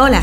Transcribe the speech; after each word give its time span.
Hola, 0.00 0.22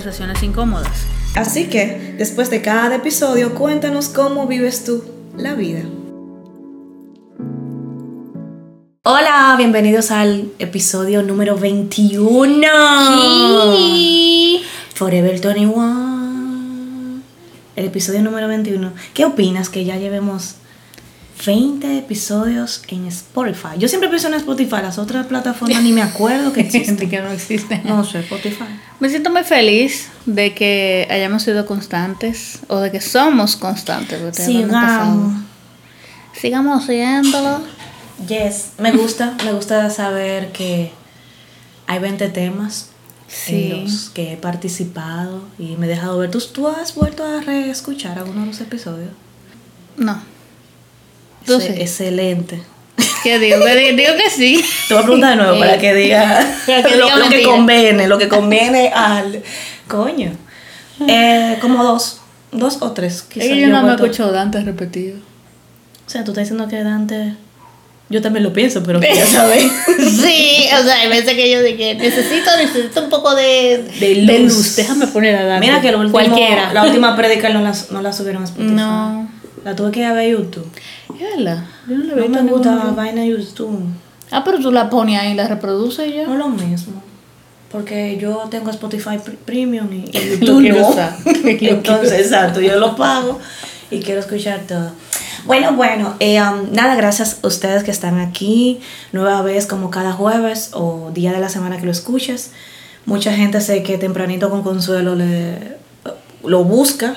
conversaciones 0.00 0.42
incómodas. 0.42 1.06
Así 1.36 1.66
que, 1.66 2.14
después 2.16 2.48
de 2.48 2.62
cada 2.62 2.96
episodio, 2.96 3.54
cuéntanos 3.54 4.08
cómo 4.08 4.46
vives 4.46 4.82
tú 4.84 5.04
la 5.36 5.52
vida. 5.52 5.82
Hola, 9.02 9.54
bienvenidos 9.58 10.10
al 10.10 10.52
episodio 10.58 11.22
número 11.22 11.58
21. 11.58 12.66
Forever 14.94 15.38
21. 15.38 17.20
El 17.76 17.84
episodio 17.84 18.22
número 18.22 18.48
21. 18.48 18.92
¿Qué 19.12 19.26
opinas 19.26 19.68
que 19.68 19.84
ya 19.84 19.98
llevemos 19.98 20.54
20 21.44 21.98
episodios 21.98 22.82
en 22.88 23.06
Spotify. 23.06 23.78
Yo 23.78 23.88
siempre 23.88 24.08
pienso 24.08 24.28
en 24.28 24.34
Spotify, 24.34 24.76
las 24.82 24.98
otras 24.98 25.26
plataformas 25.26 25.82
ni 25.82 25.92
me 25.92 26.02
acuerdo 26.02 26.52
que 26.52 26.60
existen. 26.60 27.08
que 27.08 27.20
no 27.20 27.30
existen. 27.30 27.82
No 27.84 28.04
sé, 28.04 28.20
Spotify. 28.20 28.64
Me 28.98 29.08
siento 29.08 29.30
muy 29.30 29.44
feliz 29.44 30.08
de 30.26 30.54
que 30.54 31.08
hayamos 31.10 31.42
sido 31.42 31.66
constantes 31.66 32.60
o 32.68 32.78
de 32.78 32.90
que 32.90 33.00
somos 33.00 33.56
constantes. 33.56 34.36
Sigamos. 34.36 35.34
Sigamos 36.34 36.84
haciéndolo. 36.84 37.60
Yes, 38.28 38.72
me 38.78 38.92
gusta, 38.92 39.36
me 39.44 39.52
gusta 39.52 39.88
saber 39.88 40.52
que 40.52 40.92
hay 41.86 41.98
20 41.98 42.28
temas 42.28 42.90
en 43.46 43.84
los 43.84 44.10
que 44.10 44.34
he 44.34 44.36
participado 44.36 45.42
y 45.58 45.76
me 45.76 45.86
he 45.86 45.88
dejado 45.88 46.18
ver. 46.18 46.30
¿Tú, 46.30 46.40
tú 46.40 46.68
has 46.68 46.94
vuelto 46.94 47.24
a 47.24 47.40
reescuchar 47.40 48.18
algunos 48.18 48.42
de 48.42 48.46
los 48.46 48.60
episodios? 48.60 49.10
No. 49.96 50.29
Excelente. 51.46 52.62
¿Qué 53.22 53.38
digo? 53.38 53.58
digo 53.96 54.14
que 54.16 54.30
sí. 54.30 54.64
Te 54.88 54.94
voy 54.94 55.02
a 55.02 55.06
preguntar 55.06 55.30
de 55.30 55.36
nuevo 55.36 55.58
para 55.58 55.78
que 55.78 55.94
diga, 55.94 56.40
lo, 56.66 57.28
que 57.28 57.42
conviene, 57.42 58.08
lo 58.08 58.18
que 58.18 58.28
conviene 58.28 58.88
al 58.94 59.42
coño. 59.88 60.32
Eh, 61.08 61.58
como 61.60 61.82
dos, 61.82 62.20
dos 62.52 62.78
o 62.80 62.92
tres. 62.92 63.22
Quizás 63.22 63.56
yo, 63.56 63.68
no 63.68 63.82
me 63.82 63.94
escuchado 63.94 64.32
Dante 64.32 64.60
repetido. 64.60 65.18
O 66.06 66.10
sea, 66.10 66.24
tú 66.24 66.32
estás 66.32 66.44
diciendo 66.44 66.68
que 66.68 66.82
Dante 66.82 67.34
yo 68.10 68.20
también 68.20 68.42
lo 68.42 68.52
pienso, 68.52 68.82
pero 68.82 69.00
ya 69.00 69.24
sabes. 69.26 69.70
sí, 69.96 70.66
o 70.76 70.82
sea, 70.82 70.96
hay 71.00 71.08
veces 71.08 71.34
que 71.34 71.48
yo 71.48 71.62
dije, 71.62 71.94
necesito, 71.94 72.50
necesito 72.56 73.04
un 73.04 73.08
poco 73.08 73.36
de, 73.36 73.84
de, 74.00 74.14
luz. 74.16 74.26
de 74.26 74.38
luz. 74.40 74.76
Déjame 74.76 75.06
poner 75.06 75.36
a 75.36 75.44
Dante. 75.44 75.66
Mira 75.66 75.80
que 75.80 75.92
lo 75.92 76.00
último, 76.00 76.12
Cualquiera. 76.12 76.72
la 76.72 76.82
última 76.82 77.14
predica 77.16 77.50
no 77.50 77.60
la, 77.60 77.72
no 77.90 78.02
la 78.02 78.12
subieron 78.12 78.42
a 78.42 78.46
Spotify. 78.46 78.74
No. 78.74 79.39
La 79.64 79.76
tuve 79.76 79.90
que 79.90 80.00
ir 80.00 80.06
a 80.06 80.12
ver 80.12 80.30
YouTube. 80.30 80.70
Yala, 81.18 81.66
yo 81.88 81.96
no 81.96 82.04
la 82.04 82.14
veo. 82.14 82.28
No 82.28 82.42
me 82.42 82.50
gusta 82.50 82.74
la 82.76 82.84
vaina 82.92 83.24
YouTube. 83.24 83.82
Ah, 84.30 84.42
pero 84.44 84.58
tú 84.58 84.70
la 84.70 84.88
pones 84.88 85.18
ahí 85.18 85.32
y 85.32 85.34
la 85.34 85.48
reproduces 85.48 86.08
y 86.08 86.14
ya. 86.14 86.26
No 86.26 86.34
es 86.34 86.38
lo 86.38 86.48
mismo. 86.48 87.02
Porque 87.70 88.18
yo 88.18 88.48
tengo 88.50 88.70
Spotify 88.70 89.18
Premium 89.44 89.92
y, 89.92 90.10
YouTube 90.40 90.68
no. 90.68 90.94
Entonces, 91.44 92.12
exacto, 92.12 92.60
yo 92.60 92.78
lo 92.78 92.96
pago 92.96 93.38
y 93.90 94.00
quiero 94.00 94.20
escuchar 94.20 94.60
todo. 94.66 94.92
Bueno, 95.46 95.74
bueno, 95.74 96.16
eh, 96.20 96.40
um, 96.42 96.72
nada, 96.72 96.94
gracias 96.96 97.38
a 97.42 97.46
ustedes 97.46 97.82
que 97.82 97.90
están 97.90 98.18
aquí 98.18 98.80
nueva 99.12 99.42
vez 99.42 99.66
como 99.66 99.90
cada 99.90 100.12
jueves 100.12 100.70
o 100.74 101.10
día 101.14 101.32
de 101.32 101.40
la 101.40 101.48
semana 101.48 101.78
que 101.78 101.86
lo 101.86 101.92
escuches. 101.92 102.50
Mucha 103.06 103.32
gente 103.32 103.60
sé 103.60 103.82
que 103.82 103.96
tempranito 103.98 104.50
con 104.50 104.62
consuelo 104.62 105.14
le 105.14 105.79
lo 106.42 106.64
busca 106.64 107.16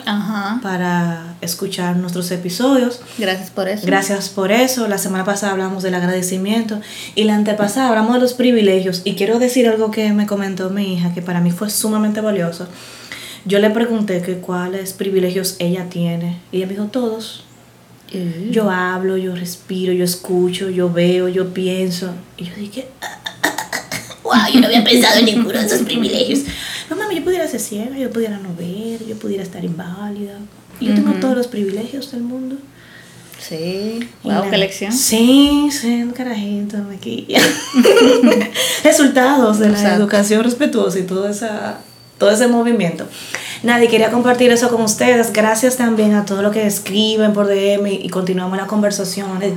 para 0.62 1.36
escuchar 1.42 1.96
nuestros 1.96 2.30
episodios. 2.32 3.02
Gracias 3.18 3.50
por 3.50 3.70
eso. 3.70 3.86
Gracias 3.86 4.30
por 4.30 4.52
eso. 4.52 4.88
La 4.88 4.98
semana 4.98 5.24
pasada 5.24 5.54
hablamos 5.54 5.84
del 5.84 5.96
agradecimiento 5.96 6.82
y 7.16 7.24
la 7.24 7.36
antepasada 7.36 7.90
hablamos 7.90 8.16
de 8.16 8.20
los 8.20 8.34
privilegios 8.34 9.02
y 9.06 9.16
quiero 9.16 9.40
decir 9.40 9.68
algo 9.68 9.92
que 9.92 10.12
me 10.14 10.26
comentó 10.26 10.70
mi 10.70 10.94
hija 10.94 11.14
que 11.14 11.22
para 11.22 11.40
mí 11.40 11.52
fue 11.52 11.70
sumamente 11.70 12.22
valioso. 12.22 12.68
Yo 13.46 13.60
le 13.60 13.70
pregunté 13.70 14.22
que 14.22 14.38
cuáles 14.38 14.94
privilegios 14.94 15.56
ella 15.60 15.90
tiene 15.90 16.40
y 16.52 16.58
ella 16.58 16.68
me 16.68 16.74
dijo 16.74 16.86
todos. 16.88 17.44
Mm. 18.14 18.52
Yo 18.52 18.70
hablo, 18.70 19.18
yo 19.18 19.36
respiro, 19.36 19.92
yo 19.94 20.04
escucho, 20.04 20.70
yo 20.70 20.92
veo, 20.92 21.28
yo 21.28 21.54
pienso. 21.54 22.14
Y 22.38 22.46
yo 22.46 22.56
dije, 22.56 22.88
wow, 24.24 24.34
yo 24.54 24.60
no 24.60 24.68
había 24.68 24.84
pensado 24.84 25.20
en 25.20 25.26
ninguno 25.26 25.60
de 25.60 25.66
esos 25.66 25.82
privilegios 25.82 26.42
no 26.96 27.02
mami, 27.02 27.16
yo 27.16 27.24
pudiera 27.24 27.48
ser 27.48 27.60
ciega, 27.60 27.98
yo 27.98 28.12
pudiera 28.12 28.38
no 28.38 28.50
ver, 28.56 29.06
yo 29.06 29.16
pudiera 29.16 29.44
estar 29.44 29.64
inválida. 29.64 30.38
Y 30.80 30.88
yo 30.88 30.96
tengo 30.96 31.14
todos 31.14 31.38
los 31.38 31.48
privilegios 31.48 32.12
del 32.12 32.22
mundo. 32.22 32.58
Sí, 33.40 34.00
wow, 34.24 34.50
qué 34.50 34.58
lección. 34.58 34.92
Sí, 34.92 35.70
sí, 35.72 36.06
carajito, 36.16 36.78
aquí. 36.96 37.28
Resultados 38.84 39.60
de 39.60 39.70
la 39.70 39.96
educación 39.96 40.44
respetuosa 40.44 41.00
y 41.00 41.04
todo, 41.04 41.28
esa, 41.28 41.80
todo 42.18 42.32
ese 42.32 42.48
movimiento. 42.48 43.06
Nadie 43.62 43.90
quería 43.90 44.12
compartir 44.12 44.52
eso 44.52 44.70
con 44.70 44.82
ustedes. 44.82 45.34
Gracias 45.34 45.76
también 45.76 46.14
a 46.14 46.26
todos 46.26 46.42
los 46.42 46.54
que 46.54 46.66
escriben 46.66 47.34
por 47.34 47.48
DM 47.48 47.88
y, 47.88 48.10
continuamos 48.10 48.58
las 48.58 48.68
conversaciones 48.68 49.54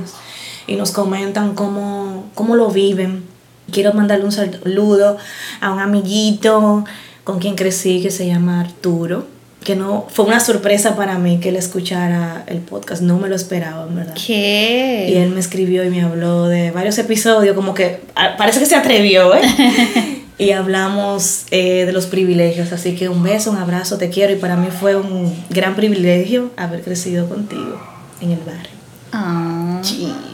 y 0.67 0.75
nos 0.75 0.91
comentan 0.91 1.55
cómo, 1.55 2.29
cómo 2.35 2.55
lo 2.55 2.69
viven. 2.69 3.23
Quiero 3.71 3.93
mandarle 3.93 4.25
un 4.25 4.31
saludo 4.31 5.17
a 5.61 5.71
un 5.71 5.79
amiguito 5.79 6.83
con 7.27 7.39
quien 7.39 7.55
crecí 7.55 8.01
que 8.01 8.09
se 8.09 8.25
llama 8.25 8.61
Arturo, 8.61 9.27
que 9.61 9.75
no 9.75 10.07
fue 10.09 10.23
una 10.23 10.39
sorpresa 10.39 10.95
para 10.95 11.17
mí 11.17 11.41
que 11.41 11.49
él 11.49 11.57
escuchara 11.57 12.45
el 12.47 12.59
podcast, 12.59 13.01
no 13.01 13.19
me 13.19 13.27
lo 13.27 13.35
esperaba, 13.35 13.85
verdad. 13.85 14.13
¿Qué? 14.13 15.09
Y 15.09 15.15
él 15.15 15.31
me 15.31 15.41
escribió 15.41 15.83
y 15.83 15.89
me 15.89 16.03
habló 16.03 16.47
de 16.47 16.71
varios 16.71 16.97
episodios, 16.99 17.53
como 17.53 17.73
que 17.73 17.99
parece 18.37 18.59
que 18.61 18.65
se 18.65 18.77
atrevió, 18.77 19.35
¿eh? 19.35 19.41
y 20.37 20.51
hablamos 20.51 21.47
eh, 21.51 21.83
de 21.85 21.91
los 21.91 22.05
privilegios, 22.05 22.71
así 22.71 22.95
que 22.95 23.09
un 23.09 23.21
beso, 23.21 23.51
un 23.51 23.57
abrazo, 23.57 23.97
te 23.97 24.09
quiero 24.09 24.31
y 24.31 24.37
para 24.37 24.55
mí 24.55 24.69
fue 24.71 24.95
un 24.95 25.35
gran 25.49 25.75
privilegio 25.75 26.51
haber 26.55 26.81
crecido 26.81 27.27
contigo 27.27 27.77
en 28.21 28.31
el 28.31 28.39
barrio. 28.39 28.71
Ah, 29.11 29.56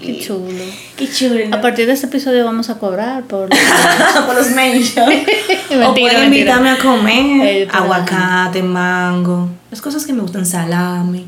qué 0.02 0.20
chulo. 0.20 0.64
Qué 0.96 1.10
chulo. 1.10 1.56
A 1.56 1.62
partir 1.62 1.86
de 1.88 1.94
este 1.94 2.08
episodio 2.08 2.46
vamos 2.46 2.70
a 2.70 2.78
cobrar 2.78 3.24
por, 3.24 3.50
por 4.26 4.36
los 4.36 4.50
mentions. 4.56 5.16
o 5.86 5.94
pueden 5.94 6.26
invitarme 6.26 6.70
a 6.70 6.78
comer 6.78 7.68
aguacate, 7.72 8.62
mango, 8.64 9.50
las 9.72 9.82
cosas 9.82 10.06
que 10.06 10.14
me 10.14 10.22
gustan, 10.22 10.46
salami, 10.46 11.26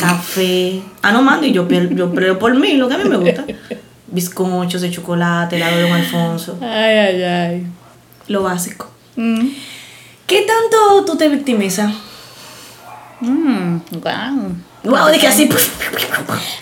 café. 0.00 0.82
Ah, 1.02 1.12
no, 1.12 1.22
mango, 1.22 1.44
y 1.44 1.52
yo, 1.52 1.68
yo 1.68 2.38
por 2.38 2.54
mí, 2.54 2.72
lo 2.74 2.88
que 2.88 2.94
a 2.94 2.98
mí 2.98 3.08
me 3.08 3.16
gusta. 3.16 3.44
Bizcochos 4.08 4.80
de 4.82 4.90
chocolate, 4.90 5.56
helado 5.56 5.78
de 5.78 5.84
un 5.84 5.92
Alfonso. 5.92 6.58
Ay, 6.60 6.96
ay, 6.98 7.22
ay. 7.22 7.66
Lo 8.28 8.42
básico. 8.42 8.90
Mm. 9.16 9.48
¿Qué 10.26 10.42
tanto 10.42 11.04
tú 11.04 11.16
te 11.16 11.28
victimizas? 11.28 11.92
Wow. 13.20 14.56
Wow, 14.86 15.08
que 15.20 15.26
así. 15.26 15.48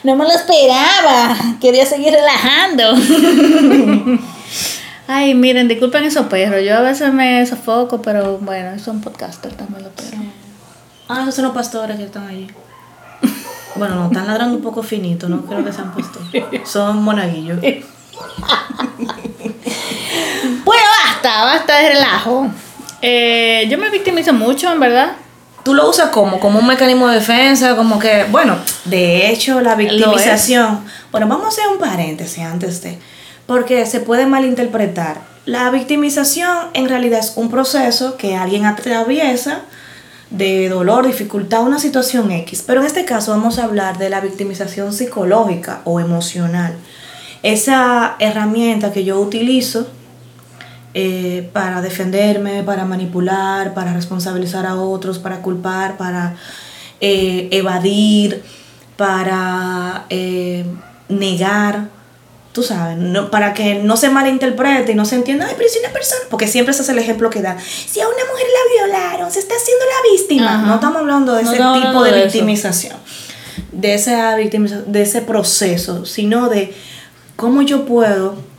No 0.02 0.16
me 0.16 0.24
lo 0.24 0.30
esperaba. 0.30 1.36
Quería 1.60 1.84
seguir 1.84 2.12
relajando. 2.12 2.94
Ay, 5.06 5.34
miren, 5.34 5.68
disculpen 5.68 6.04
esos 6.04 6.26
perros. 6.26 6.62
Yo 6.64 6.78
a 6.78 6.80
veces 6.80 7.12
me 7.12 7.44
sofoco, 7.46 8.00
pero 8.00 8.38
bueno, 8.38 8.78
son 8.78 9.02
podcasters 9.02 9.56
también 9.56 9.84
los 9.84 9.92
perros. 9.92 10.24
Ah, 11.08 11.20
esos 11.22 11.34
son 11.34 11.44
los 11.44 11.54
pastores 11.54 11.98
que 11.98 12.04
están 12.04 12.26
allí. 12.26 12.48
Bueno, 13.76 13.96
no, 13.96 14.06
están 14.06 14.26
ladrando 14.26 14.56
un 14.56 14.62
poco 14.62 14.82
finito, 14.82 15.28
no 15.28 15.44
creo 15.44 15.62
que 15.64 15.72
sean 15.72 15.92
pastores. 15.92 16.44
Son 16.64 17.02
monaguillos. 17.02 17.60
bueno, 17.60 17.82
basta, 21.04 21.44
basta 21.44 21.78
de 21.78 21.88
relajo. 21.90 22.46
Eh, 23.02 23.66
yo 23.68 23.76
me 23.76 23.90
victimizo 23.90 24.32
mucho, 24.32 24.72
en 24.72 24.80
verdad 24.80 25.16
tú 25.64 25.74
lo 25.74 25.88
usas 25.88 26.10
como, 26.10 26.38
como 26.38 26.60
un 26.60 26.66
mecanismo 26.66 27.08
de 27.08 27.16
defensa, 27.16 27.74
como 27.74 27.98
que, 27.98 28.24
bueno, 28.30 28.56
de 28.84 29.30
hecho 29.30 29.60
la 29.60 29.74
victimización, 29.74 30.84
bueno, 31.10 31.26
vamos 31.26 31.46
a 31.46 31.48
hacer 31.48 31.64
un 31.68 31.78
paréntesis 31.78 32.44
antes 32.44 32.82
de, 32.82 32.98
porque 33.46 33.86
se 33.86 34.00
puede 34.00 34.26
malinterpretar. 34.26 35.22
La 35.46 35.70
victimización 35.70 36.56
en 36.74 36.88
realidad 36.88 37.20
es 37.20 37.32
un 37.36 37.50
proceso 37.50 38.16
que 38.16 38.36
alguien 38.36 38.66
atraviesa 38.66 39.62
de 40.30 40.68
dolor, 40.68 41.06
dificultad, 41.06 41.62
una 41.62 41.78
situación 41.78 42.30
X, 42.30 42.62
pero 42.66 42.80
en 42.80 42.86
este 42.86 43.04
caso 43.04 43.32
vamos 43.32 43.58
a 43.58 43.64
hablar 43.64 43.98
de 43.98 44.10
la 44.10 44.20
victimización 44.20 44.92
psicológica 44.92 45.80
o 45.84 46.00
emocional. 46.00 46.74
Esa 47.42 48.16
herramienta 48.18 48.92
que 48.92 49.04
yo 49.04 49.20
utilizo 49.20 49.86
eh, 50.96 51.50
para 51.52 51.82
defenderme, 51.82 52.62
para 52.62 52.84
manipular, 52.84 53.74
para 53.74 53.92
responsabilizar 53.92 54.64
a 54.64 54.76
otros, 54.76 55.18
para 55.18 55.42
culpar, 55.42 55.96
para 55.96 56.36
eh, 57.00 57.48
evadir, 57.50 58.44
para 58.96 60.06
eh, 60.08 60.64
negar, 61.08 61.88
tú 62.52 62.62
sabes, 62.62 62.96
no, 62.96 63.28
para 63.28 63.54
que 63.54 63.74
no 63.74 63.96
se 63.96 64.08
malinterprete 64.08 64.92
y 64.92 64.94
no 64.94 65.04
se 65.04 65.16
entienda, 65.16 65.46
ay, 65.48 65.54
pero 65.56 65.68
si 65.68 65.80
una 65.80 65.88
persona, 65.88 66.20
porque 66.30 66.46
siempre 66.46 66.72
ese 66.72 66.82
es 66.82 66.88
el 66.88 66.98
ejemplo 67.00 67.28
que 67.28 67.42
da, 67.42 67.58
si 67.58 68.00
a 68.00 68.06
una 68.06 68.24
mujer 68.30 68.46
la 68.46 68.86
violaron, 68.86 69.32
se 69.32 69.40
está 69.40 69.56
haciendo 69.56 69.84
la 69.84 70.12
víctima, 70.12 70.54
Ajá. 70.54 70.66
no 70.66 70.74
estamos 70.76 70.98
hablando 70.98 71.34
de 71.34 71.42
No 71.42 71.52
ese 71.52 71.86
tipo 71.86 72.04
de, 72.04 72.12
de 72.12 72.22
victimización, 72.22 72.96
de 73.72 73.94
esa 73.94 74.36
victimización, 74.36 74.92
de 74.92 75.02
ese 75.02 75.22
proceso, 75.22 76.06
sino 76.06 76.48
de 76.48 76.72
cómo 77.34 77.62
yo 77.62 77.84
puedo 77.84 78.53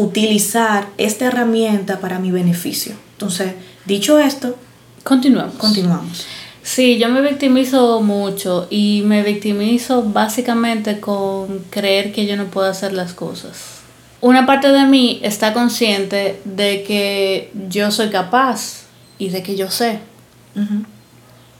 utilizar 0.00 0.88
esta 0.96 1.26
herramienta 1.26 1.98
para 2.00 2.18
mi 2.18 2.30
beneficio. 2.30 2.94
Entonces, 3.12 3.52
dicho 3.84 4.18
esto, 4.18 4.56
Continuamos. 5.02 5.54
continuamos. 5.56 6.26
Sí, 6.62 6.98
yo 6.98 7.08
me 7.08 7.22
victimizo 7.22 8.02
mucho 8.02 8.66
y 8.68 9.02
me 9.06 9.22
victimizo 9.22 10.02
básicamente 10.02 11.00
con 11.00 11.60
creer 11.70 12.12
que 12.12 12.26
yo 12.26 12.36
no 12.36 12.44
puedo 12.46 12.68
hacer 12.68 12.92
las 12.92 13.14
cosas. 13.14 13.78
Una 14.20 14.44
parte 14.46 14.68
de 14.68 14.84
mí 14.84 15.20
está 15.22 15.54
consciente 15.54 16.40
de 16.44 16.82
que 16.82 17.50
yo 17.68 17.90
soy 17.90 18.10
capaz 18.10 18.82
y 19.18 19.30
de 19.30 19.42
que 19.42 19.56
yo 19.56 19.70
sé. 19.70 20.00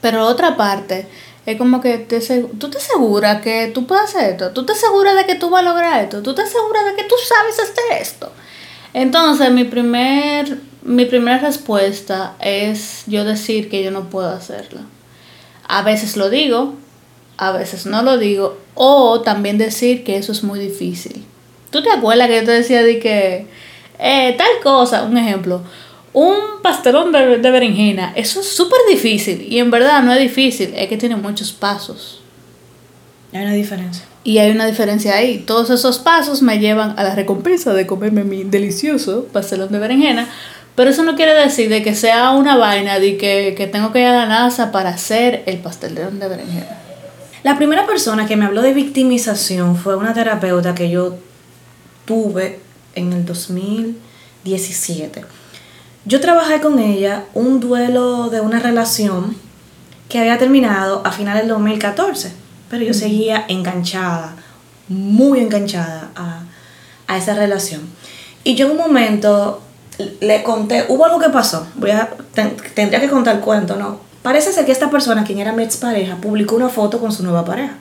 Pero 0.01 0.27
otra 0.27 0.55
parte 0.55 1.07
es 1.51 1.57
como 1.57 1.81
que 1.81 1.97
te, 1.97 2.19
tú 2.59 2.69
te 2.69 2.77
aseguras 2.77 3.41
que 3.41 3.71
tú 3.73 3.87
puedes 3.87 4.03
hacer 4.03 4.31
esto, 4.31 4.51
tú 4.51 4.65
te 4.65 4.73
aseguras 4.73 5.15
de 5.15 5.25
que 5.25 5.35
tú 5.35 5.49
vas 5.49 5.61
a 5.61 5.69
lograr 5.69 6.03
esto, 6.03 6.21
tú 6.21 6.35
te 6.35 6.43
aseguras 6.43 6.85
de 6.85 6.95
que 6.95 7.03
tú 7.03 7.15
sabes 7.27 7.59
hacer 7.59 7.99
esto. 7.99 8.31
Entonces 8.93 9.51
mi 9.51 9.63
primer, 9.63 10.59
mi 10.83 11.05
primera 11.05 11.39
respuesta 11.39 12.35
es 12.39 13.03
yo 13.07 13.25
decir 13.25 13.67
que 13.69 13.83
yo 13.83 13.89
no 13.89 14.09
puedo 14.09 14.29
hacerlo. 14.29 14.81
A 15.67 15.81
veces 15.81 16.17
lo 16.17 16.29
digo, 16.29 16.75
a 17.37 17.51
veces 17.51 17.87
no 17.87 18.03
lo 18.03 18.17
digo, 18.19 18.57
o 18.75 19.21
también 19.21 19.57
decir 19.57 20.03
que 20.03 20.17
eso 20.17 20.31
es 20.31 20.43
muy 20.43 20.59
difícil. 20.59 21.25
¿Tú 21.71 21.81
te 21.81 21.89
acuerdas 21.89 22.27
que 22.27 22.35
yo 22.35 22.45
te 22.45 22.51
decía 22.51 22.83
de 22.83 22.99
que 22.99 23.47
eh, 23.97 24.35
tal 24.37 24.61
cosa, 24.61 25.03
un 25.03 25.17
ejemplo, 25.17 25.61
un 26.13 26.35
pastelón 26.61 27.11
de, 27.11 27.37
de 27.37 27.51
berenjena, 27.51 28.13
eso 28.15 28.41
es 28.41 28.47
súper 28.47 28.79
difícil 28.89 29.45
y 29.49 29.59
en 29.59 29.71
verdad 29.71 30.01
no 30.03 30.13
es 30.13 30.19
difícil, 30.19 30.73
es 30.75 30.87
que 30.87 30.97
tiene 30.97 31.15
muchos 31.15 31.51
pasos. 31.51 32.21
Hay 33.31 33.41
una 33.41 33.53
diferencia. 33.53 34.05
Y 34.23 34.39
hay 34.39 34.51
una 34.51 34.65
diferencia 34.65 35.15
ahí. 35.15 35.37
Todos 35.39 35.69
esos 35.69 35.99
pasos 35.99 36.41
me 36.41 36.59
llevan 36.59 36.97
a 36.97 37.03
la 37.03 37.15
recompensa 37.15 37.73
de 37.73 37.85
comerme 37.87 38.23
mi 38.23 38.43
delicioso 38.43 39.27
pastelón 39.31 39.71
de 39.71 39.79
berenjena. 39.79 40.27
Pero 40.75 40.89
eso 40.91 41.03
no 41.03 41.15
quiere 41.15 41.33
decir 41.33 41.69
de 41.69 41.83
que 41.83 41.93
sea 41.93 42.31
una 42.31 42.55
vaina 42.55 42.99
de 42.99 43.17
que, 43.17 43.53
que 43.55 43.67
tengo 43.67 43.91
que 43.91 43.99
ir 43.99 44.07
a 44.07 44.13
la 44.13 44.25
NASA 44.25 44.71
para 44.71 44.89
hacer 44.89 45.43
el 45.45 45.57
pastelón 45.57 46.19
de 46.19 46.27
berenjena. 46.27 46.79
La 47.43 47.57
primera 47.57 47.85
persona 47.85 48.25
que 48.27 48.35
me 48.35 48.45
habló 48.45 48.61
de 48.61 48.73
victimización 48.73 49.75
fue 49.77 49.95
una 49.95 50.13
terapeuta 50.13 50.75
que 50.75 50.89
yo 50.89 51.17
tuve 52.05 52.59
en 52.95 53.13
el 53.13 53.25
2017. 53.25 55.23
Yo 56.05 56.19
trabajé 56.21 56.59
con 56.61 56.79
ella 56.79 57.25
un 57.33 57.59
duelo 57.59 58.29
de 58.29 58.41
una 58.41 58.59
relación 58.59 59.35
que 60.07 60.19
había 60.19 60.37
terminado 60.37 61.01
a 61.05 61.11
finales 61.11 61.43
del 61.43 61.49
2014, 61.49 62.31
pero 62.69 62.83
yo 62.83 62.93
seguía 62.93 63.45
enganchada, 63.47 64.35
muy 64.87 65.39
enganchada 65.39 66.09
a, 66.15 66.41
a 67.07 67.17
esa 67.17 67.35
relación. 67.35 67.81
Y 68.43 68.55
yo 68.55 68.65
en 68.67 68.71
un 68.73 68.77
momento 68.77 69.61
le 70.21 70.41
conté, 70.43 70.85
hubo 70.87 71.05
algo 71.05 71.19
que 71.19 71.29
pasó, 71.29 71.67
voy 71.75 71.91
a, 71.91 72.09
ten- 72.33 72.55
tendría 72.73 73.01
que 73.01 73.09
contar 73.09 73.35
el 73.35 73.41
cuento, 73.41 73.75
¿no? 73.75 73.99
Parece 74.29 74.53
ser 74.53 74.63
que 74.63 74.71
esta 74.71 74.91
persona, 74.91 75.23
quien 75.23 75.39
era 75.39 75.53
mi 75.53 75.63
expareja, 75.63 76.17
publicó 76.17 76.55
una 76.55 76.69
foto 76.69 76.99
con 76.99 77.11
su 77.11 77.23
nueva 77.23 77.45
pareja. 77.45 77.73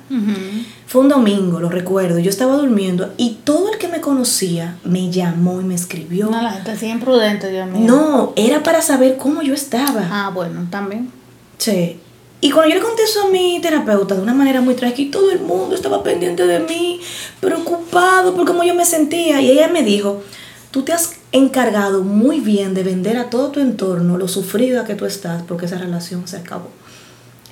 Fue 0.86 1.02
un 1.02 1.10
domingo, 1.10 1.60
lo 1.60 1.68
recuerdo. 1.68 2.18
Yo 2.20 2.30
estaba 2.30 2.56
durmiendo 2.56 3.12
y 3.18 3.40
todo 3.44 3.70
el 3.70 3.76
que 3.76 3.86
me 3.86 4.00
conocía 4.00 4.78
me 4.82 5.10
llamó 5.10 5.60
y 5.60 5.64
me 5.64 5.74
escribió. 5.74 6.30
No, 6.30 6.40
la 6.40 6.52
gente 6.52 6.70
así 6.70 6.86
imprudente, 6.86 7.50
Dios 7.50 7.68
mío. 7.68 7.82
No, 7.86 8.32
era 8.34 8.62
para 8.62 8.80
saber 8.80 9.18
cómo 9.18 9.42
yo 9.42 9.52
estaba. 9.52 10.08
Ah, 10.10 10.30
bueno, 10.32 10.66
también. 10.70 11.10
Sí. 11.58 12.00
Y 12.40 12.50
cuando 12.50 12.70
yo 12.70 12.76
le 12.76 12.86
conté 12.86 13.02
eso 13.02 13.26
a 13.26 13.28
mi 13.28 13.60
terapeuta 13.60 14.14
de 14.14 14.22
una 14.22 14.32
manera 14.32 14.62
muy 14.62 14.72
tranquila, 14.72 15.10
todo 15.10 15.30
el 15.30 15.40
mundo 15.40 15.74
estaba 15.74 16.02
pendiente 16.02 16.46
de 16.46 16.60
mí, 16.60 16.98
preocupado 17.40 18.34
por 18.34 18.46
cómo 18.46 18.64
yo 18.64 18.74
me 18.74 18.86
sentía. 18.86 19.42
Y 19.42 19.50
ella 19.50 19.68
me 19.68 19.82
dijo, 19.82 20.22
tú 20.70 20.82
te 20.82 20.92
has 20.92 21.14
encargado 21.32 22.02
muy 22.02 22.40
bien 22.40 22.74
de 22.74 22.82
vender 22.82 23.16
a 23.16 23.30
todo 23.30 23.48
tu 23.48 23.60
entorno 23.60 24.16
lo 24.18 24.28
sufrida 24.28 24.84
que 24.84 24.94
tú 24.94 25.04
estás 25.06 25.42
porque 25.42 25.66
esa 25.66 25.78
relación 25.78 26.26
se 26.28 26.36
acabó. 26.36 26.70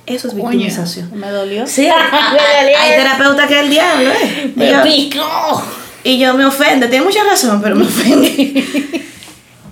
Eso 0.05 0.29
es 0.29 0.35
victimización. 0.35 1.09
me 1.13 1.29
dolió. 1.29 1.67
Sí, 1.67 1.87
hay 2.79 2.89
terapeuta 2.95 3.47
que 3.47 3.55
es 3.55 3.63
el 3.65 3.69
diablo, 3.69 4.09
¿eh? 4.09 4.53
Yo- 4.55 4.83
picó. 4.83 5.63
y 6.03 6.17
yo 6.17 6.33
me 6.33 6.45
ofende, 6.45 6.87
tiene 6.87 7.03
mucha 7.05 7.23
razón, 7.23 7.61
pero 7.61 7.75
me 7.75 7.83
ofende. 7.85 8.27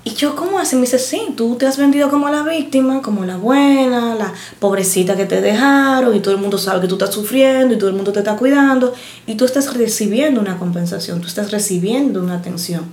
y 0.03 0.13
yo, 0.13 0.35
¿cómo 0.35 0.59
así? 0.59 0.75
Me 0.75 0.81
dice, 0.81 0.99
sí, 0.99 1.21
tú 1.37 1.55
te 1.55 1.65
has 1.65 1.77
vendido 1.77 2.09
como 2.09 2.27
la 2.27 2.43
víctima, 2.43 3.01
como 3.01 3.23
la 3.23 3.37
buena, 3.37 4.15
la 4.15 4.33
pobrecita 4.59 5.15
que 5.15 5.25
te 5.25 5.39
dejaron, 5.39 6.13
y 6.13 6.19
todo 6.19 6.33
el 6.33 6.41
mundo 6.41 6.57
sabe 6.57 6.81
que 6.81 6.87
tú 6.87 6.95
estás 6.95 7.13
sufriendo, 7.13 7.73
y 7.73 7.77
todo 7.77 7.89
el 7.89 7.95
mundo 7.95 8.11
te 8.11 8.19
está 8.19 8.35
cuidando, 8.35 8.93
y 9.25 9.35
tú 9.35 9.45
estás 9.45 9.73
recibiendo 9.73 10.41
una 10.41 10.57
compensación, 10.57 11.21
tú 11.21 11.27
estás 11.27 11.49
recibiendo 11.51 12.19
una 12.21 12.35
atención. 12.35 12.83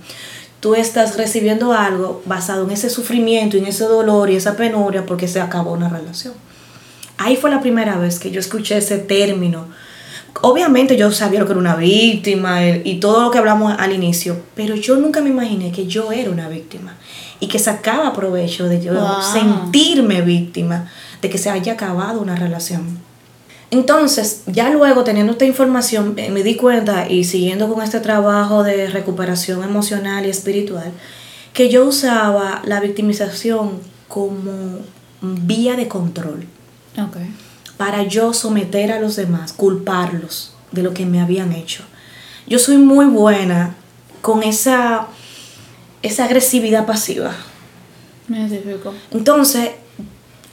Tú 0.63 0.75
estás 0.75 1.17
recibiendo 1.17 1.73
algo 1.73 2.21
basado 2.25 2.63
en 2.63 2.71
ese 2.71 2.89
sufrimiento, 2.89 3.57
y 3.57 3.59
en 3.59 3.65
ese 3.65 3.83
dolor 3.83 4.29
y 4.29 4.37
esa 4.37 4.55
penuria 4.55 5.05
porque 5.05 5.27
se 5.27 5.41
acabó 5.41 5.73
una 5.73 5.89
relación. 5.89 6.33
Ahí 7.17 7.35
fue 7.35 7.49
la 7.51 7.59
primera 7.59 7.97
vez 7.97 8.17
que 8.17 8.31
yo 8.31 8.39
escuché 8.39 8.77
ese 8.77 8.97
término. 8.97 9.67
Obviamente 10.41 10.95
yo 10.95 11.11
sabía 11.11 11.41
lo 11.41 11.47
que 11.47 11.51
era 11.51 11.59
una 11.59 11.75
víctima 11.75 12.65
y 12.65 13.01
todo 13.01 13.23
lo 13.23 13.29
que 13.29 13.39
hablamos 13.39 13.75
al 13.77 13.91
inicio, 13.91 14.37
pero 14.55 14.77
yo 14.77 14.95
nunca 14.95 15.19
me 15.19 15.31
imaginé 15.31 15.73
que 15.73 15.85
yo 15.85 16.13
era 16.13 16.31
una 16.31 16.47
víctima 16.47 16.95
y 17.41 17.49
que 17.49 17.59
sacaba 17.59 18.13
provecho 18.13 18.69
de 18.69 18.81
yo 18.81 18.93
Wow. 18.93 19.21
sentirme 19.21 20.21
víctima 20.21 20.89
de 21.21 21.29
que 21.29 21.37
se 21.37 21.49
haya 21.49 21.73
acabado 21.73 22.21
una 22.21 22.37
relación. 22.37 22.99
Entonces, 23.73 24.43
ya 24.45 24.69
luego 24.69 25.03
teniendo 25.03 25.31
esta 25.31 25.45
información, 25.45 26.13
eh, 26.17 26.29
me 26.29 26.43
di 26.43 26.55
cuenta 26.55 27.09
y 27.09 27.23
siguiendo 27.23 27.67
con 27.67 27.81
este 27.81 27.99
trabajo 28.01 28.61
de 28.61 28.87
recuperación 28.87 29.63
emocional 29.63 30.27
y 30.27 30.29
espiritual, 30.29 30.91
que 31.53 31.69
yo 31.69 31.83
usaba 31.85 32.61
la 32.65 32.79
victimización 32.79 33.79
como 34.07 34.77
vía 35.21 35.75
de 35.75 35.87
control 35.87 36.45
Ok. 37.01 37.17
para 37.75 38.03
yo 38.03 38.31
someter 38.33 38.91
a 38.91 38.99
los 38.99 39.15
demás, 39.15 39.53
culparlos 39.53 40.53
de 40.71 40.83
lo 40.83 40.93
que 40.93 41.07
me 41.07 41.19
habían 41.19 41.51
hecho. 41.51 41.83
Yo 42.45 42.59
soy 42.59 42.77
muy 42.77 43.07
buena 43.07 43.75
con 44.21 44.43
esa, 44.43 45.07
esa 46.03 46.25
agresividad 46.25 46.85
pasiva. 46.85 47.31
Me. 48.27 48.47
Entonces, 49.09 49.71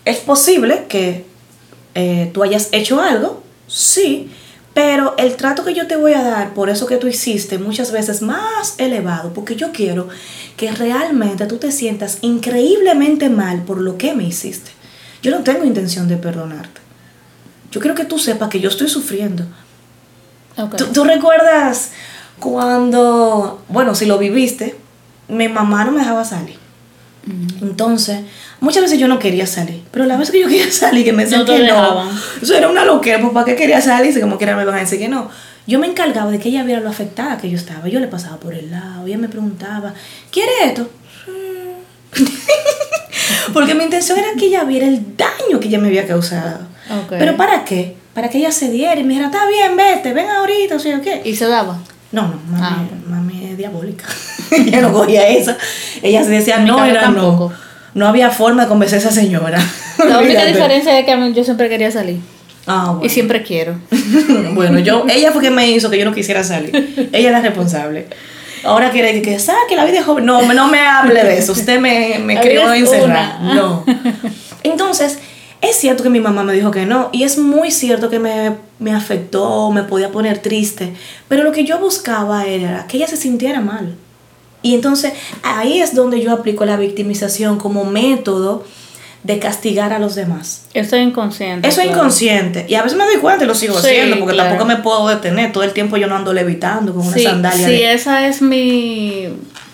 es 0.07 0.19
posible 0.21 0.87
que 0.89 1.30
eh, 1.95 2.31
tú 2.33 2.43
hayas 2.43 2.69
hecho 2.73 3.01
algo, 3.01 3.43
sí, 3.67 4.31
pero 4.75 5.15
el 5.19 5.37
trato 5.37 5.65
que 5.65 5.75
yo 5.75 5.87
te 5.87 5.97
voy 5.97 6.15
a 6.15 6.23
dar 6.23 6.55
por 6.55 6.71
eso 6.71 6.87
que 6.87 6.97
tú 6.97 7.09
hiciste 7.09 7.59
muchas 7.59 7.91
veces 7.91 8.23
más 8.23 8.77
elevado, 8.79 9.33
porque 9.33 9.57
yo 9.57 9.73
quiero 9.73 10.09
que 10.57 10.71
realmente 10.71 11.47
tú 11.47 11.57
te 11.57 11.73
sientas 11.73 12.19
increíblemente 12.23 13.29
mal 13.31 13.63
por 13.63 13.81
lo 13.81 13.99
que 13.99 14.15
me 14.15 14.25
hiciste. 14.25 14.71
Yo 15.23 15.33
no 15.33 15.43
tengo 15.43 15.65
intención 15.65 16.07
de 16.09 16.17
perdonarte. 16.17 16.81
Yo 17.71 17.81
quiero 17.81 17.95
que 17.95 18.05
tú 18.05 18.19
sepas 18.19 18.49
que 18.49 18.61
yo 18.61 18.69
estoy 18.69 18.89
sufriendo. 18.89 19.45
¿Tú, 20.77 20.87
tú 20.93 21.05
recuerdas 21.05 21.91
cuando, 22.39 23.63
bueno, 23.69 23.95
si 23.95 24.07
lo 24.07 24.19
viviste, 24.19 24.77
mi 25.29 25.49
mamá 25.49 25.85
no 25.85 25.93
me 25.93 26.01
dejaba 26.01 26.25
salir. 26.25 26.60
Entonces, 27.61 28.21
muchas 28.61 28.83
veces 28.83 28.99
yo 28.99 29.07
no 29.07 29.19
quería 29.19 29.47
salir, 29.47 29.83
pero 29.91 30.07
la 30.07 30.17
vez 30.17 30.31
que 30.31 30.41
yo 30.41 30.49
quería 30.49 30.71
salir, 30.73 31.05
que 31.05 31.13
me 31.13 31.25
decían 31.25 31.41
No 31.41 31.47
que 31.47 31.65
no, 31.65 32.11
eso 32.41 32.55
era 32.55 32.69
una 32.69 32.85
loquera, 32.85 33.21
pues 33.21 33.33
¿para 33.33 33.47
qué 33.47 33.57
quería 33.57 33.81
salir? 33.81 34.13
Si 34.13 34.21
como 34.21 34.39
quiera 34.39 34.57
me 34.57 34.65
van 34.65 34.77
a 34.77 34.79
decir 34.79 34.99
que 34.99 35.09
no. 35.09 35.29
Yo 35.67 35.79
me 35.79 35.87
encargaba 35.87 36.31
de 36.31 36.39
que 36.39 36.49
ella 36.49 36.65
viera 36.65 36.81
lo 36.81 36.89
afectada 36.89 37.37
que 37.39 37.51
yo 37.51 37.57
estaba. 37.57 37.87
Yo 37.89 38.01
le 38.01 38.09
pasaba 38.09 38.39
por 38.39 38.55
el 38.55 38.71
lado, 38.71 39.07
ella 39.07 39.19
me 39.19 39.29
preguntaba, 39.29 39.95
¿quiere 40.31 40.51
esto? 40.65 40.91
Porque 43.53 43.75
mi 43.75 43.85
intención 43.85 44.19
era 44.19 44.29
que 44.39 44.47
ella 44.47 44.65
viera 44.65 44.87
el 44.87 45.17
daño 45.17 45.61
que 45.61 45.69
ella 45.69 45.79
me 45.79 45.89
había 45.89 46.07
causado. 46.07 46.67
¿Pero 47.09 47.37
para 47.37 47.65
qué? 47.65 47.97
Para 48.15 48.29
que 48.29 48.39
ella 48.39 48.51
se 48.51 48.71
diera 48.71 48.99
y 48.99 49.05
me 49.05 49.11
dijera, 49.11 49.27
está 49.27 49.47
bien, 49.47 49.77
vete, 49.77 50.13
ven 50.13 50.29
ahorita, 50.29 50.77
o 50.77 50.79
sea, 50.79 51.01
¿qué? 51.01 51.23
¿Y 51.25 51.37
se 51.37 51.47
daba? 51.47 51.79
No, 52.13 52.23
no, 52.23 52.41
mami, 52.51 52.63
Ah. 52.63 52.85
mami 53.09 53.45
es 53.51 53.57
diabólica. 53.57 54.05
ella 54.51 54.81
no 54.81 54.93
cogía 54.93 55.29
eso. 55.29 55.55
Ella 56.03 56.25
se 56.25 56.31
decía, 56.31 56.59
no, 56.59 56.85
era 56.85 57.03
tampoco. 57.03 57.51
no. 57.51 57.71
No 57.93 58.07
había 58.07 58.31
forma 58.31 58.63
de 58.63 58.69
convencer 58.69 58.99
a 58.99 59.01
esa 59.03 59.11
señora. 59.11 59.59
La 60.09 60.19
única 60.19 60.45
diferencia 60.45 60.97
es 60.99 61.05
que 61.05 61.33
yo 61.35 61.45
siempre 61.45 61.69
quería 61.69 61.91
salir. 61.91 62.21
Ah, 62.67 62.91
bueno. 62.93 63.05
Y 63.05 63.09
siempre 63.09 63.43
quiero. 63.43 63.75
bueno, 64.55 64.79
yo, 64.79 65.05
ella 65.09 65.33
fue 65.33 65.43
que 65.43 65.51
me 65.51 65.69
hizo 65.69 65.91
que 65.91 65.99
yo 65.99 66.05
no 66.05 66.13
quisiera 66.15 66.45
salir. 66.45 67.11
Ella 67.13 67.29
es 67.29 67.33
la 67.33 67.41
responsable. 67.41 68.07
Ahora 68.63 68.91
quiere 68.91 69.13
que, 69.15 69.23
que 69.23 69.39
saque 69.39 69.75
la 69.75 69.85
vida 69.85 70.01
es 70.01 70.05
joven. 70.05 70.25
No, 70.27 70.41
no 70.53 70.69
me 70.69 70.81
hable 70.81 71.25
de 71.25 71.39
eso. 71.39 71.53
Usted 71.53 71.81
me, 71.81 72.19
me 72.21 72.41
crió 72.41 72.73
encerrada. 72.73 73.41
No. 73.55 73.85
Entonces, 74.63 75.19
es 75.63 75.77
cierto 75.77 76.03
que 76.03 76.11
mi 76.11 76.21
mamá 76.21 76.43
me 76.43 76.53
dijo 76.55 76.71
que 76.71 76.87
no. 76.87 77.11
Y 77.13 77.23
es 77.25 77.39
muy 77.39 77.71
cierto 77.71 78.09
que 78.11 78.19
me, 78.19 78.53
me 78.79 78.93
afectó, 78.93 79.71
me 79.71 79.83
podía 79.83 80.11
poner 80.11 80.39
triste. 80.39 80.93
Pero 81.29 81.43
lo 81.45 81.53
que 81.53 81.65
yo 81.65 81.79
buscaba 81.79 82.47
era 82.47 82.87
que 82.87 82.97
ella 82.97 83.07
se 83.07 83.17
sintiera 83.17 83.61
mal. 83.61 83.95
Y 84.63 84.75
entonces 84.75 85.13
ahí 85.43 85.81
es 85.81 85.95
donde 85.95 86.21
yo 86.21 86.33
aplico 86.33 86.65
la 86.65 86.77
victimización 86.77 87.59
como 87.59 87.85
método 87.85 88.65
de 89.23 89.39
castigar 89.39 89.93
a 89.93 89.99
los 89.99 90.15
demás. 90.15 90.63
Eso 90.73 90.97
es 90.97 91.07
inconsciente. 91.07 91.69
Eso 91.69 91.81
es 91.81 91.87
claro. 91.89 92.01
inconsciente. 92.01 92.65
Y 92.69 92.75
a 92.75 92.83
veces 92.83 92.97
me 92.97 93.05
doy 93.05 93.17
cuenta 93.17 93.45
y 93.45 93.47
lo 93.47 93.55
sigo 93.55 93.75
Sí, 93.75 93.87
haciendo 93.89 94.19
porque 94.19 94.33
claro. 94.35 94.51
tampoco 94.51 94.67
me 94.69 94.77
puedo 94.77 95.09
detener. 95.09 95.53
Todo 95.53 95.63
el 95.65 95.73
tiempo 95.75 95.99
yo 95.99 96.07
no 96.07 96.17
ando 96.17 96.33
levitando 96.33 96.95
con 96.95 97.07
una 97.07 97.17
Sí, 97.17 97.23
sandalia. 97.25 97.67
sí, 97.67 97.73
de- 97.73 97.93
esa 97.93 98.27
es 98.27 98.41
mi... 98.41 99.29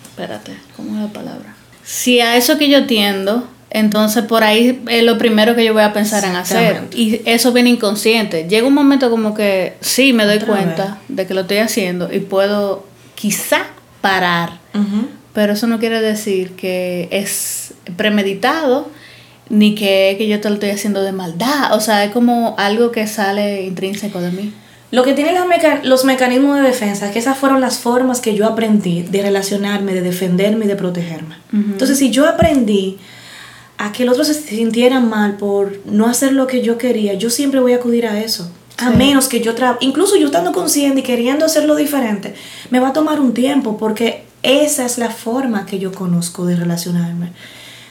Espérate, 0.04 0.52
¿cómo 0.76 0.96
es 0.96 1.02
la 1.02 1.12
palabra? 1.12 1.54
Si 1.84 2.18
a 2.20 2.36
eso 2.36 2.58
que 2.58 2.68
yo 2.68 2.86
tiendo, 2.86 3.46
entonces 3.70 4.25
por 4.25 4.44
ahí 4.44 4.82
es 4.88 5.02
lo 5.02 5.18
primero 5.18 5.54
que 5.54 5.64
yo 5.64 5.73
voy 5.73 5.82
a 5.82 5.92
pensar 5.92 6.25
en 6.25 6.37
hacer. 6.37 6.82
Y 6.94 7.20
eso 7.25 7.52
viene 7.52 7.70
inconsciente. 7.70 8.46
Llega 8.49 8.66
un 8.66 8.75
momento 8.75 9.11
como 9.11 9.35
que 9.35 9.75
sí 9.80 10.12
me 10.12 10.25
doy 10.25 10.37
Otra 10.37 10.46
cuenta 10.49 10.99
de 11.08 11.26
que 11.26 11.35
lo 11.35 11.42
estoy 11.42 11.58
haciendo 11.58 12.12
y 12.12 12.20
puedo 12.20 12.87
quizá 13.14 13.66
parar. 14.00 14.58
Pero 15.32 15.52
eso 15.52 15.66
no 15.66 15.78
quiere 15.78 16.00
decir 16.00 16.52
que 16.52 17.08
es 17.11 17.75
premeditado 17.96 18.88
ni 19.50 19.75
que, 19.75 20.14
que 20.18 20.26
yo 20.28 20.40
te 20.40 20.49
lo 20.49 20.54
estoy 20.54 20.70
haciendo 20.70 21.02
de 21.02 21.12
maldad. 21.12 21.75
O 21.75 21.80
sea, 21.80 22.04
es 22.04 22.12
como 22.12 22.54
algo 22.58 22.90
que 22.90 23.06
sale 23.06 23.62
intrínseco 23.64 24.20
de 24.20 24.30
mí. 24.32 24.52
Lo 24.92 25.02
que 25.02 25.12
tienen 25.12 25.35
las 25.35 25.46
meca- 25.46 25.80
los 25.82 26.04
mecanismos 26.04 26.56
de 26.56 26.62
defensa, 26.62 27.11
que 27.11 27.18
esas 27.18 27.37
fueron 27.37 27.61
las 27.61 27.78
formas 27.78 28.20
que 28.20 28.35
yo 28.35 28.46
aprendí 28.46 29.02
de 29.02 29.20
relacionarme, 29.23 29.92
de 29.92 30.00
defenderme 30.00 30.64
y 30.64 30.68
de 30.68 30.76
protegerme. 30.76 31.35
Entonces, 31.52 31.99
si 31.99 32.11
yo 32.11 32.26
aprendí 32.28 32.96
a 33.78 33.92
que 33.92 34.02
el 34.04 34.09
otro 34.09 34.25
se 34.25 34.35
sintiera 34.35 35.00
mal 35.00 35.37
por 35.37 35.80
no 35.87 36.06
hacer 36.06 36.33
lo 36.33 36.47
que 36.47 36.62
yo 36.62 36.78
quería, 36.78 37.14
yo 37.14 37.30
siempre 37.30 37.61
voy 37.61 37.73
a 37.73 37.76
acudir 37.76 38.06
a 38.06 38.21
eso. 38.21 38.50
A 38.78 38.90
Sí. 38.90 38.97
menos 38.97 39.28
que 39.28 39.40
yo 39.40 39.54
tra 39.54 39.78
incluso 39.80 40.16
yo 40.16 40.26
estando 40.26 40.52
consciente 40.52 41.00
y 41.00 41.02
queriendo 41.02 41.47
hacerlo 41.47 41.76
diferente, 41.76 42.35
me 42.71 42.78
va 42.80 42.88
a 42.88 42.92
tomar 42.92 43.21
un 43.21 43.33
tiempo 43.33 43.78
porque 43.78 44.25
esa 44.42 44.85
es 44.85 44.99
la 44.99 45.11
forma 45.11 45.66
que 45.66 45.78
yo 45.78 45.92
conozco 45.92 46.45
de 46.45 46.56
relacionarme. 46.56 47.33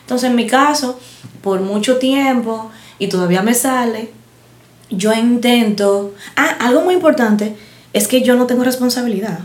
Entonces, 0.01 0.30
en 0.30 0.36
mi 0.36 0.46
caso, 0.46 1.00
por 1.42 1.62
mucho 1.62 1.98
tiempo, 1.98 2.70
y 3.00 3.08
todavía 3.08 3.42
me 3.42 3.54
sale, 3.56 4.12
yo 4.92 5.12
intento... 5.13 6.13
Ah, 6.36 6.56
algo 6.60 6.82
muy 6.82 6.94
importante 6.94 7.56
es 7.92 8.08
que 8.08 8.22
yo 8.22 8.36
no 8.36 8.46
tengo 8.46 8.63
responsabilidad. 8.63 9.39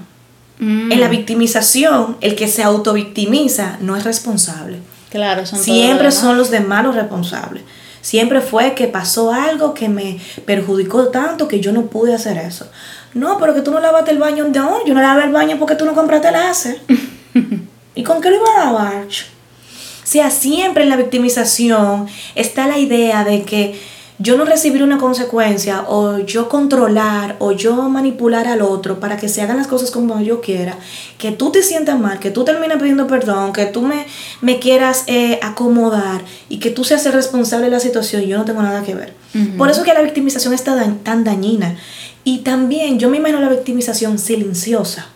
Mm, 0.59 0.93
En 0.93 1.01
la 1.01 1.09
victimización, 1.09 2.19
el 2.21 2.37
que 2.37 2.47
se 2.49 2.63
autovictimiza 2.63 3.79
no 3.81 3.97
es 3.97 4.05
responsable. 4.05 4.79
Claro, 5.11 5.45
son 5.45 5.59
Siempre 5.59 6.11
son 6.13 6.37
los 6.39 6.51
demás 6.51 6.85
los 6.85 6.95
responsables. 6.95 7.65
Siempre 8.01 8.41
fue 8.41 8.75
que 8.75 8.89
pasó 8.89 9.33
algo 9.33 9.75
que 9.75 9.89
me 9.89 10.19
perjudicó 10.47 11.09
tanto 11.09 11.49
que 11.49 11.61
yo 11.61 11.73
no 11.73 11.87
pude 11.87 12.15
hacer 12.15 12.39
eso. 12.39 12.71
No, 13.13 13.39
pero 13.39 13.55
que 13.55 13.61
tú 13.61 13.73
no 13.73 13.81
lavaste 13.81 14.13
el 14.13 14.19
baño. 14.19 14.47
No, 14.55 14.85
yo 14.87 14.95
no 14.95 15.03
lavé 15.03 15.25
el 15.25 15.33
baño 15.33 15.57
porque 15.59 15.75
tú 15.75 15.85
no 15.85 15.95
compraste 15.95 16.29
el 16.29 16.37
ace. 16.37 16.81
¿Y 17.95 18.03
con 18.05 18.21
qué 18.21 18.31
lo 18.31 18.37
iba 18.37 18.55
a 18.57 18.65
lavar? 18.67 19.05
O 19.05 20.07
sea, 20.13 20.31
siempre 20.31 20.85
en 20.85 20.89
la 20.89 20.97
victimización 20.97 22.09
está 22.35 22.67
la 22.67 22.79
idea 22.79 23.25
de 23.25 23.43
que 23.43 23.81
yo 24.23 24.37
no 24.37 24.45
recibir 24.45 24.83
una 24.83 24.99
consecuencia 24.99 25.85
o 25.89 26.19
yo 26.19 26.51
controlar 26.51 27.37
o 27.39 27.53
yo 27.53 27.89
manipular 27.89 28.47
al 28.49 28.61
otro 28.61 29.01
para 29.01 29.17
que 29.17 29.31
se 29.31 29.41
hagan 29.41 29.57
las 29.57 29.67
cosas 29.67 29.91
como 29.91 30.21
yo 30.21 30.43
quiera, 30.43 30.77
que 31.17 31.33
tú 31.33 31.51
te 31.51 31.63
sientas 31.63 31.99
mal, 31.99 32.19
que 32.19 32.31
tú 32.31 32.45
termines 32.45 32.77
pidiendo 32.79 33.07
perdón, 33.07 33.55
que 33.55 33.65
tú 33.65 33.81
me, 33.81 34.07
me 34.43 34.59
quieras 34.59 35.05
eh, 35.07 35.41
acomodar 35.43 36.21
y 36.51 36.59
que 36.59 36.71
tú 36.71 36.85
seas 36.85 37.07
el 37.07 37.15
responsable 37.15 37.65
de 37.67 37.73
la 37.73 37.81
situación, 37.81 38.21
yo 38.23 38.37
no 38.37 38.45
tengo 38.45 38.61
nada 38.63 38.83
que 38.83 38.95
ver. 38.95 39.15
Por 39.57 39.71
eso 39.71 39.85
que 39.85 39.95
la 39.95 40.03
victimización 40.03 40.53
está 40.53 40.75
da- 40.75 40.93
tan 41.03 41.25
dañina. 41.25 41.77
Y 42.23 42.41
también 42.41 42.99
yo 42.99 43.09
me 43.09 43.17
imagino 43.17 43.41
la 43.41 43.49
victimización 43.49 44.19
silenciosa. 44.19 45.07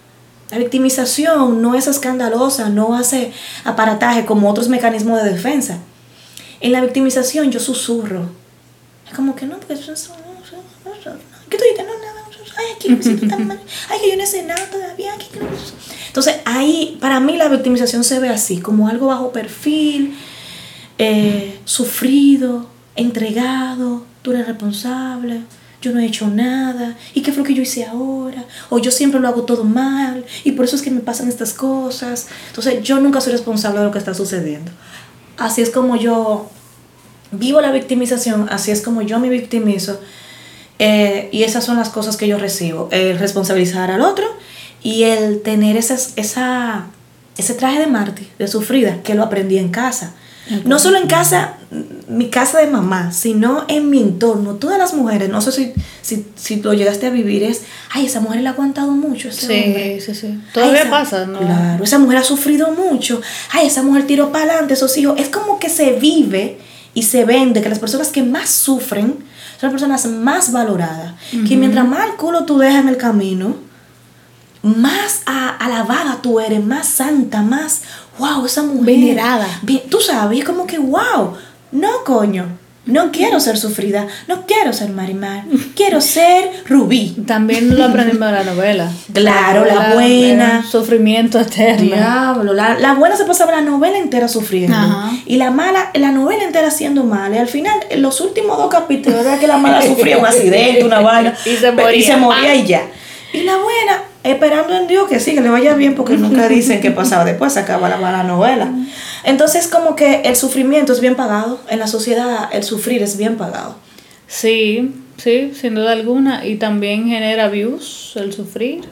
La 0.51 0.57
victimización 0.59 1.61
no 1.61 1.75
es 1.75 1.89
escandalosa, 1.89 2.71
no 2.71 2.95
hace 2.97 3.33
aparataje 3.65 4.25
como 4.25 4.49
otros 4.49 4.69
mecanismos 4.71 5.23
de 5.23 5.29
defensa. 5.31 5.79
En 6.61 6.73
la 6.73 6.81
victimización 6.81 7.51
yo 7.51 7.61
susurro. 7.61 8.29
Es 9.07 9.15
como 9.15 9.35
que 9.37 9.47
no, 9.47 9.57
porque 9.59 9.75
eso 9.75 9.93
es... 9.93 10.11
¿Qué 11.51 11.57
tú 11.59 11.65
dices? 11.71 11.87
No, 11.87 11.93
nada. 11.99 12.21
Ay, 12.57 12.67
aquí 12.77 12.89
me 12.91 13.03
siento 13.03 13.27
tan 13.29 13.47
mal. 13.49 13.61
Ay, 13.91 13.99
que 14.01 14.11
yo 14.11 14.17
no 14.17 14.23
he 14.23 14.27
cenado 14.27 14.65
todavía. 14.71 15.15
aquí 15.15 15.27
no- 15.41 15.47
Entonces, 16.07 16.37
ahí, 16.45 16.97
para 17.01 17.21
mí 17.21 17.37
la 17.37 17.49
victimización 17.49 18.05
se 18.05 18.19
ve 18.21 18.29
así, 18.29 18.59
como 18.61 18.89
algo 18.89 19.09
bajo 19.09 19.33
perfil, 19.33 20.15
eh, 20.99 21.59
sufrido, 21.65 22.67
entregado, 22.97 24.05
tú 24.23 24.31
eres 24.33 24.47
responsable, 24.47 25.41
yo 25.83 25.93
no 25.93 26.01
he 26.01 26.07
hecho 26.07 26.29
nada, 26.29 26.97
¿y 27.13 27.21
qué 27.23 27.33
fue 27.33 27.43
lo 27.43 27.47
que 27.49 27.55
yo 27.55 27.63
hice 27.63 27.85
ahora? 27.85 28.45
O 28.71 28.79
yo 28.79 28.91
siempre 28.91 29.21
lo 29.21 29.29
hago 29.29 29.43
todo 29.43 29.65
mal, 29.65 30.25
y 30.45 30.53
por 30.53 30.65
eso 30.65 30.77
es 30.77 30.83
que 30.83 30.91
me 30.91 31.01
pasan 31.01 31.29
estas 31.29 31.53
cosas. 31.53 32.29
Entonces, 32.49 32.83
yo 32.83 33.01
nunca 33.01 33.21
soy 33.21 33.33
responsable 33.33 33.81
de 33.81 33.87
lo 33.87 33.93
que 33.93 33.99
está 33.99 34.15
sucediendo. 34.15 34.71
Así 35.37 35.61
es 35.63 35.71
como 35.71 35.97
yo 35.97 36.49
vivo 37.39 37.61
la 37.61 37.71
victimización, 37.73 38.49
así 38.51 38.71
es 38.71 38.81
como 38.83 39.03
yo 39.03 39.19
me 39.21 39.29
victimizo. 39.29 40.01
eh, 40.79 41.29
y 41.33 41.45
esas 41.45 41.65
son 41.65 41.77
las 41.77 41.89
cosas 41.89 42.17
que 42.17 42.27
yo 42.27 42.37
recibo. 42.39 42.89
El 42.91 43.19
responsabilizar 43.19 43.91
al 43.93 44.01
otro 44.01 44.27
y 44.83 45.05
el 45.05 45.41
tener 45.43 45.77
esas, 45.77 46.13
esa, 46.17 46.87
ese 47.39 47.55
traje 47.55 47.79
de 47.79 47.87
mártir, 47.87 48.29
de 48.39 48.49
sufrida, 48.49 49.01
que 49.05 49.15
lo 49.15 49.23
aprendí 49.23 49.59
en 49.59 49.69
casa. 49.69 50.15
No 50.67 50.79
solo 50.79 50.99
en 50.99 51.07
casa, 51.07 51.55
mm, 51.71 52.17
mi 52.19 52.29
casa 52.29 52.59
de 52.59 52.67
mamá, 52.67 53.13
sino 53.13 53.65
en 53.69 53.89
mi 53.89 53.99
entorno. 54.03 54.57
Todas 54.57 54.77
las 54.79 54.93
mujeres, 54.93 55.31
no 55.31 55.41
sé 55.41 55.53
si, 55.53 55.73
si, 56.03 56.27
si 56.35 56.57
lo 56.57 56.75
llegaste 56.75 57.07
a 57.07 57.11
vivir, 57.11 57.43
es, 57.45 57.63
ay, 57.91 58.05
esa 58.07 58.21
mujer 58.21 58.43
le 58.43 58.49
ha 58.49 58.51
aguantado 58.51 58.91
mucho. 58.93 59.29
Ese 59.31 59.47
hombre. 59.47 60.01
Sí, 60.01 60.13
sí, 60.13 60.21
sí. 60.21 60.41
Todavía 60.53 60.75
Ay, 60.75 60.81
esa- 60.83 60.91
pasa, 60.91 61.25
¿no? 61.25 61.39
Claro, 61.39 61.83
esa 61.85 61.99
mujer 61.99 62.19
ha 62.19 62.25
sufrido 62.25 62.73
mucho. 62.73 63.23
Ay, 63.53 63.69
esa 63.69 63.83
mujer 63.83 64.07
tiró 64.07 64.33
para 64.33 64.45
adelante 64.51 64.75
esos 64.75 64.95
hijos. 64.99 65.19
Es 65.19 65.31
como 65.31 65.59
que 65.59 65.71
se 65.71 65.93
vive 65.93 66.59
y 66.95 67.03
se 67.03 67.25
vende 67.25 67.61
que 67.61 67.69
las 67.69 67.79
personas 67.81 68.09
que 68.09 68.23
más 68.23 68.49
sufren 68.51 69.17
son 69.61 69.71
las 69.71 69.73
personas 69.73 70.07
más 70.07 70.53
valoradas. 70.53 71.15
Que 71.49 71.57
mientras 71.57 71.87
más 71.87 72.07
el 72.09 72.15
culo 72.17 72.45
tú 72.45 72.59
dejas 72.59 72.81
en 72.83 72.89
el 72.89 72.97
camino, 72.97 73.57
más 74.63 75.23
a- 75.27 75.51
alabada 75.57 76.21
tú 76.23 76.41
eres, 76.41 76.65
más 76.65 76.87
santa, 76.89 77.43
más, 77.43 77.83
wow, 78.19 78.47
esa 78.47 78.63
mujer. 78.63 78.85
Venerada. 78.87 79.47
Bien, 79.63 79.83
tú 79.91 80.01
sabes, 80.01 80.39
es 80.39 80.45
como 80.45 80.67
que, 80.67 80.79
wow, 80.79 81.35
no, 81.73 81.89
coño. 82.05 82.47
No 82.87 83.13
quiero 83.13 83.41
ser 83.41 83.57
sufrida, 83.57 84.07
no 84.29 84.45
quiero 84.47 84.75
ser 84.75 84.91
Marimar, 84.91 85.45
quiero 85.75 86.03
ser 86.03 86.51
Rubí. 86.67 87.17
También 87.27 87.79
lo 87.79 87.85
aprendimos 87.85 88.29
de 88.29 88.35
la 88.35 88.45
novela. 88.45 88.91
Claro, 89.13 89.65
la 89.65 89.95
buena. 89.95 90.65
Sufrimiento 90.71 91.41
eterno. 91.41 91.97
Diablo, 91.97 92.53
la, 92.53 92.79
la 92.79 92.93
buena 92.95 93.17
se 93.17 93.25
pasaba 93.25 93.53
la 93.53 93.63
novela 93.63 93.97
entera 93.97 94.29
sufriendo. 94.29 94.77
Ajá. 94.77 95.13
Y 95.25 95.37
la 95.37 95.51
mala, 95.51 95.91
la 95.95 96.11
novela 96.11 96.45
entera 96.45 96.71
siendo 96.71 97.05
mala. 97.05 97.37
Y 97.37 97.39
al 97.39 97.49
final, 97.49 97.75
en 97.89 98.03
los 98.03 98.21
últimos 98.21 98.59
dos 98.59 98.69
capítulos, 98.69 99.21
era 99.21 99.39
que 99.39 99.47
la 99.47 99.57
mala 99.57 99.81
sufría 99.81 100.19
un 100.19 100.27
accidente, 100.27 100.85
una 100.85 101.01
vaina. 101.01 101.35
Y 101.47 102.03
se 102.03 102.17
moría 102.17 102.55
y 102.55 102.67
ya. 102.67 102.83
Y 103.33 103.43
la 103.45 103.57
buena, 103.57 104.03
esperando 104.25 104.75
en 104.75 104.89
Dios 104.89 105.09
que 105.09 105.21
sí, 105.21 105.35
que 105.35 105.41
le 105.41 105.51
vaya 105.51 105.75
bien, 105.75 105.95
porque 105.95 106.17
nunca 106.17 106.49
dicen 106.49 106.81
qué 106.81 106.91
pasaba 106.91 107.25
después, 107.25 107.53
se 107.53 107.61
acaba 107.61 107.89
la 107.89 107.99
mala 107.99 108.25
novela. 108.25 108.73
Entonces, 109.23 109.69
como 109.69 109.95
que 109.95 110.23
el 110.23 110.35
sufrimiento 110.35 110.93
es 110.93 111.01
bien 111.01 111.15
pagado. 111.15 111.61
En 111.69 111.79
la 111.79 111.87
sociedad, 111.87 112.49
el 112.53 112.65
sufrir 112.65 113.03
es 113.03 113.17
bien 113.17 113.37
pagado. 113.37 113.77
Sí, 114.27 114.95
sí, 115.19 115.53
sin 115.55 115.75
duda 115.77 115.93
alguna. 115.93 116.45
Y 116.45 116.57
también 116.57 117.07
genera 117.07 117.49
views, 117.49 118.15
el 118.17 118.33
sufrir. 118.33 118.85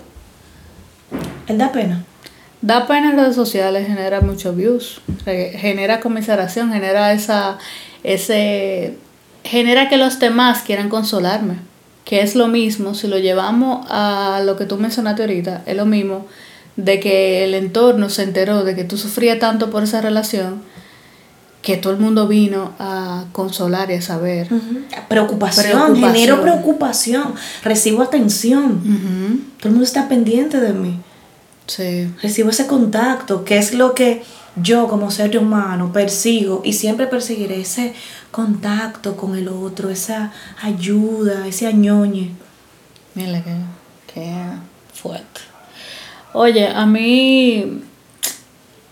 Él 1.49 1.59
da 1.59 1.73
pena. 1.73 2.05
Da 2.63 2.87
pena 2.87 3.11
en 3.11 3.17
redes 3.19 3.35
sociales, 3.35 3.89
genera 3.89 4.21
muchos 4.21 4.55
views, 4.55 5.01
genera 5.25 5.99
comiseración, 5.99 6.73
genera 6.73 7.13
esa, 7.13 7.59
ese, 8.05 8.99
genera 9.43 9.89
que 9.89 9.97
los 9.97 10.21
demás 10.21 10.63
quieran 10.63 10.89
consolarme, 10.89 11.57
que 12.05 12.21
es 12.23 12.35
lo 12.35 12.49
mismo, 12.49 12.95
si 12.95 13.07
lo 13.07 13.19
llevamos 13.19 13.87
a 13.91 14.43
lo 14.45 14.57
que 14.57 14.65
tú 14.65 14.77
mencionaste 14.77 15.23
ahorita, 15.23 15.63
es 15.67 15.77
lo 15.77 15.87
mismo 15.87 16.27
de 16.77 17.01
que 17.01 17.45
el 17.45 17.55
entorno 17.55 18.09
se 18.09 18.23
enteró 18.23 18.65
de 18.65 18.75
que 18.75 18.85
tú 18.85 18.97
sufrías 18.97 19.39
tanto 19.39 19.71
por 19.71 19.83
esa 19.83 20.01
relación, 20.01 20.63
que 21.61 21.77
todo 21.77 21.93
el 21.93 22.01
mundo 22.01 22.27
vino 22.27 22.73
a 22.79 23.27
consolar 23.33 23.91
y 23.91 23.95
a 23.95 24.03
saber. 24.03 24.49
Preocupación, 25.09 25.65
Preocupación. 25.67 26.13
genero 26.13 26.43
preocupación, 26.43 27.35
recibo 27.63 28.03
atención. 28.03 28.81
Todo 29.59 29.69
el 29.69 29.71
mundo 29.71 29.85
está 29.85 30.09
pendiente 30.09 30.61
de 30.61 30.73
mí. 30.73 30.99
Sí. 31.67 32.09
Recibo 32.21 32.51
ese 32.51 32.67
contacto, 32.67 33.45
que 33.45 33.59
es 33.59 33.75
lo 33.75 33.95
que 33.95 34.23
yo 34.57 34.89
como 34.89 35.11
ser 35.11 35.37
humano 35.39 35.93
persigo 35.93 36.63
y 36.65 36.73
siempre 36.73 37.07
perseguiré 37.07 37.61
ese 37.61 37.95
contacto 38.33 39.17
con 39.17 39.37
el 39.37 39.47
otro, 39.47 39.91
esa 39.91 40.33
ayuda, 40.61 41.47
ese 41.47 41.69
añoñe. 41.69 42.33
Mira 43.15 43.45
que, 43.45 43.55
que 44.13 44.35
fuerte. 44.93 45.41
Oye, 46.33 46.67
a 46.67 46.87
mí 46.87 47.83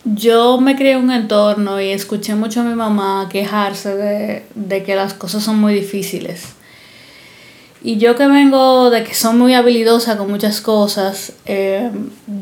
yo 0.04 0.60
me 0.60 0.76
crié 0.76 0.92
en 0.92 1.04
un 1.04 1.10
entorno 1.10 1.80
y 1.80 1.88
escuché 1.88 2.34
mucho 2.34 2.60
a 2.60 2.64
mi 2.64 2.74
mamá 2.74 3.28
quejarse 3.30 3.96
de, 3.96 4.46
de 4.54 4.82
que 4.84 4.94
las 4.94 5.14
cosas 5.14 5.42
son 5.42 5.58
muy 5.58 5.74
difíciles. 5.74 6.59
Y 7.82 7.96
yo 7.96 8.14
que 8.14 8.26
vengo 8.26 8.90
de 8.90 9.04
que 9.04 9.14
son 9.14 9.38
muy 9.38 9.54
habilidosa 9.54 10.18
con 10.18 10.30
muchas 10.30 10.60
cosas, 10.60 11.32
eh, 11.46 11.90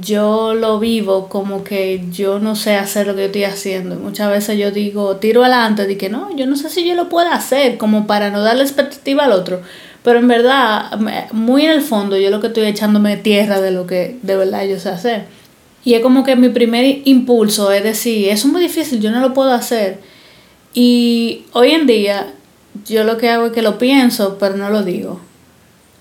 yo 0.00 0.54
lo 0.54 0.80
vivo 0.80 1.28
como 1.28 1.62
que 1.62 2.04
yo 2.11 2.40
no 2.40 2.57
sé 2.57 2.75
hacer 2.75 3.07
lo 3.07 3.14
que 3.14 3.21
yo 3.21 3.26
estoy 3.26 3.45
haciendo. 3.45 3.95
muchas 3.97 4.30
veces 4.30 4.59
yo 4.59 4.73
digo, 4.73 5.16
tiro 5.16 5.45
adelante, 5.45 5.90
y 5.90 5.95
que 5.95 6.09
no, 6.09 6.35
yo 6.35 6.47
no 6.47 6.57
sé 6.57 6.68
si 6.71 6.85
yo 6.85 6.97
lo 6.97 7.09
puedo 7.09 7.30
hacer, 7.30 7.78
como 7.78 8.09
para 8.09 8.30
no 8.30 8.42
darle 8.42 8.64
expectativa 8.64 9.25
al 9.25 9.33
otro. 9.33 9.61
Pero 10.02 10.18
en 10.18 10.26
verdad, 10.26 10.99
muy 11.33 11.64
en 11.64 11.71
el 11.71 11.83
fondo, 11.83 12.16
yo 12.16 12.30
lo 12.30 12.40
que 12.40 12.49
estoy 12.49 12.64
echándome 12.64 13.16
tierra 13.16 13.61
de 13.61 13.71
lo 13.71 13.87
que 13.87 14.18
de 14.23 14.37
verdad 14.37 14.64
yo 14.64 14.80
sé 14.80 14.88
hacer. 14.88 15.26
Y 15.85 15.95
es 15.95 16.02
como 16.02 16.25
que 16.25 16.35
mi 16.35 16.49
primer 16.49 17.02
impulso 17.04 17.71
es 17.71 17.85
decir, 17.85 18.28
eso 18.28 18.49
es 18.49 18.52
muy 18.52 18.62
difícil, 18.62 19.00
yo 19.00 19.12
no 19.12 19.21
lo 19.21 19.35
puedo 19.35 19.52
hacer. 19.52 20.00
Y 20.75 21.45
hoy 21.52 21.71
en 21.71 21.87
día, 21.87 22.35
yo 22.85 23.04
lo 23.04 23.18
que 23.18 23.30
hago 23.30 23.47
es 23.47 23.52
que 23.52 23.62
lo 23.62 23.78
pienso, 23.78 24.37
pero 24.38 24.57
no 24.57 24.71
lo 24.71 24.83
digo. 24.83 25.27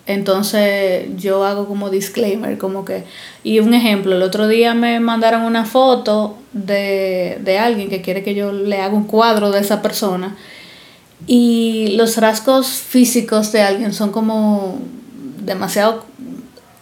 Entonces 0.08 1.06
yo 1.18 1.44
hago 1.44 1.68
como 1.68 1.90
disclaimer, 1.90 2.58
como 2.58 2.86
que... 2.86 3.04
Y 3.44 3.60
un 3.60 3.74
ejemplo, 3.74 4.16
el 4.16 4.24
otro 4.24 4.48
día 4.48 4.74
me 4.74 5.00
mandaron 5.02 5.42
una 5.44 5.66
foto 5.66 6.38
de, 6.54 7.38
de 7.42 7.60
alguien 7.60 7.90
que 7.90 8.02
quiere 8.02 8.24
que 8.24 8.34
yo 8.34 8.54
le 8.54 8.82
haga 8.82 8.96
un 8.96 9.04
cuadro 9.04 9.52
de 9.52 9.60
esa 9.60 9.82
persona. 9.82 10.38
Y 11.28 11.96
los 11.98 12.18
rasgos 12.18 12.68
físicos 12.68 13.52
de 13.52 13.62
alguien 13.62 13.94
son 13.94 14.12
como 14.12 14.80
demasiado... 15.44 16.06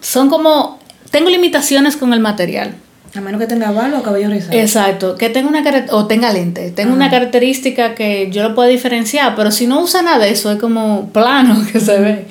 Son 0.01 0.29
como... 0.29 0.79
Tengo 1.10 1.29
limitaciones 1.29 1.98
con 1.98 2.13
el 2.13 2.20
material. 2.20 2.75
A 3.15 3.22
menos 3.22 3.39
que 3.39 3.48
tenga 3.48 3.72
barba 3.72 4.00
o 4.00 4.03
cabello 4.03 4.29
rizado. 4.29 4.58
Exacto, 4.58 5.15
que 5.15 5.29
tenga 5.29 5.48
una 5.48 5.63
o 5.91 6.05
tenga 6.05 6.32
lente. 6.32 6.72
Tengo 6.72 6.94
una 6.94 7.10
característica 7.10 7.96
que 7.96 8.29
yo 8.29 8.44
lo 8.44 8.53
puedo 8.53 8.67
diferenciar, 8.67 9.36
pero 9.36 9.51
si 9.51 9.67
no 9.67 9.82
usa 9.82 10.01
nada 10.01 10.20
de 10.20 10.32
eso, 10.32 10.51
es 10.51 10.60
como 10.60 11.10
plano 11.13 11.65
que 11.72 11.79
se 11.79 12.00
ve. 12.00 12.27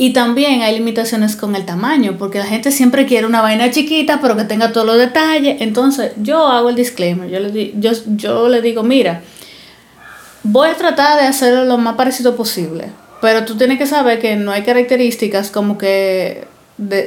Y 0.00 0.14
también 0.14 0.62
hay 0.62 0.78
limitaciones 0.78 1.36
con 1.36 1.54
el 1.54 1.66
tamaño, 1.66 2.16
porque 2.18 2.38
la 2.38 2.46
gente 2.46 2.70
siempre 2.70 3.04
quiere 3.04 3.26
una 3.26 3.42
vaina 3.42 3.70
chiquita, 3.70 4.18
pero 4.22 4.34
que 4.34 4.44
tenga 4.44 4.72
todos 4.72 4.86
los 4.86 4.96
detalles. 4.96 5.60
Entonces, 5.60 6.12
yo 6.16 6.46
hago 6.46 6.70
el 6.70 6.74
disclaimer. 6.74 7.28
Yo 7.28 7.38
le, 7.38 7.74
yo, 7.78 7.92
yo 8.16 8.48
le 8.48 8.62
digo, 8.62 8.82
mira, 8.82 9.20
voy 10.42 10.70
a 10.70 10.74
tratar 10.74 11.20
de 11.20 11.26
hacerlo 11.26 11.66
lo 11.66 11.76
más 11.76 11.96
parecido 11.96 12.34
posible. 12.34 12.86
Pero 13.20 13.44
tú 13.44 13.58
tienes 13.58 13.76
que 13.76 13.84
saber 13.84 14.20
que 14.20 14.36
no 14.36 14.52
hay 14.52 14.62
características 14.62 15.50
como 15.50 15.76
que 15.76 16.46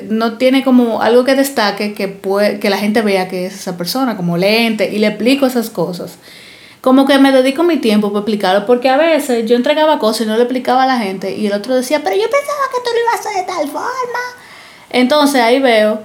no 0.09 0.37
tiene 0.37 0.63
como 0.63 1.01
algo 1.01 1.23
que 1.23 1.33
destaque 1.33 1.95
que, 1.95 2.07
puede, 2.09 2.59
que 2.59 2.69
la 2.69 2.77
gente 2.77 3.01
vea 3.01 3.27
que 3.27 3.47
es 3.47 3.55
esa 3.55 3.75
persona, 3.75 4.15
como 4.15 4.37
lente, 4.37 4.93
y 4.93 4.99
le 4.99 5.07
explico 5.07 5.47
esas 5.47 5.71
cosas 5.71 6.19
como 6.83 7.05
que 7.05 7.17
me 7.17 7.31
dedico 7.31 7.63
mi 7.63 7.77
tiempo 7.77 8.09
para 8.09 8.19
explicarlo, 8.19 8.65
porque 8.65 8.89
a 8.89 8.97
veces 8.97 9.49
yo 9.49 9.55
entregaba 9.55 9.99
cosas 9.99 10.23
y 10.23 10.25
no 10.25 10.35
le 10.35 10.43
explicaba 10.43 10.83
a 10.83 10.85
la 10.85 10.97
gente, 10.97 11.33
y 11.33 11.47
el 11.47 11.53
otro 11.53 11.75
decía, 11.75 12.01
pero 12.03 12.17
yo 12.17 12.23
pensaba 12.23 12.59
que 12.73 12.81
tú 12.83 12.89
lo 12.93 12.99
ibas 12.99 13.13
a 13.13 13.19
hacer 13.19 13.35
de 13.37 13.53
tal 13.53 13.67
forma. 13.69 14.19
Entonces 14.89 15.41
ahí 15.41 15.61
veo 15.61 16.01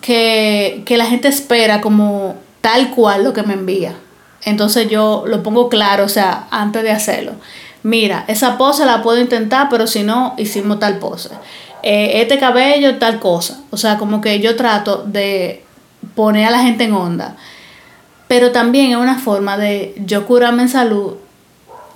que, 0.00 0.82
que 0.86 0.96
la 0.96 1.06
gente 1.06 1.28
espera 1.28 1.80
como 1.80 2.34
tal 2.60 2.90
cual 2.90 3.22
lo 3.22 3.32
que 3.32 3.44
me 3.44 3.54
envía. 3.54 3.94
Entonces 4.44 4.88
yo 4.90 5.22
lo 5.24 5.44
pongo 5.44 5.68
claro, 5.68 6.02
o 6.02 6.08
sea, 6.08 6.48
antes 6.50 6.82
de 6.82 6.90
hacerlo. 6.90 7.34
Mira, 7.84 8.24
esa 8.26 8.58
pose 8.58 8.84
la 8.84 9.04
puedo 9.04 9.20
intentar, 9.20 9.68
pero 9.70 9.86
si 9.86 10.02
no, 10.02 10.34
hicimos 10.36 10.80
tal 10.80 10.98
pose. 10.98 11.30
Eh, 11.84 12.20
este 12.20 12.40
cabello, 12.40 12.98
tal 12.98 13.20
cosa. 13.20 13.60
O 13.70 13.76
sea, 13.76 13.98
como 13.98 14.20
que 14.20 14.40
yo 14.40 14.56
trato 14.56 15.04
de 15.06 15.62
poner 16.16 16.48
a 16.48 16.50
la 16.50 16.58
gente 16.58 16.82
en 16.82 16.92
onda 16.92 17.36
pero 18.32 18.50
también 18.50 18.92
es 18.92 18.96
una 18.96 19.18
forma 19.18 19.58
de 19.58 19.94
yo 20.06 20.24
curarme 20.24 20.62
en 20.62 20.70
salud 20.70 21.16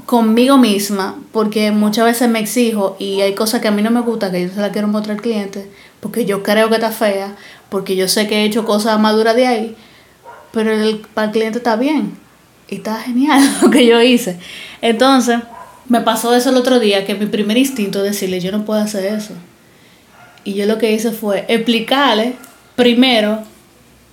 conmigo 0.04 0.58
misma, 0.58 1.16
porque 1.32 1.70
muchas 1.70 2.04
veces 2.04 2.28
me 2.28 2.40
exijo 2.40 2.94
y 2.98 3.22
hay 3.22 3.34
cosas 3.34 3.62
que 3.62 3.68
a 3.68 3.70
mí 3.70 3.80
no 3.80 3.90
me 3.90 4.02
gustan, 4.02 4.32
que 4.32 4.42
yo 4.42 4.52
se 4.52 4.60
las 4.60 4.70
quiero 4.70 4.86
mostrar 4.86 5.16
al 5.16 5.22
cliente, 5.22 5.66
porque 5.99 6.26
yo 6.26 6.42
creo 6.42 6.68
que 6.68 6.75
está 6.75 6.90
fea, 6.90 7.34
porque 7.70 7.96
yo 7.96 8.06
sé 8.06 8.26
que 8.26 8.42
he 8.42 8.44
hecho 8.44 8.66
cosas 8.66 9.00
maduras 9.00 9.34
de 9.34 9.46
ahí, 9.46 9.76
pero 10.52 10.72
el, 10.72 10.99
para 11.14 11.28
el 11.28 11.32
cliente 11.32 11.56
está 11.56 11.75
bien 11.76 12.18
y 12.68 12.75
está 12.75 12.96
genial 12.96 13.40
lo 13.62 13.70
que 13.70 13.86
yo 13.86 14.02
hice. 14.02 14.38
Entonces, 14.82 15.38
me 15.88 16.02
pasó 16.02 16.34
eso 16.34 16.50
el 16.50 16.56
otro 16.56 16.80
día, 16.80 17.06
que 17.06 17.14
mi 17.14 17.25
primer 17.25 17.56
instinto 17.56 18.00
es 18.00 18.12
decirle, 18.12 18.40
yo 18.40 18.52
no 18.52 18.66
puedo 18.66 18.82
hacer 18.82 19.06
eso. 19.06 19.32
Y 20.44 20.52
yo 20.52 20.66
lo 20.66 20.76
que 20.76 20.92
hice 20.92 21.12
fue 21.12 21.46
explicarle 21.49 22.34
primero 22.75 23.42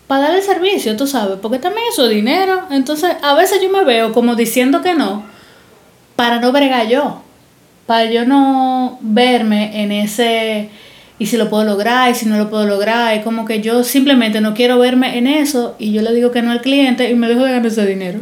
para 0.07 0.23
darle 0.23 0.41
servicio, 0.41 0.95
tú 0.95 1.07
sabes, 1.07 1.37
porque 1.41 1.59
también 1.59 1.85
eso 1.91 2.05
es 2.05 2.11
dinero. 2.11 2.63
Entonces, 2.71 3.15
a 3.21 3.33
veces 3.35 3.61
yo 3.61 3.69
me 3.69 3.83
veo 3.83 4.13
como 4.13 4.35
diciendo 4.35 4.81
que 4.81 4.93
no, 4.93 5.23
para 6.15 6.39
no 6.39 6.51
bregar 6.51 6.87
yo, 6.87 7.21
para 7.85 8.05
yo 8.05 8.25
no 8.25 8.97
verme 9.01 9.81
en 9.83 9.91
ese, 9.91 10.69
y 11.19 11.25
si 11.25 11.37
lo 11.37 11.49
puedo 11.49 11.63
lograr, 11.63 12.11
y 12.11 12.15
si 12.15 12.25
no 12.25 12.37
lo 12.37 12.49
puedo 12.49 12.65
lograr, 12.65 13.13
es 13.13 13.23
como 13.23 13.45
que 13.45 13.61
yo 13.61 13.83
simplemente 13.83 14.41
no 14.41 14.53
quiero 14.53 14.79
verme 14.79 15.17
en 15.17 15.27
eso, 15.27 15.75
y 15.79 15.91
yo 15.91 16.01
le 16.01 16.13
digo 16.13 16.31
que 16.31 16.41
no 16.41 16.51
al 16.51 16.61
cliente 16.61 17.09
y 17.09 17.15
me 17.15 17.27
dejo 17.27 17.43
de 17.43 17.51
ganar 17.51 17.65
ese 17.65 17.85
dinero. 17.85 18.19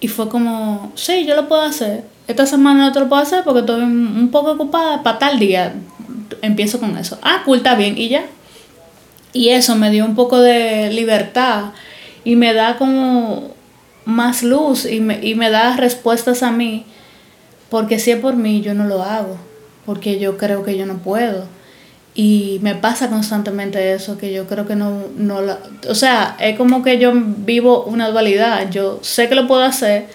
Y 0.00 0.08
fue 0.08 0.28
como, 0.28 0.92
sí, 0.94 1.24
yo 1.24 1.34
lo 1.34 1.48
puedo 1.48 1.62
hacer. 1.62 2.04
Esta 2.28 2.44
semana 2.44 2.86
no 2.86 2.92
te 2.92 3.00
lo 3.00 3.08
puedo 3.08 3.22
hacer 3.22 3.44
porque 3.44 3.60
estoy 3.60 3.82
un 3.82 4.28
poco 4.30 4.52
ocupada 4.52 5.02
para 5.02 5.18
tal 5.18 5.38
día. 5.38 5.74
Empiezo 6.42 6.78
con 6.80 6.96
eso. 6.98 7.18
Ah, 7.22 7.42
cool, 7.44 7.62
bien. 7.78 7.96
Y 7.96 8.08
ya. 8.08 8.26
Y 9.36 9.50
eso 9.50 9.76
me 9.76 9.90
dio 9.90 10.06
un 10.06 10.14
poco 10.14 10.40
de 10.40 10.90
libertad 10.90 11.72
y 12.24 12.36
me 12.36 12.54
da 12.54 12.78
como 12.78 13.50
más 14.06 14.42
luz 14.42 14.86
y 14.86 15.00
me, 15.00 15.20
y 15.22 15.34
me 15.34 15.50
da 15.50 15.76
respuestas 15.76 16.42
a 16.42 16.50
mí. 16.50 16.86
Porque 17.68 17.98
si 17.98 18.12
es 18.12 18.18
por 18.18 18.34
mí, 18.34 18.62
yo 18.62 18.72
no 18.72 18.86
lo 18.86 19.02
hago. 19.02 19.36
Porque 19.84 20.18
yo 20.18 20.38
creo 20.38 20.64
que 20.64 20.78
yo 20.78 20.86
no 20.86 20.96
puedo. 20.98 21.44
Y 22.14 22.60
me 22.62 22.74
pasa 22.76 23.10
constantemente 23.10 23.92
eso, 23.92 24.16
que 24.16 24.32
yo 24.32 24.46
creo 24.46 24.66
que 24.66 24.74
no, 24.74 25.02
no. 25.18 25.40
O 25.86 25.94
sea, 25.94 26.34
es 26.40 26.56
como 26.56 26.82
que 26.82 26.98
yo 26.98 27.12
vivo 27.14 27.84
una 27.84 28.08
dualidad. 28.08 28.70
Yo 28.70 29.00
sé 29.02 29.28
que 29.28 29.34
lo 29.34 29.46
puedo 29.46 29.62
hacer 29.62 30.06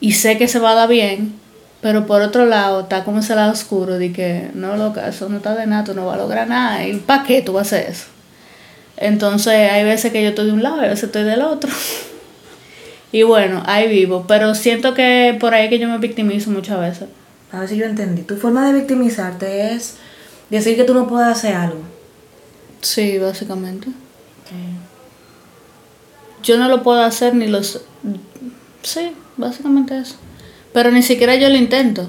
y 0.00 0.12
sé 0.12 0.38
que 0.38 0.48
se 0.48 0.58
va 0.58 0.70
a 0.70 0.74
dar 0.74 0.88
bien, 0.88 1.34
pero 1.82 2.06
por 2.06 2.22
otro 2.22 2.46
lado 2.46 2.80
está 2.80 3.04
como 3.04 3.18
ese 3.18 3.34
lado 3.34 3.52
oscuro 3.52 3.98
de 3.98 4.10
que 4.10 4.50
no, 4.54 4.74
loca, 4.78 5.06
eso 5.06 5.28
no 5.28 5.36
está 5.36 5.54
de 5.54 5.66
nada, 5.66 5.84
tú 5.84 5.92
no 5.92 6.06
vas 6.06 6.14
a 6.14 6.22
lograr 6.22 6.48
nada. 6.48 6.86
¿Y 6.86 6.94
para 6.94 7.24
qué 7.24 7.42
tú 7.42 7.52
vas 7.52 7.74
a 7.74 7.76
hacer 7.76 7.90
eso? 7.90 8.17
Entonces 9.00 9.70
hay 9.70 9.84
veces 9.84 10.12
que 10.12 10.22
yo 10.22 10.30
estoy 10.30 10.46
de 10.46 10.52
un 10.52 10.62
lado 10.62 10.82
y 10.82 10.86
a 10.86 10.88
veces 10.88 11.04
estoy 11.04 11.22
del 11.22 11.42
otro. 11.42 11.70
y 13.12 13.22
bueno, 13.22 13.62
ahí 13.66 13.88
vivo. 13.88 14.24
Pero 14.26 14.54
siento 14.54 14.92
que 14.94 15.36
por 15.38 15.54
ahí 15.54 15.68
que 15.68 15.78
yo 15.78 15.88
me 15.88 15.98
victimizo 15.98 16.50
muchas 16.50 16.80
veces. 16.80 17.08
A 17.52 17.60
ver 17.60 17.68
si 17.68 17.76
yo 17.76 17.86
entendí. 17.86 18.22
Tu 18.22 18.36
forma 18.36 18.66
de 18.66 18.78
victimizarte 18.78 19.72
es 19.72 19.96
decir 20.50 20.76
que 20.76 20.84
tú 20.84 20.94
no 20.94 21.06
puedes 21.06 21.28
hacer 21.28 21.54
algo. 21.54 21.80
Sí, 22.80 23.18
básicamente. 23.18 23.88
Yo 26.42 26.58
no 26.58 26.68
lo 26.68 26.82
puedo 26.82 27.02
hacer 27.02 27.34
ni 27.34 27.46
los... 27.46 27.80
Sí, 28.82 29.12
básicamente 29.36 29.98
eso. 29.98 30.16
Pero 30.72 30.90
ni 30.90 31.02
siquiera 31.02 31.34
yo 31.36 31.48
lo 31.48 31.56
intento. 31.56 32.08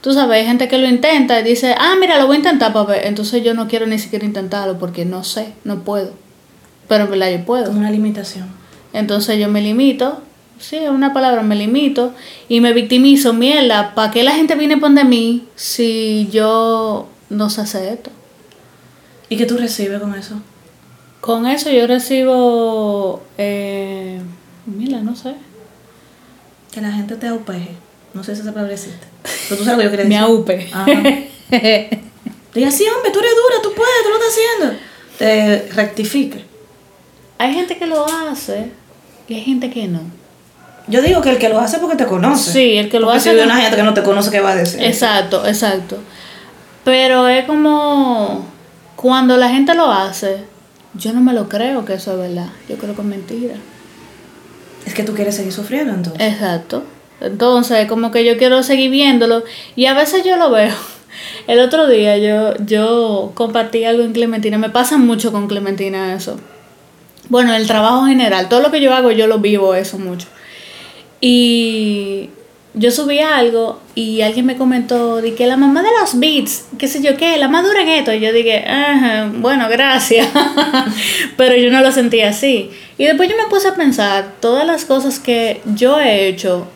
Tú 0.00 0.12
sabes, 0.12 0.38
hay 0.38 0.46
gente 0.46 0.68
que 0.68 0.78
lo 0.78 0.88
intenta 0.88 1.40
y 1.40 1.44
dice, 1.44 1.74
ah, 1.76 1.94
mira, 1.98 2.18
lo 2.18 2.26
voy 2.26 2.36
a 2.36 2.38
intentar 2.38 2.72
para 2.72 2.84
ver. 2.86 3.06
Entonces 3.06 3.42
yo 3.42 3.54
no 3.54 3.66
quiero 3.68 3.86
ni 3.86 3.98
siquiera 3.98 4.24
intentarlo 4.24 4.78
porque 4.78 5.04
no 5.04 5.24
sé, 5.24 5.52
no 5.64 5.84
puedo. 5.84 6.12
Pero 6.88 7.04
en 7.04 7.10
verdad 7.10 7.30
yo 7.30 7.44
puedo. 7.44 7.70
Una 7.70 7.90
limitación. 7.90 8.48
Entonces 8.92 9.38
yo 9.38 9.48
me 9.48 9.60
limito, 9.60 10.22
sí, 10.58 10.76
es 10.76 10.88
una 10.88 11.12
palabra, 11.12 11.42
me 11.42 11.54
limito 11.54 12.14
y 12.48 12.60
me 12.60 12.72
victimizo, 12.72 13.32
mierda, 13.32 13.94
¿para 13.94 14.10
qué 14.10 14.22
la 14.22 14.32
gente 14.32 14.54
viene 14.54 14.78
a 14.82 14.88
de 14.88 15.04
mí 15.04 15.46
si 15.56 16.28
yo 16.32 17.08
no 17.28 17.50
sé 17.50 17.60
hacer 17.60 17.92
esto? 17.92 18.10
¿Y 19.28 19.36
qué 19.36 19.44
tú 19.44 19.58
recibes 19.58 20.00
con 20.00 20.14
eso? 20.14 20.36
Con 21.20 21.46
eso 21.46 21.70
yo 21.70 21.86
recibo, 21.86 23.22
eh, 23.36 24.20
mira, 24.66 25.00
no 25.00 25.14
sé. 25.14 25.34
Que 26.72 26.80
la 26.80 26.92
gente 26.92 27.16
te 27.16 27.26
aupeje. 27.26 27.70
No 28.14 28.24
sé 28.24 28.34
si 28.34 28.42
esa 28.42 28.52
palabra 28.52 28.74
existe. 28.74 29.06
Pero 29.48 29.58
tú 29.58 29.64
sabes 29.64 29.84
lo 29.84 29.90
que 29.90 29.96
yo 29.96 30.02
quería 30.02 30.20
decir. 30.20 30.70
Me 30.70 31.52
aupe. 31.52 32.00
Diga, 32.54 32.70
sí, 32.70 32.84
hombre, 32.88 33.10
tú 33.12 33.18
eres 33.18 33.32
dura, 33.32 33.62
tú 33.62 33.72
puedes, 33.74 34.02
tú 34.02 34.08
lo 34.08 34.14
estás 34.14 34.32
haciendo. 34.32 34.78
Te 35.18 35.72
rectifique. 35.74 36.44
Hay 37.38 37.54
gente 37.54 37.78
que 37.78 37.86
lo 37.86 38.04
hace 38.04 38.70
y 39.28 39.34
hay 39.34 39.40
gente 39.42 39.70
que 39.70 39.86
no. 39.86 40.00
Yo 40.88 41.02
digo 41.02 41.20
que 41.20 41.30
el 41.30 41.38
que 41.38 41.48
lo 41.48 41.60
hace 41.60 41.78
porque 41.78 41.96
te 41.96 42.06
conoce. 42.06 42.50
Sí, 42.50 42.76
el 42.76 42.88
que 42.88 42.98
lo 42.98 43.10
hace. 43.10 43.30
Si 43.30 43.38
hay 43.38 43.44
una 43.44 43.60
gente 43.60 43.76
que 43.76 43.82
no 43.82 43.94
te 43.94 44.02
conoce, 44.02 44.30
¿qué 44.30 44.40
va 44.40 44.52
a 44.52 44.56
decir? 44.56 44.82
Exacto, 44.82 45.46
exacto. 45.46 45.98
Pero 46.82 47.28
es 47.28 47.44
como 47.44 48.44
cuando 48.96 49.36
la 49.36 49.50
gente 49.50 49.74
lo 49.74 49.92
hace, 49.92 50.38
yo 50.94 51.12
no 51.12 51.20
me 51.20 51.32
lo 51.32 51.48
creo 51.48 51.84
que 51.84 51.94
eso 51.94 52.12
es 52.12 52.18
verdad. 52.18 52.48
Yo 52.68 52.76
creo 52.76 52.94
que 52.96 53.02
es 53.02 53.06
mentira. 53.06 53.54
Es 54.84 54.94
que 54.94 55.04
tú 55.04 55.14
quieres 55.14 55.36
seguir 55.36 55.52
sufriendo 55.52 55.92
entonces. 55.92 56.32
Exacto. 56.32 56.82
Entonces, 57.20 57.86
como 57.86 58.10
que 58.10 58.24
yo 58.24 58.36
quiero 58.38 58.62
seguir 58.62 58.90
viéndolo 58.90 59.44
y 59.76 59.86
a 59.86 59.94
veces 59.94 60.24
yo 60.24 60.36
lo 60.36 60.50
veo. 60.50 60.74
El 61.46 61.60
otro 61.60 61.86
día 61.86 62.16
yo, 62.16 62.56
yo 62.64 63.32
compartí 63.34 63.84
algo 63.84 64.02
en 64.02 64.12
Clementina. 64.12 64.56
Me 64.56 64.70
pasa 64.70 64.96
mucho 64.96 65.30
con 65.30 65.46
Clementina 65.46 66.14
eso 66.14 66.38
bueno, 67.28 67.54
el 67.54 67.66
trabajo 67.66 68.06
general, 68.06 68.48
todo 68.48 68.60
lo 68.60 68.70
que 68.70 68.80
yo 68.80 68.94
hago, 68.94 69.10
yo 69.10 69.26
lo 69.26 69.38
vivo 69.38 69.74
eso 69.74 69.98
mucho. 69.98 70.26
Y 71.20 72.30
yo 72.74 72.90
subí 72.90 73.18
algo 73.18 73.80
y 73.94 74.20
alguien 74.20 74.46
me 74.46 74.56
comentó 74.56 75.20
de 75.20 75.34
que 75.34 75.46
la 75.46 75.56
mamá 75.56 75.82
de 75.82 75.88
los 76.00 76.18
beats, 76.18 76.66
qué 76.78 76.86
sé 76.86 77.02
yo 77.02 77.16
qué, 77.16 77.36
la 77.38 77.48
madura 77.48 77.82
en 77.82 77.88
esto. 77.88 78.12
Y 78.12 78.20
yo 78.20 78.32
dije, 78.32 78.64
bueno, 79.36 79.68
gracias. 79.68 80.28
Pero 81.36 81.56
yo 81.56 81.70
no 81.70 81.80
lo 81.80 81.90
sentí 81.92 82.20
así. 82.20 82.70
Y 82.96 83.04
después 83.04 83.28
yo 83.28 83.36
me 83.36 83.48
puse 83.50 83.68
a 83.68 83.74
pensar 83.74 84.34
todas 84.40 84.66
las 84.66 84.84
cosas 84.84 85.18
que 85.18 85.60
yo 85.74 86.00
he 86.00 86.28
hecho 86.28 86.68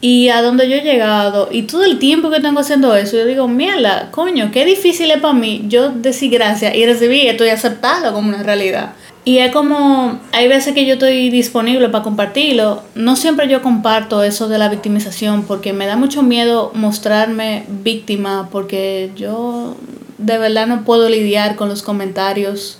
y 0.00 0.30
a 0.30 0.42
dónde 0.42 0.68
yo 0.68 0.74
he 0.74 0.80
llegado 0.80 1.48
y 1.52 1.62
todo 1.62 1.84
el 1.84 2.00
tiempo 2.00 2.28
que 2.28 2.40
tengo 2.40 2.60
haciendo 2.60 2.94
eso. 2.96 3.16
Yo 3.16 3.24
digo, 3.24 3.46
mierda, 3.46 4.10
coño, 4.10 4.50
qué 4.52 4.64
difícil 4.64 5.10
es 5.12 5.20
para 5.20 5.32
mí 5.32 5.62
yo 5.68 5.90
decir 5.90 6.30
gracias 6.32 6.74
y 6.74 6.84
recibir 6.84 7.28
esto 7.28 7.46
y 7.46 7.50
aceptarlo 7.50 8.12
como 8.12 8.28
una 8.28 8.42
realidad. 8.42 8.94
Y 9.24 9.38
es 9.38 9.52
como, 9.52 10.18
hay 10.32 10.48
veces 10.48 10.74
que 10.74 10.84
yo 10.84 10.94
estoy 10.94 11.30
disponible 11.30 11.88
para 11.88 12.02
compartirlo. 12.02 12.82
No 12.96 13.14
siempre 13.14 13.48
yo 13.48 13.62
comparto 13.62 14.22
eso 14.24 14.48
de 14.48 14.58
la 14.58 14.68
victimización 14.68 15.44
porque 15.44 15.72
me 15.72 15.86
da 15.86 15.96
mucho 15.96 16.22
miedo 16.24 16.72
mostrarme 16.74 17.64
víctima 17.68 18.48
porque 18.50 19.12
yo 19.14 19.76
de 20.18 20.38
verdad 20.38 20.66
no 20.66 20.82
puedo 20.84 21.08
lidiar 21.08 21.54
con 21.54 21.68
los 21.68 21.82
comentarios 21.82 22.78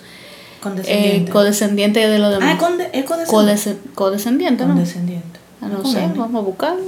Condescendiente. 0.61 1.29
eh, 1.29 1.33
codescendientes 1.33 2.09
de 2.09 2.19
los 2.19 2.27
Ah, 2.35 2.39
demás. 2.39 2.57
conde- 2.59 2.89
es 2.91 3.05
condescendiente. 3.05 3.89
Codescendiente, 3.95 4.63
¿no? 4.65 4.69
Condescendiente. 4.73 5.39
Ah, 5.61 5.67
no 5.67 5.85
sé, 5.85 6.09
vamos 6.15 6.35
a 6.41 6.45
buscar. 6.45 6.75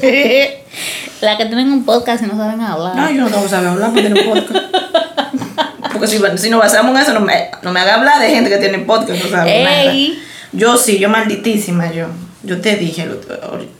la 1.20 1.36
que 1.36 1.46
tienen 1.46 1.72
un 1.72 1.84
podcast 1.84 2.24
y 2.24 2.26
no 2.26 2.36
saben 2.36 2.60
hablar. 2.60 2.96
No, 2.96 3.10
yo 3.10 3.22
no 3.22 3.28
tengo 3.28 3.42
que 3.44 3.48
saber 3.48 3.68
hablar 3.68 3.92
porque 3.92 4.08
tengo 4.10 4.32
podcast. 4.34 4.64
Porque 5.92 6.06
si, 6.06 6.18
si 6.36 6.50
nos 6.50 6.60
basamos 6.60 6.94
en 6.94 7.02
eso, 7.02 7.14
no 7.14 7.20
me, 7.20 7.48
no 7.62 7.72
me 7.72 7.80
haga 7.80 7.94
hablar 7.96 8.20
de 8.20 8.30
gente 8.30 8.50
que 8.50 8.58
tiene 8.58 8.78
podcast, 8.80 9.22
no 9.22 9.30
sabe 9.30 9.58
Ey. 9.58 10.08
nada. 10.08 10.22
Yo 10.52 10.76
sí, 10.76 10.98
yo 10.98 11.08
malditísima, 11.08 11.92
yo. 11.92 12.06
Yo 12.42 12.60
te 12.60 12.76
dije 12.76 13.02
ahorita. 13.02 13.72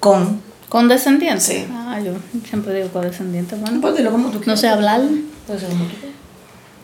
con. 0.00 0.40
¿Condescendiente? 0.68 1.40
Sí. 1.40 1.66
Ah, 1.70 1.98
yo 2.02 2.12
siempre 2.48 2.72
digo 2.74 2.88
condescendiente. 2.88 3.56
Bueno, 3.56 3.80
Pues 3.82 3.94
dilo 3.96 4.10
como 4.10 4.30
tú 4.30 4.40
no 4.46 4.56
sé 4.56 4.68
hablar. 4.68 5.02
Puede 5.46 5.60
ser 5.60 5.68
como 5.68 5.84
tú 5.84 5.90
quieras. 5.90 6.16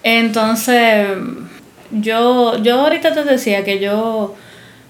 Entonces, 0.02 1.06
yo, 1.90 2.58
yo 2.62 2.80
ahorita 2.80 3.14
te 3.14 3.24
decía 3.24 3.64
que 3.64 3.78
yo 3.80 4.34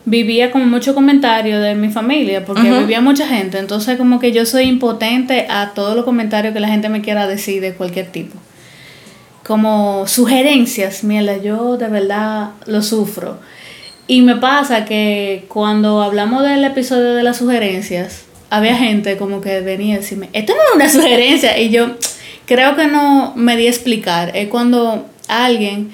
vivía 0.05 0.51
como 0.51 0.65
mucho 0.67 0.95
comentario 0.95 1.61
de 1.61 1.75
mi 1.75 1.91
familia, 1.91 2.45
porque 2.45 2.63
vivía 2.71 3.01
mucha 3.01 3.27
gente. 3.29 3.59
Entonces, 3.59 3.97
como 3.99 4.19
que 4.19 4.33
yo 4.33 4.45
soy 4.47 4.65
impotente 4.65 5.47
a 5.49 5.73
todos 5.75 5.95
los 5.95 6.05
comentarios 6.05 6.53
que 6.53 6.61
la 6.61 6.69
gente 6.69 6.89
me 6.89 7.01
quiera 7.01 7.27
decir 7.29 7.61
de 7.61 7.75
cualquier 7.75 8.11
tipo. 8.11 8.37
Como 9.49 10.07
sugerencias, 10.07 11.05
mierda, 11.05 11.39
yo 11.39 11.79
de 11.79 11.89
verdad 11.89 12.51
lo 12.67 12.83
sufro. 12.83 13.39
Y 14.07 14.21
me 14.21 14.37
pasa 14.37 14.85
que 14.85 15.47
cuando 15.49 16.03
hablamos 16.03 16.43
del 16.43 16.63
episodio 16.65 17.15
de 17.15 17.23
las 17.23 17.39
sugerencias, 17.39 18.27
había 18.51 18.77
gente 18.77 19.17
como 19.17 19.41
que 19.41 19.63
venía 19.63 19.95
a 19.95 20.01
decirme, 20.01 20.29
esto 20.35 20.53
no 20.53 20.61
es 20.61 20.75
una 20.75 21.03
sugerencia. 21.03 21.59
Y 21.59 21.71
yo 21.71 21.97
creo 22.45 22.77
que 22.77 22.89
no 22.89 23.33
me 23.37 23.57
di 23.57 23.69
a 23.69 23.71
explicar. 23.71 24.37
Es 24.37 24.49
cuando 24.49 25.07
alguien 25.29 25.93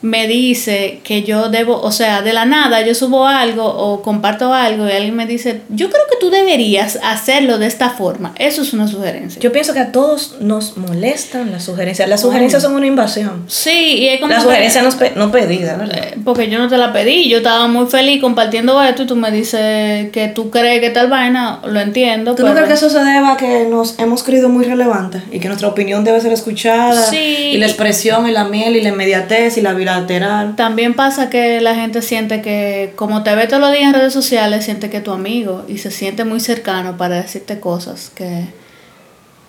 me 0.00 0.26
dice 0.28 1.00
que 1.02 1.22
yo 1.24 1.48
debo, 1.48 1.80
o 1.80 1.90
sea, 1.90 2.22
de 2.22 2.32
la 2.32 2.44
nada 2.44 2.86
yo 2.86 2.94
subo 2.94 3.26
algo 3.26 3.64
o 3.64 4.00
comparto 4.02 4.52
algo 4.54 4.86
y 4.88 4.92
alguien 4.92 5.16
me 5.16 5.26
dice, 5.26 5.62
yo 5.70 5.90
creo 5.90 6.02
que 6.10 6.16
tú 6.20 6.30
deberías 6.30 6.98
hacerlo 7.02 7.58
de 7.58 7.66
esta 7.66 7.90
forma. 7.90 8.32
Eso 8.38 8.62
es 8.62 8.72
una 8.72 8.86
sugerencia. 8.86 9.40
Yo 9.40 9.50
pienso 9.52 9.72
que 9.74 9.80
a 9.80 9.90
todos 9.92 10.36
nos 10.40 10.76
molestan 10.76 11.50
las 11.50 11.64
sugerencias. 11.64 12.08
Las 12.08 12.20
sugerencias 12.20 12.62
son 12.62 12.74
una 12.74 12.86
invasión. 12.86 13.44
Sí, 13.48 13.96
y 13.98 14.08
es 14.08 14.20
como... 14.20 14.32
Las 14.32 14.42
sugerencias 14.44 14.84
no, 14.84 14.90
pe- 14.98 15.12
no 15.16 15.30
pedidas, 15.32 15.78
¿verdad? 15.78 15.98
Eh, 15.98 16.18
Porque 16.24 16.48
yo 16.48 16.58
no 16.58 16.68
te 16.68 16.76
la 16.76 16.92
pedí, 16.92 17.28
yo 17.28 17.38
estaba 17.38 17.66
muy 17.68 17.86
feliz 17.86 18.20
compartiendo 18.20 18.82
esto 18.82 19.02
y 19.02 19.06
tú 19.06 19.16
me 19.16 19.30
dices 19.30 20.10
que 20.10 20.28
tú 20.34 20.50
crees 20.50 20.80
que 20.80 20.90
tal 20.90 21.08
vaina, 21.08 21.60
lo 21.66 21.80
entiendo. 21.80 22.34
¿Tú 22.34 22.44
no 22.44 22.52
crees 22.52 22.68
que 22.68 22.74
eso 22.74 22.90
se 22.90 22.98
deba 23.02 23.32
a 23.32 23.36
que 23.36 23.66
nos 23.68 23.98
hemos 23.98 24.22
creído 24.22 24.48
muy 24.48 24.64
relevantes 24.64 25.22
y 25.32 25.40
que 25.40 25.48
nuestra 25.48 25.68
opinión 25.68 26.04
debe 26.04 26.20
ser 26.20 26.32
escuchada? 26.32 27.02
Sí. 27.02 27.16
Y 27.52 27.56
la 27.58 27.66
expresión 27.66 28.28
y 28.28 28.32
la 28.32 28.44
miel 28.44 28.76
y 28.76 28.80
la 28.82 28.90
inmediatez 28.90 29.56
y 29.58 29.60
la 29.62 29.72
bilateral. 29.96 30.56
También 30.56 30.94
pasa 30.94 31.30
que 31.30 31.60
la 31.60 31.74
gente 31.74 32.02
siente 32.02 32.42
que, 32.42 32.92
como 32.96 33.22
te 33.22 33.34
ve 33.34 33.46
todos 33.46 33.60
los 33.60 33.72
días 33.72 33.84
en 33.84 33.94
redes 33.94 34.12
sociales, 34.12 34.64
siente 34.64 34.90
que 34.90 34.98
es 34.98 35.04
tu 35.04 35.12
amigo 35.12 35.64
y 35.68 35.78
se 35.78 35.90
siente 35.90 36.24
muy 36.24 36.40
cercano 36.40 36.96
para 36.96 37.16
decirte 37.16 37.60
cosas 37.60 38.10
que 38.14 38.44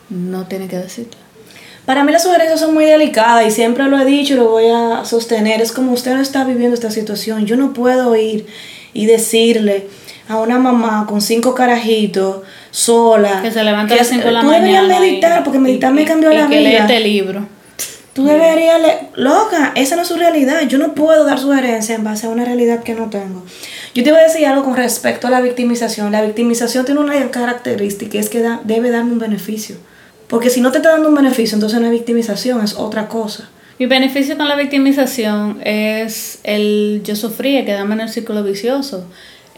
no 0.10 0.46
tiene 0.46 0.68
que 0.68 0.78
decirte. 0.78 1.18
Para 1.86 2.04
mí 2.04 2.12
las 2.12 2.24
sugerencias 2.24 2.60
son 2.60 2.74
muy 2.74 2.86
delicadas 2.86 3.46
y 3.48 3.52
siempre 3.52 3.86
lo 3.86 4.00
he 4.00 4.06
dicho 4.06 4.34
y 4.34 4.38
lo 4.38 4.50
voy 4.50 4.68
a 4.68 5.06
sostener. 5.06 5.62
Es 5.62 5.72
como 5.72 5.92
usted 5.94 6.14
no 6.14 6.22
está 6.22 6.44
viviendo 6.44 6.76
esta 6.76 6.92
situación. 6.92 7.46
Yo 7.46 7.56
no 7.58 7.74
puedo 7.74 8.16
ir 8.16 8.46
y 8.94 9.06
decirle 9.08 9.88
a 10.28 10.38
una 10.38 10.60
mamá 10.60 11.06
con 11.08 11.22
cinco 11.22 11.56
carajitos 11.56 12.42
sola 12.70 13.42
Que 13.42 13.52
se 13.52 13.64
levanta 13.64 13.96
a 13.96 13.98
las 13.98 14.08
5 14.08 14.26
de 14.26 14.32
la 14.32 14.44
mañana. 14.44 15.00
meditar 15.00 15.40
y- 15.40 15.44
porque 15.44 15.58
meditar 15.58 15.92
y- 15.92 15.96
me 15.96 16.06
cambió 16.06 16.32
y 16.32 16.36
la 16.36 16.48
que 16.48 16.60
vida. 16.60 16.70
lee 16.70 16.76
este 16.76 17.00
libro. 17.00 17.48
Tú 18.20 18.26
deberías, 18.26 18.82
le- 18.82 19.08
loca, 19.16 19.72
esa 19.76 19.96
no 19.96 20.02
es 20.02 20.10
su 20.10 20.18
realidad. 20.18 20.64
Yo 20.68 20.78
no 20.78 20.94
puedo 20.94 21.24
dar 21.24 21.40
sugerencias 21.40 21.98
en 21.98 22.04
base 22.04 22.28
a 22.28 22.30
una 22.30 22.44
realidad 22.44 22.84
que 22.84 22.94
no 22.94 23.10
tengo. 23.10 23.46
Yo 23.96 24.04
te 24.04 24.10
iba 24.10 24.18
a 24.18 24.24
decir 24.24 24.46
algo 24.46 24.66
con 24.66 24.76
respecto 24.76 25.28
a 25.28 25.30
la 25.30 25.40
victimización. 25.40 26.12
La 26.12 26.22
victimización 26.22 26.84
tiene 26.84 27.00
una 27.00 27.32
característica, 27.32 28.20
es 28.20 28.30
que 28.30 28.42
da- 28.42 28.60
debe 28.66 28.92
darme 28.92 29.14
un 29.14 29.20
beneficio. 29.20 29.78
Porque 30.28 30.50
si 30.50 30.60
no 30.60 30.72
te 30.74 30.80
está 30.80 30.90
dando 30.90 31.08
un 31.08 31.16
beneficio, 31.16 31.56
entonces 31.56 31.80
no 31.80 31.86
es 31.86 31.94
victimización, 31.94 32.62
es 32.62 32.76
otra 32.76 33.08
cosa. 33.08 33.50
Mi 33.80 33.86
beneficio 33.86 34.36
con 34.36 34.50
la 34.50 34.58
victimización 34.58 35.62
es 35.64 36.40
el 36.44 37.02
yo 37.06 37.16
sufría, 37.16 37.64
quedarme 37.64 37.94
en 37.96 38.02
el 38.02 38.10
círculo 38.10 38.44
vicioso. 38.44 39.06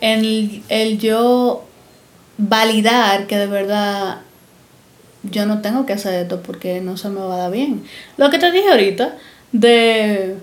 El, 0.01 0.61
el 0.69 0.99
yo 0.99 1.63
validar 2.37 3.25
que 3.25 3.37
de 3.37 3.47
verdad 3.47 4.19
yo 5.23 5.45
no 5.45 5.61
tengo 5.61 5.85
que 5.85 5.93
hacer 5.93 6.13
esto 6.15 6.41
porque 6.41 6.81
no 6.81 6.97
se 6.97 7.09
me 7.09 7.21
va 7.21 7.35
a 7.35 7.37
dar 7.37 7.51
bien. 7.51 7.83
Lo 8.17 8.29
que 8.29 8.39
te 8.39 8.51
dije 8.51 8.69
ahorita 8.69 9.15
de 9.51 10.35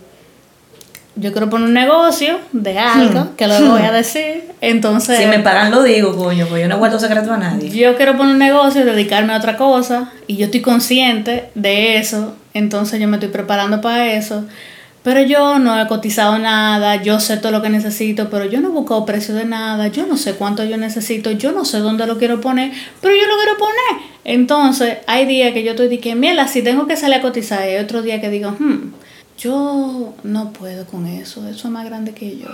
yo 1.21 1.33
quiero 1.33 1.51
poner 1.51 1.69
un 1.69 1.75
negocio 1.75 2.39
de 2.53 2.79
algo, 2.79 3.35
que 3.37 3.47
luego 3.49 3.73
voy 3.73 3.83
a 3.83 3.91
decir. 3.91 4.45
Entonces, 4.61 5.19
Si 5.19 5.27
me 5.27 5.41
pagan, 5.41 5.71
lo 5.71 5.83
digo, 5.83 6.17
coño, 6.17 6.47
pues 6.47 6.63
yo 6.63 6.69
no 6.69 6.79
guardo 6.79 6.99
secreto 6.99 7.33
a 7.33 7.37
nadie. 7.37 7.71
yo 7.71 7.97
quiero 7.97 8.17
poner 8.17 8.33
un 8.35 8.39
negocio, 8.39 8.85
dedicarme 8.85 9.33
a 9.33 9.39
otra 9.39 9.57
cosa 9.57 10.13
y 10.27 10.37
yo 10.37 10.47
estoy 10.47 10.61
consciente 10.61 11.51
de 11.55 11.97
eso, 11.97 12.35
entonces 12.55 13.01
yo 13.01 13.09
me 13.09 13.17
estoy 13.17 13.31
preparando 13.31 13.81
para 13.81 14.13
eso. 14.13 14.45
Pero 15.03 15.23
yo 15.23 15.59
no 15.59 15.81
he 15.81 15.87
cotizado 15.87 16.39
nada, 16.39 17.03
yo 17.03 17.21
sé 17.21 17.37
todo 17.37 17.53
lo 17.53 17.63
que 17.63 17.71
necesito, 17.71 18.29
pero 18.31 18.45
yo 18.45 18.61
no 18.61 18.69
he 18.69 18.73
buscado 18.73 19.07
precio 19.07 19.35
de 19.35 19.45
nada, 19.45 19.89
yo 19.89 20.07
no 20.07 20.17
sé 20.17 20.35
cuánto 20.35 20.65
yo 20.65 20.77
necesito, 20.77 21.31
yo 21.31 21.53
no 21.53 21.65
sé 21.65 21.79
dónde 21.79 22.07
lo 22.07 22.19
quiero 22.19 22.41
poner, 22.41 22.73
pero 23.01 23.15
yo 23.15 23.27
lo 23.27 23.37
quiero 23.37 23.57
poner. 23.57 24.09
Entonces, 24.25 24.99
hay 25.07 25.25
días 25.27 25.53
que 25.53 25.63
yo 25.63 25.71
estoy 25.71 25.99
que, 25.99 26.15
mierda, 26.15 26.49
si 26.49 26.63
tengo 26.63 26.87
que 26.87 26.97
salir 26.97 27.17
a 27.17 27.23
cotizar, 27.23 27.61
y 27.61 27.75
hay 27.75 27.83
otro 27.83 28.03
día 28.03 28.21
que 28.21 28.29
digo, 28.29 28.51
hmm, 28.51 28.93
yo 29.39 30.15
no 30.25 30.53
puedo 30.53 30.85
con 30.87 31.07
eso, 31.07 31.49
eso 31.49 31.69
es 31.69 31.73
más 31.73 31.85
grande 31.85 32.13
que 32.13 32.37
yo. 32.37 32.49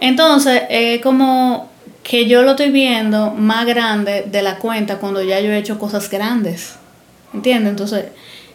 Entonces, 0.00 0.62
es 0.68 1.00
como 1.00 1.70
que 2.02 2.26
yo 2.28 2.42
lo 2.42 2.50
estoy 2.50 2.70
viendo 2.70 3.30
más 3.30 3.64
grande 3.64 4.26
de 4.30 4.42
la 4.42 4.58
cuenta 4.58 4.98
cuando 4.98 5.22
ya 5.22 5.40
yo 5.40 5.50
he 5.50 5.58
hecho 5.58 5.78
cosas 5.78 6.10
grandes. 6.10 6.74
¿Entiendes? 7.32 7.70
Entonces, 7.70 8.04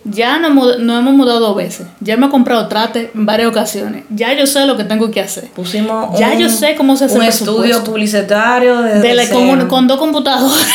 ya 0.05 0.39
no, 0.39 0.49
no 0.77 0.97
hemos 0.97 1.13
mudado 1.13 1.39
dos 1.39 1.55
veces. 1.55 1.87
Ya 1.99 2.17
me 2.17 2.27
he 2.27 2.29
comprado 2.29 2.67
trate 2.67 3.11
en 3.13 3.25
varias 3.25 3.49
ocasiones. 3.49 4.03
Ya 4.09 4.33
yo 4.33 4.45
sé 4.47 4.65
lo 4.65 4.77
que 4.77 4.83
tengo 4.83 5.11
que 5.11 5.21
hacer. 5.21 5.45
Pusimos 5.51 6.17
Ya 6.19 6.33
yo 6.35 6.49
sé 6.49 6.75
cómo 6.75 6.95
se 6.97 7.05
hace 7.05 7.17
un 7.17 7.23
estudio 7.23 7.83
publicitario 7.83 8.81
de, 8.81 9.13
la- 9.13 9.27
con, 9.29 9.49
un- 9.49 9.87
dos 9.87 9.97
computadoras. 9.99 10.65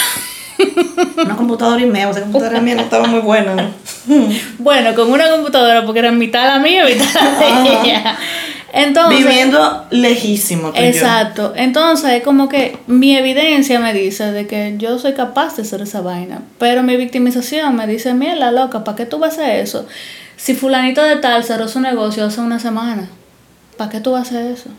una 1.17 1.37
computadora 1.37 1.81
y 1.83 1.87
media, 1.87 2.11
esa 2.11 2.21
computadora 2.23 2.61
mía 2.61 2.75
no 2.77 2.83
estaba 2.83 3.07
muy 3.07 3.21
buena. 3.21 3.71
bueno, 4.59 4.95
con 4.95 5.11
una 5.11 5.29
computadora 5.31 5.85
porque 5.85 6.01
era 6.01 6.13
mitad 6.13 6.47
la 6.47 6.59
mía 6.59 6.89
y 6.89 6.95
mitad 6.95 7.07
la 7.15 7.39
de 7.63 7.91
ella. 7.91 8.17
Entonces, 8.77 9.25
Viviendo 9.25 9.87
lejísimo 9.91 10.73
tú 10.73 10.79
y 10.79 10.83
yo. 10.83 10.87
Exacto. 10.89 11.53
Entonces, 11.55 12.11
es 12.11 12.23
como 12.25 12.49
que 12.49 12.77
mi 12.89 13.17
evidencia 13.17 13.79
me 13.79 13.95
dice 13.95 14.33
de 14.33 14.49
que 14.49 14.75
yo 14.79 14.99
soy 14.99 15.13
capaz 15.13 15.57
de 15.57 15.63
hacer 15.63 15.83
esa 15.83 16.01
vaina. 16.01 16.43
Pero 16.59 16.83
mi 16.83 16.97
victimización 16.97 17.77
me 17.77 17.87
dice, 17.87 18.15
mierda, 18.15 18.51
loca, 18.51 18.83
¿para 18.83 18.97
qué 18.97 19.07
tú 19.07 19.21
vas 19.21 19.39
a 19.39 19.43
hacer 19.43 19.61
eso? 19.61 19.87
Si 20.37 20.55
fulanito 20.55 21.03
de 21.03 21.17
tal 21.17 21.45
cerró 21.45 21.69
su 21.69 21.79
negocio 21.79 22.25
hace 22.25 22.41
una 22.41 22.59
semana, 22.59 23.09
¿para 23.77 23.91
qué 23.91 24.01
tú 24.01 24.11
vas 24.11 24.33
a 24.33 24.39
hacer 24.39 24.53
eso? 24.53 24.71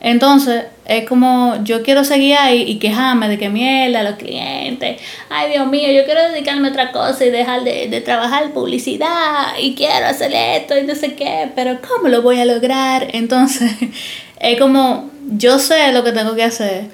Entonces, 0.00 0.64
es 0.84 1.08
como 1.08 1.56
yo 1.64 1.82
quiero 1.82 2.04
seguir 2.04 2.36
ahí 2.36 2.62
y 2.62 2.78
quejarme 2.78 3.28
de 3.28 3.36
que 3.36 3.48
mierda, 3.48 4.04
los 4.04 4.14
clientes, 4.14 5.00
ay 5.28 5.50
Dios 5.50 5.66
mío, 5.66 5.90
yo 5.90 6.04
quiero 6.04 6.28
dedicarme 6.30 6.68
a 6.68 6.70
otra 6.70 6.92
cosa 6.92 7.24
y 7.24 7.30
dejar 7.30 7.64
de, 7.64 7.88
de 7.88 8.00
trabajar 8.00 8.52
publicidad 8.52 9.58
y 9.60 9.74
quiero 9.74 10.06
hacer 10.06 10.32
esto 10.32 10.78
y 10.78 10.84
no 10.84 10.94
sé 10.94 11.14
qué, 11.14 11.50
pero 11.54 11.78
¿cómo 11.80 12.08
lo 12.08 12.22
voy 12.22 12.38
a 12.40 12.44
lograr? 12.44 13.08
Entonces, 13.12 13.72
es 14.40 14.58
como 14.58 15.10
yo 15.30 15.58
sé 15.58 15.92
lo 15.92 16.04
que 16.04 16.12
tengo 16.12 16.34
que 16.34 16.44
hacer. 16.44 16.86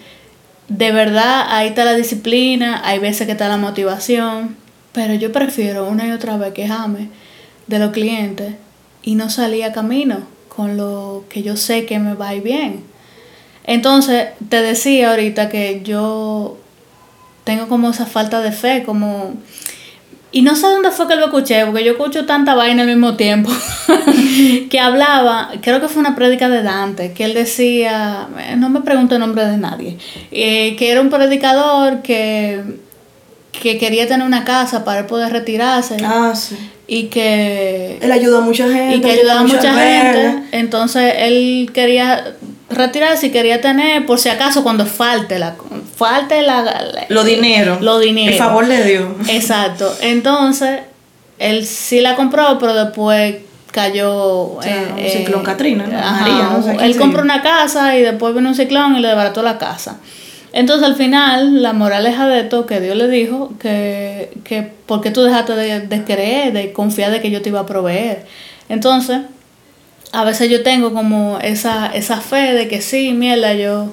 De 0.68 0.92
verdad, 0.92 1.44
ahí 1.48 1.68
está 1.68 1.84
la 1.84 1.94
disciplina, 1.94 2.80
hay 2.84 2.98
veces 2.98 3.26
que 3.26 3.32
está 3.32 3.48
la 3.48 3.58
motivación, 3.58 4.56
pero 4.92 5.12
yo 5.14 5.30
prefiero 5.30 5.86
una 5.86 6.06
y 6.06 6.12
otra 6.12 6.38
vez 6.38 6.54
quejarme 6.54 7.10
de 7.66 7.78
los 7.78 7.92
clientes 7.92 8.54
y 9.02 9.14
no 9.14 9.28
salir 9.28 9.64
a 9.64 9.72
camino 9.72 10.20
con 10.48 10.76
lo 10.76 11.24
que 11.28 11.42
yo 11.42 11.56
sé 11.56 11.84
que 11.84 11.98
me 11.98 12.14
va 12.14 12.28
a 12.28 12.34
ir 12.34 12.42
bien. 12.42 12.93
Entonces, 13.64 14.28
te 14.48 14.62
decía 14.62 15.10
ahorita 15.10 15.48
que 15.48 15.80
yo 15.82 16.58
tengo 17.44 17.68
como 17.68 17.90
esa 17.90 18.06
falta 18.06 18.40
de 18.40 18.52
fe, 18.52 18.82
como... 18.84 19.34
Y 20.32 20.42
no 20.42 20.56
sé 20.56 20.66
dónde 20.66 20.90
fue 20.90 21.06
que 21.06 21.14
lo 21.14 21.26
escuché, 21.26 21.64
porque 21.64 21.84
yo 21.84 21.92
escucho 21.92 22.26
tanta 22.26 22.56
vaina 22.56 22.82
al 22.82 22.88
mismo 22.88 23.14
tiempo, 23.14 23.52
que 24.70 24.80
hablaba, 24.80 25.52
creo 25.62 25.80
que 25.80 25.86
fue 25.86 26.00
una 26.00 26.16
prédica 26.16 26.48
de 26.48 26.60
Dante, 26.64 27.12
que 27.12 27.24
él 27.24 27.34
decía, 27.34 28.26
eh, 28.40 28.56
no 28.56 28.68
me 28.68 28.80
pregunto 28.80 29.14
el 29.14 29.20
nombre 29.20 29.46
de 29.46 29.56
nadie, 29.58 29.96
eh, 30.32 30.74
que 30.74 30.90
era 30.90 31.00
un 31.02 31.08
predicador 31.08 32.02
que, 32.02 32.64
que 33.52 33.78
quería 33.78 34.08
tener 34.08 34.26
una 34.26 34.42
casa 34.42 34.84
para 34.84 35.06
poder 35.06 35.32
retirarse. 35.32 35.98
Ah, 36.02 36.32
sí. 36.34 36.56
Y 36.88 37.04
que... 37.04 37.98
Él 38.02 38.10
ayudó 38.10 38.38
a 38.38 38.40
mucha 38.40 38.68
gente. 38.68 38.96
Y 38.96 39.00
que 39.00 39.10
ayudaba 39.12 39.40
a 39.40 39.44
mucha 39.44 39.72
gente. 39.72 40.42
Entonces 40.50 41.14
él 41.16 41.70
quería 41.72 42.34
retirarse 42.70 43.26
y 43.26 43.30
quería 43.30 43.60
tener, 43.60 44.06
por 44.06 44.18
si 44.18 44.28
acaso, 44.28 44.62
cuando 44.62 44.86
falte 44.86 45.38
la 45.38 45.56
falte 45.96 46.42
la, 46.42 47.06
lo 47.08 47.24
dinero. 47.24 47.78
Lo 47.80 47.98
dinero. 47.98 48.32
El 48.32 48.38
favor 48.38 48.66
de 48.66 48.84
Dios. 48.84 49.04
Exacto. 49.28 49.94
Entonces, 50.00 50.80
él 51.38 51.66
sí 51.66 52.00
la 52.00 52.16
compró, 52.16 52.58
pero 52.58 52.74
después 52.74 53.36
cayó 53.70 54.12
O 54.12 54.62
sea, 54.62 54.92
un 54.92 54.98
eh, 54.98 55.10
ciclón 55.10 55.40
eh, 55.40 55.44
Katrina, 55.44 55.86
¿no? 55.86 55.98
ajá, 55.98 56.20
María, 56.20 56.48
no 56.52 56.62
sé 56.62 56.76
quién 56.76 56.80
él 56.80 56.96
compró 56.96 57.22
una 57.22 57.42
casa 57.42 57.96
y 57.96 58.02
después 58.02 58.32
vino 58.32 58.48
un 58.48 58.54
ciclón 58.54 58.96
y 58.96 59.00
le 59.00 59.08
desbarató 59.08 59.42
la 59.42 59.58
casa. 59.58 59.98
Entonces 60.52 60.86
al 60.86 60.94
final 60.94 61.60
la 61.60 61.72
moraleja 61.72 62.28
de 62.28 62.40
esto 62.40 62.66
que 62.66 62.80
Dios 62.80 62.96
le 62.96 63.08
dijo 63.08 63.52
que, 63.58 64.30
que 64.44 64.62
¿por 64.86 65.00
qué 65.00 65.10
tú 65.10 65.24
dejaste 65.24 65.54
de, 65.56 65.80
de 65.80 66.04
creer, 66.04 66.52
de 66.52 66.72
confiar 66.72 67.10
de 67.10 67.20
que 67.20 67.32
yo 67.32 67.42
te 67.42 67.48
iba 67.48 67.60
a 67.60 67.66
proveer? 67.66 68.24
Entonces, 68.68 69.22
a 70.14 70.24
veces 70.24 70.48
yo 70.48 70.62
tengo 70.62 70.94
como 70.94 71.38
esa, 71.40 71.88
esa 71.88 72.20
fe 72.20 72.52
de 72.54 72.68
que 72.68 72.80
sí, 72.80 73.12
mierda, 73.12 73.52
yo 73.54 73.92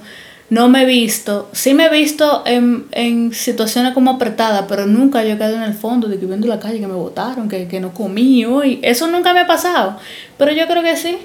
no 0.52 0.70
me 0.70 0.84
he 0.84 0.86
visto, 0.86 1.50
sí 1.52 1.74
me 1.74 1.86
he 1.86 1.90
visto 1.90 2.44
en, 2.46 2.86
en 2.92 3.34
situaciones 3.34 3.94
como 3.94 4.12
apretadas, 4.12 4.66
pero 4.70 4.86
nunca 4.86 5.24
yo 5.24 5.34
he 5.34 5.38
quedado 5.38 5.56
en 5.56 5.64
el 5.64 5.74
fondo 5.74 6.08
de 6.08 6.20
que 6.20 6.28
viendo 6.28 6.46
la 6.46 6.60
calle 6.60 6.80
que 6.80 6.86
me 6.86 6.94
botaron, 6.94 7.50
que, 7.50 7.68
que 7.68 7.80
no 7.80 7.94
comí 7.94 8.46
hoy. 8.46 8.80
Eso 8.84 9.08
nunca 9.08 9.34
me 9.34 9.40
ha 9.40 9.48
pasado, 9.48 9.98
pero 10.38 10.52
yo 10.52 10.68
creo 10.68 10.84
que 10.84 10.96
sí. 10.96 11.18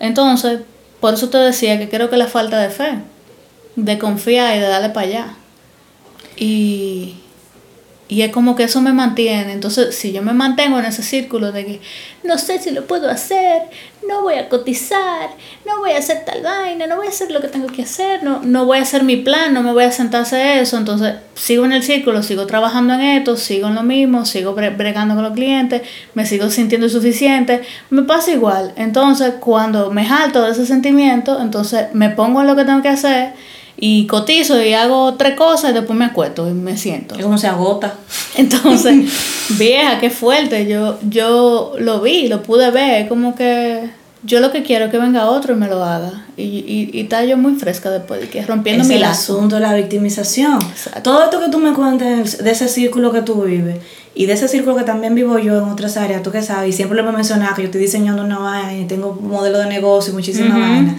Entonces, 0.00 0.60
por 0.98 1.14
eso 1.14 1.28
te 1.28 1.38
decía 1.38 1.78
que 1.78 1.88
creo 1.88 2.10
que 2.10 2.16
la 2.16 2.26
falta 2.26 2.58
de 2.58 2.70
fe, 2.70 2.98
de 3.76 3.98
confiar 3.98 4.56
y 4.56 4.60
de 4.60 4.66
darle 4.66 4.90
para 4.90 5.06
allá. 5.06 5.26
Y, 6.36 7.16
y 8.08 8.22
es 8.22 8.30
como 8.30 8.54
que 8.54 8.64
eso 8.64 8.80
me 8.80 8.92
mantiene. 8.92 9.52
Entonces, 9.52 9.96
si 9.96 10.12
yo 10.12 10.22
me 10.22 10.32
mantengo 10.32 10.78
en 10.78 10.84
ese 10.84 11.02
círculo 11.02 11.50
de 11.52 11.66
que 11.66 11.80
no 12.22 12.38
sé 12.38 12.58
si 12.60 12.70
lo 12.70 12.86
puedo 12.86 13.08
hacer, 13.10 13.62
no 14.08 14.22
voy 14.22 14.34
a 14.34 14.48
cotizar, 14.48 15.30
no 15.66 15.78
voy 15.80 15.90
a 15.90 15.98
hacer 15.98 16.24
tal 16.24 16.40
vaina, 16.42 16.86
no 16.86 16.96
voy 16.96 17.06
a 17.06 17.10
hacer 17.10 17.30
lo 17.32 17.40
que 17.40 17.48
tengo 17.48 17.66
que 17.66 17.82
hacer, 17.82 18.22
no, 18.22 18.40
no 18.42 18.64
voy 18.64 18.78
a 18.78 18.82
hacer 18.82 19.02
mi 19.02 19.16
plan, 19.16 19.52
no 19.52 19.62
me 19.64 19.72
voy 19.72 19.82
a 19.84 19.90
sentar 19.90 20.20
a 20.20 20.22
hacer 20.22 20.58
eso. 20.58 20.76
Entonces, 20.76 21.14
sigo 21.34 21.64
en 21.64 21.72
el 21.72 21.82
círculo, 21.82 22.22
sigo 22.22 22.46
trabajando 22.46 22.94
en 22.94 23.00
esto, 23.00 23.36
sigo 23.36 23.66
en 23.68 23.74
lo 23.74 23.82
mismo, 23.82 24.24
sigo 24.24 24.54
bre- 24.54 24.76
bregando 24.76 25.14
con 25.16 25.24
los 25.24 25.32
clientes, 25.32 25.82
me 26.14 26.24
sigo 26.26 26.48
sintiendo 26.50 26.86
insuficiente. 26.86 27.62
Me 27.90 28.02
pasa 28.02 28.30
igual. 28.30 28.72
Entonces, 28.76 29.34
cuando 29.40 29.90
me 29.90 30.04
jalto 30.06 30.42
de 30.42 30.52
ese 30.52 30.64
sentimiento, 30.66 31.40
entonces 31.40 31.86
me 31.92 32.10
pongo 32.10 32.40
en 32.42 32.46
lo 32.46 32.54
que 32.54 32.64
tengo 32.64 32.82
que 32.82 32.88
hacer 32.90 33.32
y 33.78 34.06
cotizo 34.06 34.62
y 34.62 34.72
hago 34.72 35.14
tres 35.14 35.34
cosas 35.36 35.70
y 35.70 35.74
después 35.74 35.98
me 35.98 36.06
acuesto 36.06 36.48
y 36.48 36.52
me 36.52 36.76
siento. 36.76 37.14
Es 37.16 37.22
como 37.22 37.36
se 37.38 37.46
agota. 37.46 37.94
Entonces, 38.36 39.12
vieja, 39.58 39.98
qué 40.00 40.10
fuerte. 40.10 40.66
Yo, 40.66 40.98
yo 41.08 41.72
lo 41.78 42.00
vi, 42.00 42.28
lo 42.28 42.42
pude 42.42 42.70
ver. 42.70 43.02
Es 43.02 43.08
como 43.08 43.34
que 43.34 43.90
yo 44.22 44.40
lo 44.40 44.50
que 44.50 44.62
quiero 44.62 44.86
es 44.86 44.90
que 44.90 44.98
venga 44.98 45.26
otro 45.26 45.52
y 45.54 45.56
me 45.56 45.68
lo 45.68 45.84
haga. 45.84 46.24
Y, 46.38 46.42
y, 46.42 46.90
y 46.92 47.00
está 47.02 47.24
yo 47.24 47.36
muy 47.36 47.54
fresca 47.54 47.90
después 47.90 48.20
de 48.20 48.28
que 48.28 48.44
rompiendo 48.44 48.82
es 48.82 48.88
mi 48.88 48.94
el 48.96 49.02
lazo. 49.02 49.34
asunto 49.34 49.56
de 49.56 49.60
la 49.62 49.74
victimización. 49.74 50.58
Exacto. 50.62 51.02
Todo 51.02 51.24
esto 51.24 51.40
que 51.40 51.48
tú 51.50 51.58
me 51.58 51.72
cuentas 51.74 52.38
de 52.42 52.50
ese 52.50 52.68
círculo 52.68 53.12
que 53.12 53.22
tú 53.22 53.42
vives 53.42 53.76
y 54.14 54.24
de 54.24 54.32
ese 54.32 54.48
círculo 54.48 54.74
que 54.76 54.84
también 54.84 55.14
vivo 55.14 55.38
yo 55.38 55.58
en 55.58 55.64
otras 55.64 55.98
áreas, 55.98 56.22
tú 56.22 56.30
que 56.32 56.40
sabes, 56.42 56.70
y 56.70 56.72
siempre 56.72 56.96
lo 56.96 57.02
hemos 57.02 57.14
mencionado, 57.14 57.54
que 57.54 57.62
yo 57.62 57.66
estoy 57.66 57.82
diseñando 57.82 58.22
una 58.24 58.38
vaina 58.38 58.74
y 58.74 58.86
tengo 58.86 59.10
un 59.20 59.28
modelo 59.28 59.58
de 59.58 59.66
negocio 59.66 60.12
y 60.12 60.16
muchísimas 60.16 60.52
Ujú. 60.52 60.60
vainas. 60.60 60.96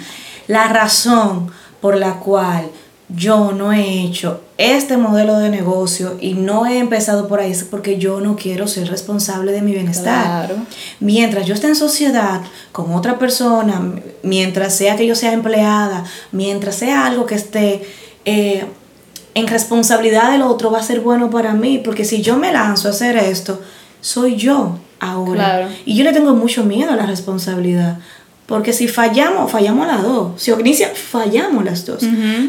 La 0.48 0.68
razón 0.68 1.52
por 1.82 1.98
la 1.98 2.20
cual 2.20 2.70
yo 3.10 3.54
no 3.54 3.72
he 3.72 4.04
hecho 4.04 4.42
este 4.58 4.98
modelo 4.98 5.40
de 5.40 5.50
negocio 5.50 6.18
y 6.20 6.34
no 6.34 6.66
he 6.66 6.80
empezado 6.80 7.28
por 7.28 7.40
ahí 7.40 7.52
es 7.52 7.64
porque 7.64 7.98
yo 7.98 8.20
no 8.20 8.36
quiero 8.36 8.68
ser 8.68 8.90
responsable 8.90 9.52
de 9.54 9.62
mi 9.62 9.72
bienestar. 9.72 10.48
Claro. 10.48 10.56
Mientras 11.00 11.46
yo 11.46 11.54
esté 11.54 11.68
en 11.68 11.76
sociedad 11.76 12.42
con 12.72 12.94
otra 12.94 13.18
persona, 13.18 13.94
mientras 14.24 14.76
sea 14.76 14.98
que 14.98 15.08
yo 15.08 15.16
sea 15.16 15.32
empleada, 15.32 16.04
mientras 16.32 16.76
sea 16.76 17.06
algo 17.06 17.26
que 17.26 17.36
esté 17.36 17.88
eh, 18.26 18.66
en 19.36 19.48
responsabilidad 19.48 20.32
del 20.32 20.42
otro, 20.42 20.72
va 20.72 20.80
a 20.80 20.84
ser 20.84 21.00
bueno 21.00 21.30
para 21.30 21.54
mí. 21.54 21.78
Porque 21.78 22.04
si 22.04 22.22
yo 22.22 22.36
me 22.36 22.52
lanzo 22.52 22.90
a 22.90 22.92
hacer 22.92 23.16
esto, 23.16 23.62
soy 24.02 24.36
yo 24.36 24.80
ahora. 25.00 25.36
Claro. 25.36 25.68
Y 25.86 25.96
yo 25.96 26.04
le 26.04 26.12
tengo 26.12 26.34
mucho 26.34 26.64
miedo 26.64 26.92
a 26.92 26.96
la 26.96 27.06
responsabilidad. 27.06 28.00
Porque 28.48 28.72
si 28.72 28.88
fallamos, 28.88 29.52
fallamos 29.52 29.86
las 29.86 30.02
dos. 30.02 30.42
Si 30.42 30.52
Ognicia, 30.52 30.90
fallamos 30.96 31.66
las 31.66 31.86
dos. 31.86 32.02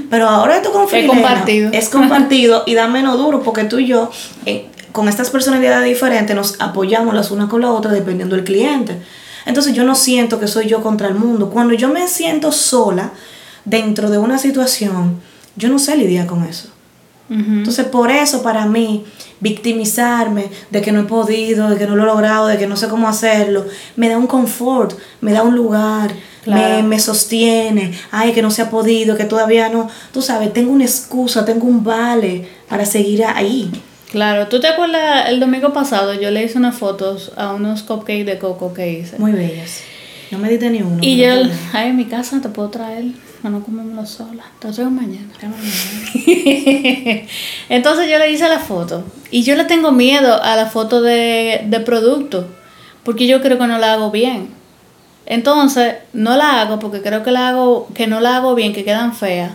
Pero 0.09 0.29
ahora 0.29 0.57
esto 0.57 0.73
con 0.73 0.87
Es 0.91 1.07
compartido. 1.07 1.71
Es 1.73 1.89
compartido 1.91 2.63
y 2.67 2.75
da 2.75 2.87
menos 2.87 3.19
duro 3.19 3.43
porque 3.43 3.65
tú 3.65 3.81
y 3.81 3.89
yo, 3.89 4.11
eh, 4.47 4.69
con 4.93 5.09
estas 5.09 5.31
personalidades 5.31 5.89
diferentes, 5.89 6.35
nos 6.37 6.61
apoyamos 6.61 7.15
las 7.15 7.33
unas 7.33 7.49
con 7.49 7.63
la 7.63 7.73
otra 7.73 7.91
dependiendo 7.91 8.37
del 8.37 8.45
cliente. 8.45 8.97
Entonces 9.45 9.75
yo 9.75 9.83
no 9.83 9.97
siento 9.97 10.39
que 10.39 10.47
soy 10.47 10.67
yo 10.67 10.83
contra 10.83 11.09
el 11.09 11.15
mundo. 11.17 11.51
Cuando 11.51 11.75
yo 11.75 11.89
me 11.89 12.07
siento 12.07 12.53
sola 12.53 13.11
dentro 13.65 14.09
de 14.09 14.19
una 14.19 14.39
situación, 14.39 15.21
yo 15.57 15.69
no 15.69 15.81
sé 15.81 15.97
lidiar 15.97 16.27
con 16.27 16.45
eso. 16.45 16.69
Entonces, 17.31 17.85
por 17.87 18.11
eso 18.11 18.43
para 18.43 18.65
mí, 18.67 19.05
victimizarme 19.41 20.47
de 20.71 20.81
que 20.81 20.93
no 20.93 21.01
he 21.01 21.05
podido, 21.05 21.69
de 21.69 21.77
que 21.77 21.87
no 21.87 21.95
lo 21.97 22.05
he 22.05 22.07
logrado, 22.07 22.47
de 22.47 22.57
que 22.59 22.67
no 22.67 22.77
sé 22.77 22.89
cómo 22.89 23.09
hacerlo, 23.09 23.67
me 23.97 24.09
da 24.09 24.17
un 24.17 24.27
confort, 24.27 24.99
me 25.21 25.33
da 25.33 25.43
un 25.43 25.55
lugar, 25.55 26.11
Claro. 26.45 26.77
me, 26.77 26.83
me 26.85 27.01
sostiene, 27.01 27.93
ay, 28.11 28.33
que 28.33 28.41
no 28.41 28.51
se 28.51 28.63
ha 28.63 28.71
podido, 28.71 29.17
que 29.17 29.25
todavía 29.25 29.69
no, 29.69 29.91
tú 30.13 30.23
sabes, 30.23 30.51
tengo 30.53 30.73
una 30.73 30.85
excusa, 30.85 31.45
tengo 31.45 31.67
un 31.67 31.85
vale 31.85 32.49
para 32.69 32.87
seguir 32.87 33.25
ahí. 33.25 33.71
Claro, 34.11 34.47
¿tú 34.49 34.59
te 34.59 34.69
acuerdas 34.69 35.29
el 35.29 35.41
domingo 35.41 35.75
pasado? 35.75 36.15
Yo 36.15 36.31
le 36.31 36.43
hice 36.43 36.57
unas 36.57 36.77
fotos 36.77 37.33
a 37.37 37.53
unos 37.53 37.83
cupcakes 37.83 38.25
de 38.25 38.39
coco 38.39 38.73
que 38.73 38.91
hice. 38.91 39.19
Muy 39.19 39.33
bellas. 39.33 39.81
No 40.31 40.39
me 40.39 40.51
diste 40.51 40.69
ni 40.71 40.83
uno. 40.83 40.99
y 41.01 41.17
yo, 41.17 41.29
ay, 41.73 41.89
en 41.89 41.97
mi 41.97 42.05
casa 42.05 42.41
te 42.41 42.49
puedo 42.49 42.69
traer, 42.69 43.05
para 43.43 43.51
no 43.51 43.65
comérmelo 43.65 44.05
sola. 44.05 44.45
Te 44.59 44.71
traigo 44.71 44.91
mañana. 44.91 45.29
Entonces 47.69 48.11
yo 48.11 48.19
le 48.19 48.31
hice 48.31 48.49
la 48.49 48.59
foto. 48.59 49.05
Y 49.31 49.43
yo 49.43 49.57
le 49.57 49.65
tengo 49.65 49.93
miedo 49.93 50.43
a 50.43 50.57
la 50.57 50.67
foto 50.67 51.01
de, 51.01 51.63
de 51.67 51.81
producto. 51.81 52.47
Porque 53.05 53.27
yo 53.27 53.41
creo 53.41 53.59
que 53.59 53.67
no 53.67 53.79
la 53.79 53.95
hago 53.95 54.11
bien. 54.11 54.49
Entonces, 55.25 55.97
no 56.13 56.37
la 56.37 56.63
hago 56.63 56.79
porque 56.79 57.03
creo 57.03 57.23
que 57.23 57.31
la 57.31 57.49
hago, 57.49 57.89
que 57.95 58.07
no 58.07 58.21
la 58.21 58.37
hago 58.37 58.55
bien, 58.55 58.73
que 58.73 58.85
quedan 58.85 59.15
feas. 59.15 59.53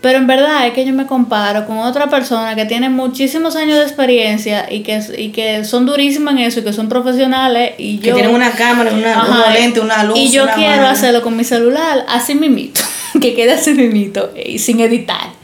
Pero 0.00 0.16
en 0.16 0.26
verdad 0.26 0.66
es 0.66 0.72
que 0.72 0.86
yo 0.86 0.94
me 0.94 1.04
comparo 1.06 1.66
con 1.66 1.76
otra 1.78 2.08
persona 2.08 2.54
que 2.54 2.64
tiene 2.64 2.88
muchísimos 2.88 3.54
años 3.54 3.76
de 3.76 3.82
experiencia 3.84 4.66
y 4.70 4.80
que, 4.80 4.98
y 5.18 5.28
que 5.28 5.64
son 5.66 5.84
durísimas 5.84 6.32
en 6.34 6.38
eso 6.40 6.60
y 6.60 6.64
que 6.64 6.72
son 6.72 6.88
profesionales 6.88 7.72
y 7.76 7.98
Que 7.98 8.08
yo... 8.08 8.14
tienen 8.14 8.34
una 8.34 8.50
cámara, 8.52 8.92
una, 8.94 9.12
Ajá, 9.12 9.26
unos 9.30 9.52
lentes, 9.52 9.82
una 9.82 10.02
luz. 10.04 10.18
Y 10.18 10.30
yo 10.30 10.44
una 10.44 10.54
quiero 10.54 10.86
hacerlo 10.86 11.20
con 11.20 11.36
mi 11.36 11.44
celular 11.44 12.06
así 12.08 12.34
mimito, 12.34 12.80
que 13.20 13.34
quede 13.34 13.52
así 13.52 13.74
mimito 13.74 14.32
y 14.42 14.58
sin 14.58 14.80
editar. 14.80 15.38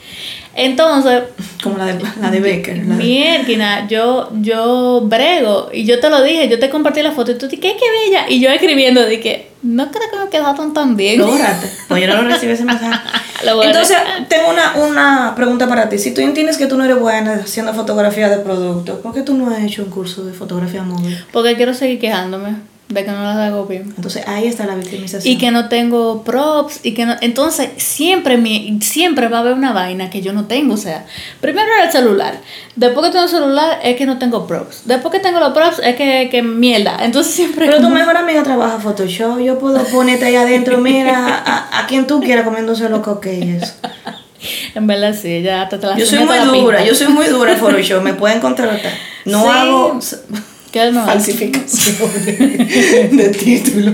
Entonces, 0.59 1.25
Como 1.62 1.77
la 1.77 1.85
de, 1.85 2.03
la 2.23 2.31
de 2.31 2.40
Becker. 2.40 2.79
la 2.79 2.97
de- 2.97 3.05
Mierda, 3.05 3.87
yo, 3.88 4.31
yo 4.40 5.03
brego 5.03 5.69
y 5.71 5.85
yo 5.85 6.01
te 6.01 6.09
lo 6.09 6.23
dije, 6.23 6.49
yo 6.49 6.59
te 6.59 6.71
compartí 6.71 7.03
la 7.03 7.12
foto 7.12 7.33
y 7.33 7.35
tú 7.35 7.47
dijiste, 7.47 7.69
¿qué, 7.69 7.77
qué 7.79 7.85
bella? 8.07 8.25
Y 8.31 8.40
yo 8.40 8.49
escribiendo, 8.49 9.05
dije, 9.05 9.51
no 9.61 9.90
creo 9.90 10.09
que 10.11 10.16
me 10.19 10.31
quedaron 10.31 10.73
tan 10.73 10.97
bien. 10.97 11.19
Lógrate. 11.19 11.69
Pues 11.88 12.01
yo 12.01 12.09
no 12.09 12.23
lo 12.23 12.29
recibí 12.31 12.53
ese 12.53 12.64
mensaje. 12.64 12.99
Entonces, 13.47 13.97
tengo 14.29 14.51
una, 14.51 14.77
una 14.77 15.35
pregunta 15.35 15.69
para 15.69 15.89
ti. 15.89 15.99
Si 15.99 16.13
tú 16.13 16.21
entiendes 16.21 16.57
que 16.57 16.67
tú 16.67 16.77
no 16.77 16.85
eres 16.85 16.99
buena 16.99 17.35
haciendo 17.35 17.73
fotografía 17.75 18.29
de 18.29 18.39
productos, 18.39 18.99
¿por 19.01 19.15
qué 19.15 19.23
tú 19.23 19.35
no 19.35 19.51
has 19.51 19.63
hecho 19.63 19.83
un 19.83 19.91
curso 19.91 20.25
de 20.25 20.33
fotografía 20.33 20.83
móvil? 20.83 21.25
Porque 21.33 21.57
quiero 21.57 21.75
seguir 21.75 21.99
quejándome 21.99 22.57
de 22.88 23.05
que 23.05 23.11
no 23.11 23.25
las 23.25 23.37
hago 23.37 23.66
bien. 23.66 23.92
Entonces, 23.96 24.22
ahí 24.29 24.46
está 24.46 24.64
la 24.64 24.77
victimización. 24.77 25.33
Y 25.33 25.38
que 25.38 25.51
no 25.51 25.68
tengo 25.68 26.22
props 26.22 26.81
y 26.85 26.94
que 26.94 27.05
no, 27.05 27.16
entonces 27.20 27.70
siempre 27.79 28.37
mi, 28.37 28.79
siempre 28.81 29.27
va 29.29 29.38
a 29.38 29.40
haber 29.40 29.55
una 29.55 29.72
vaina 29.72 30.09
que 30.09 30.22
yo 30.22 30.33
no 30.33 30.44
tengo, 30.44 30.75
o 30.75 30.77
sea, 30.77 31.05
primero 31.40 31.66
era 31.66 31.87
el 31.87 31.90
celular, 31.92 32.38
después 32.77 33.07
que 33.07 33.12
tengo 33.12 33.25
el 33.25 33.31
celular 33.31 33.81
es 33.83 33.96
que 33.96 34.07
no 34.07 34.18
tengo 34.18 34.46
props, 34.46 34.83
después 34.85 35.12
que 35.12 35.18
tengo 35.18 35.40
los 35.40 35.53
props 35.53 35.81
es 35.81 35.96
que, 35.96 36.29
que 36.31 36.42
mierda, 36.42 36.99
entonces 37.03 37.35
siempre 37.35 37.66
Pero 37.66 37.81
tu 37.81 37.88
mejor 37.88 38.16
amiga 38.16 38.42
trabaja 38.44 38.79
Photoshop. 38.79 39.40
Yo 39.40 39.59
puedo 39.59 39.83
ponerte 39.85 40.25
ahí 40.27 40.37
adentro, 40.37 40.79
mira, 40.79 41.42
a, 41.44 41.81
a 41.81 41.87
quien 41.88 42.07
tú 42.07 42.20
quieras 42.20 42.44
comiéndose 42.44 42.88
los 42.88 43.01
coquillos. 43.01 43.75
en 44.77 44.87
verdad 44.87 45.14
sí, 45.20 45.42
ya 45.42 45.68
te, 45.68 45.79
te 45.79 45.87
la 45.87 45.99
Yo 45.99 46.07
soy 46.07 46.20
muy 46.20 46.38
dura, 46.61 46.85
yo 46.85 46.94
soy 46.94 47.09
muy 47.09 47.27
dura 47.27 47.53
en 47.53 47.59
Photoshop. 47.61 48.03
Me 48.03 48.14
pueden 48.14 48.40
contratar. 48.40 48.92
No 49.25 49.42
Sí. 49.42 49.49
hago 49.49 49.99
Falsificación 51.07 52.11
de 53.17 53.29
título. 53.39 53.93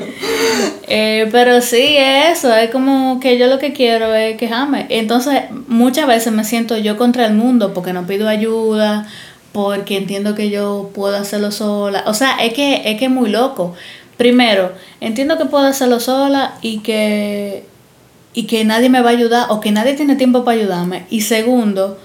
Eh, 0.88 1.28
pero 1.32 1.60
sí, 1.62 1.96
eso, 1.96 2.54
es 2.54 2.70
como 2.70 3.18
que 3.20 3.38
yo 3.38 3.46
lo 3.46 3.58
que 3.58 3.72
quiero 3.72 4.14
es 4.14 4.36
quejarme. 4.36 4.86
Entonces, 4.90 5.42
muchas 5.68 6.06
veces 6.06 6.32
me 6.32 6.44
siento 6.44 6.76
yo 6.76 6.96
contra 6.96 7.26
el 7.26 7.34
mundo 7.34 7.72
porque 7.72 7.92
no 7.92 8.06
pido 8.06 8.28
ayuda, 8.28 9.08
porque 9.52 9.96
entiendo 9.96 10.34
que 10.34 10.50
yo 10.50 10.90
puedo 10.94 11.16
hacerlo 11.16 11.50
sola. 11.50 12.04
O 12.06 12.14
sea, 12.14 12.36
es 12.42 12.52
que 12.52 12.82
es 12.90 12.98
que 12.98 13.06
es 13.06 13.10
muy 13.10 13.30
loco. 13.30 13.74
Primero, 14.16 14.72
entiendo 15.00 15.38
que 15.38 15.46
puedo 15.46 15.66
hacerlo 15.66 16.00
sola 16.00 16.54
y 16.62 16.78
que 16.80 17.64
y 18.34 18.44
que 18.44 18.64
nadie 18.64 18.88
me 18.88 19.02
va 19.02 19.10
a 19.10 19.12
ayudar 19.12 19.46
o 19.50 19.60
que 19.60 19.72
nadie 19.72 19.94
tiene 19.94 20.16
tiempo 20.16 20.44
para 20.44 20.58
ayudarme. 20.58 21.06
Y 21.10 21.22
segundo, 21.22 21.98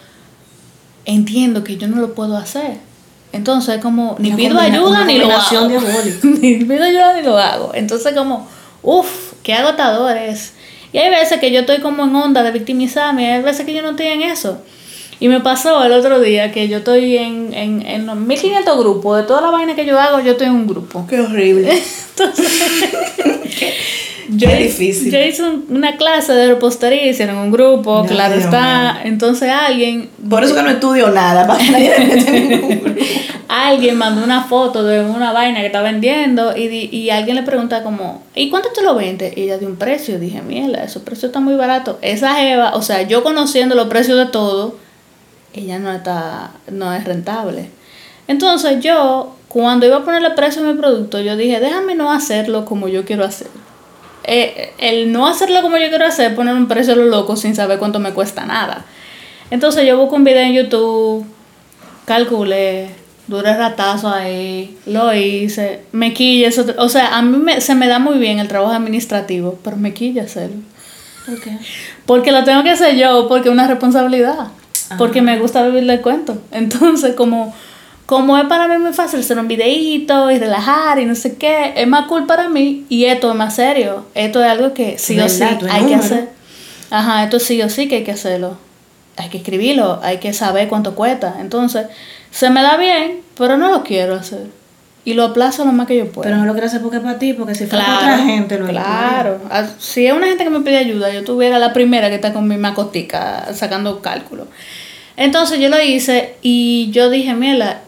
entiendo 1.05 1.63
que 1.63 1.77
yo 1.77 1.87
no 1.87 1.97
lo 1.97 2.13
puedo 2.13 2.37
hacer. 2.37 2.86
Entonces, 3.31 3.79
como 3.81 4.15
ni 4.19 4.31
pido 4.31 4.59
ayuda 4.59 5.05
ni 5.05 5.17
lo 5.17 5.31
hago. 5.31 5.69
ni 6.23 6.55
pido 6.55 6.83
ayuda 6.83 7.13
ni 7.13 7.23
lo 7.23 7.37
hago. 7.37 7.71
Entonces, 7.73 8.13
como, 8.13 8.47
uff, 8.81 9.33
qué 9.43 9.53
agotador 9.53 10.17
es. 10.17 10.53
Y 10.93 10.97
hay 10.99 11.09
veces 11.09 11.39
que 11.39 11.51
yo 11.51 11.61
estoy 11.61 11.79
como 11.79 12.05
en 12.05 12.15
onda 12.15 12.43
de 12.43 12.51
victimizarme, 12.51 13.23
y 13.23 13.25
hay 13.25 13.41
veces 13.41 13.65
que 13.65 13.73
yo 13.73 13.81
no 13.81 13.91
estoy 13.91 14.07
en 14.07 14.21
eso. 14.23 14.59
Y 15.19 15.27
me 15.29 15.39
pasó 15.39 15.83
el 15.83 15.91
otro 15.91 16.19
día 16.19 16.51
que 16.51 16.67
yo 16.67 16.77
estoy 16.77 17.17
en, 17.17 17.53
en, 17.53 17.85
en 17.85 18.05
los 18.05 18.15
1500 18.15 18.77
grupos, 18.77 19.17
de 19.17 19.23
toda 19.23 19.41
la 19.41 19.49
vaina 19.49 19.75
que 19.75 19.85
yo 19.85 19.99
hago, 19.99 20.19
yo 20.19 20.33
estoy 20.33 20.47
en 20.47 20.53
un 20.53 20.67
grupo. 20.67 21.05
Qué 21.09 21.19
horrible. 21.19 21.71
Entonces, 22.09 22.51
yo, 24.29 24.49
difícil. 24.49 25.11
Yo 25.11 25.19
hice 25.19 25.43
una 25.69 25.97
clase 25.97 26.33
de 26.33 26.47
repostería, 26.47 27.09
hicieron 27.09 27.37
un 27.37 27.51
grupo, 27.51 28.05
claro 28.05 28.35
está. 28.35 29.01
Entonces 29.03 29.49
alguien. 29.49 30.09
Por 30.29 30.43
eso 30.43 30.55
que 30.55 30.63
no 30.63 30.69
estudio 30.69 31.09
nada, 31.09 31.47
para 31.47 31.63
Alguien 33.47 33.97
mandó 33.97 34.23
una 34.23 34.43
foto 34.43 34.83
de 34.83 34.99
una 34.99 35.31
vaina 35.31 35.61
que 35.61 35.67
está 35.67 35.81
vendiendo 35.81 36.55
y, 36.55 36.67
y 36.67 37.09
alguien 37.09 37.37
le 37.37 37.43
pregunta 37.43 37.81
como, 37.81 38.23
¿y 38.35 38.49
cuánto 38.49 38.69
te 38.69 38.81
lo 38.81 38.95
vende? 38.95 39.33
Y 39.35 39.43
ella 39.43 39.57
dio 39.57 39.67
un 39.69 39.77
precio. 39.77 40.15
Y 40.15 40.19
dije, 40.19 40.41
mierda, 40.41 40.83
esos 40.83 41.01
precios 41.01 41.29
están 41.29 41.43
muy 41.43 41.55
baratos. 41.55 41.95
Esa 42.01 42.45
Eva, 42.45 42.75
o 42.75 42.81
sea, 42.81 43.03
yo 43.03 43.23
conociendo 43.23 43.75
los 43.75 43.87
precios 43.87 44.17
de 44.17 44.25
todo, 44.25 44.75
ella 45.53 45.79
no 45.79 45.91
está, 45.91 46.51
no 46.71 46.93
es 46.93 47.05
rentable. 47.05 47.69
Entonces 48.27 48.81
yo, 48.83 49.35
cuando 49.47 49.85
iba 49.85 49.97
a 49.97 50.03
ponerle 50.03 50.31
precio 50.31 50.61
a 50.61 50.65
mi 50.65 50.77
producto, 50.77 51.21
yo 51.21 51.37
dije, 51.37 51.59
déjame 51.59 51.95
no 51.95 52.11
hacerlo 52.11 52.65
como 52.65 52.89
yo 52.89 53.05
quiero 53.05 53.23
hacer. 53.23 53.47
Eh, 54.27 54.73
el 54.77 55.11
no 55.13 55.25
hacerlo 55.25 55.61
como 55.61 55.77
yo 55.77 55.87
quiero 55.87 56.05
hacer, 56.05 56.35
poner 56.35 56.53
un 56.53 56.67
precio 56.67 56.93
a 56.93 56.95
lo 56.97 57.05
loco 57.05 57.37
sin 57.37 57.55
saber 57.55 57.79
cuánto 57.79 57.99
me 57.99 58.11
cuesta 58.11 58.45
nada. 58.45 58.85
Entonces 59.49 59.87
yo 59.87 59.97
busco 59.97 60.17
un 60.17 60.25
video 60.25 60.41
en 60.41 60.53
YouTube, 60.53 61.25
calculé, 62.05 62.89
duré 63.27 63.55
ratazo 63.55 64.09
ahí, 64.09 64.77
lo 64.85 65.13
hice, 65.13 65.81
me 65.93 66.13
quilla, 66.13 66.49
eso, 66.49 66.65
o 66.77 66.89
sea, 66.89 67.17
a 67.17 67.21
mí 67.21 67.37
me, 67.37 67.61
se 67.61 67.73
me 67.73 67.87
da 67.87 67.99
muy 67.99 68.17
bien 68.17 68.39
el 68.39 68.49
trabajo 68.49 68.73
administrativo, 68.73 69.57
pero 69.63 69.77
me 69.77 69.93
quilla 69.93 70.23
hacerlo. 70.23 70.57
¿Por 71.25 71.39
qué? 71.39 71.57
Porque 72.05 72.33
lo 72.33 72.43
tengo 72.43 72.63
que 72.63 72.71
hacer 72.71 72.97
yo, 72.97 73.27
porque 73.29 73.47
es 73.47 73.53
una 73.53 73.67
responsabilidad, 73.67 74.47
porque 74.97 75.21
me 75.21 75.39
gusta 75.39 75.65
vivir 75.65 75.85
del 75.85 76.01
cuento. 76.01 76.41
Entonces, 76.51 77.15
como 77.15 77.53
como 78.07 78.37
es 78.37 78.45
para 78.45 78.69
mí 78.69 78.77
muy 78.77 78.93
fácil 78.93 79.19
hacer 79.19 79.37
un 79.37 79.49
videíto 79.49 80.31
y 80.31 80.39
relajar 80.39 80.97
y 80.97 81.05
no 81.05 81.13
sé 81.13 81.35
qué, 81.35 81.73
es 81.75 81.87
más 81.87 82.07
cool 82.07 82.25
para 82.25 82.47
mí 82.47 82.85
y 82.87 83.03
esto 83.03 83.29
es 83.29 83.35
más 83.35 83.55
serio. 83.55 84.05
Esto 84.15 84.41
es 84.41 84.49
algo 84.49 84.73
que 84.73 84.97
sí 84.97 85.19
o 85.19 85.27
sí 85.27 85.43
hay 85.43 85.85
que 85.85 85.95
hacer. 85.95 86.29
Ajá, 86.89 87.25
esto 87.25 87.37
sí 87.37 87.61
o 87.61 87.69
sí 87.69 87.89
que 87.89 87.97
hay 87.97 88.03
que 88.05 88.13
hacerlo. 88.13 88.57
Hay 89.17 89.27
que 89.27 89.39
escribirlo, 89.39 89.99
hay 90.03 90.19
que 90.19 90.31
saber 90.31 90.69
cuánto 90.69 90.95
cuesta. 90.95 91.35
Entonces, 91.41 91.87
se 92.31 92.49
me 92.49 92.61
da 92.61 92.77
bien, 92.77 93.19
pero 93.37 93.57
no 93.57 93.69
lo 93.69 93.83
quiero 93.83 94.15
hacer. 94.15 94.47
Y 95.03 95.13
lo 95.13 95.25
aplazo 95.25 95.65
lo 95.65 95.73
más 95.73 95.85
que 95.85 95.97
yo 95.97 96.09
puedo. 96.09 96.23
Pero 96.23 96.37
no 96.37 96.45
lo 96.45 96.53
quiero 96.53 96.67
hacer 96.67 96.81
porque 96.81 96.97
es 96.97 97.03
para 97.03 97.19
ti, 97.19 97.33
porque 97.33 97.55
si 97.55 97.65
fuera 97.65 97.85
para 97.85 97.97
otra 97.97 98.17
gente 98.19 98.57
lo 98.57 98.67
Claro. 98.67 99.41
Ah, 99.49 99.65
si 99.79 100.07
es 100.07 100.13
una 100.13 100.27
gente 100.27 100.45
que 100.45 100.49
me 100.49 100.61
pide 100.61 100.77
ayuda, 100.77 101.11
yo 101.11 101.25
tuviera 101.25 101.59
la 101.59 101.73
primera 101.73 102.07
que 102.07 102.15
está 102.15 102.31
con 102.31 102.47
mi 102.47 102.55
macotica 102.55 103.53
sacando 103.53 104.01
cálculo. 104.01 104.47
Entonces 105.17 105.59
yo 105.59 105.67
lo 105.67 105.81
hice 105.81 106.35
y 106.41 106.89
yo 106.91 107.09
dije, 107.09 107.33
mira, 107.33 107.81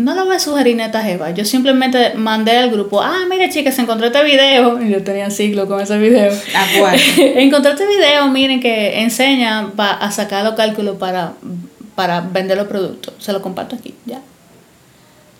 no 0.00 0.14
lo 0.14 0.24
voy 0.24 0.36
a 0.36 0.38
sugerir 0.38 0.76
neta 0.76 1.02
jeva. 1.02 1.30
Yo 1.30 1.44
simplemente 1.44 2.14
mandé 2.14 2.56
al 2.56 2.70
grupo, 2.70 3.02
ah, 3.02 3.20
mire 3.28 3.50
chicas, 3.50 3.78
encontré 3.78 4.06
este 4.06 4.24
video. 4.24 4.82
Y 4.82 4.88
yo 4.90 5.04
tenía 5.04 5.30
siglo 5.30 5.68
con 5.68 5.80
ese 5.80 5.98
video. 5.98 6.32
¿A 6.32 6.78
cuál? 6.78 6.98
encontré 7.18 7.72
este 7.72 7.86
video, 7.86 8.26
miren, 8.28 8.60
que 8.60 9.00
enseña 9.02 9.70
a 9.76 10.10
sacar 10.10 10.44
los 10.44 10.54
cálculos 10.54 10.96
para, 10.96 11.34
para 11.94 12.22
vender 12.22 12.56
los 12.56 12.66
productos. 12.66 13.14
Se 13.18 13.32
lo 13.32 13.42
comparto 13.42 13.76
aquí, 13.76 13.94
ya. 14.06 14.20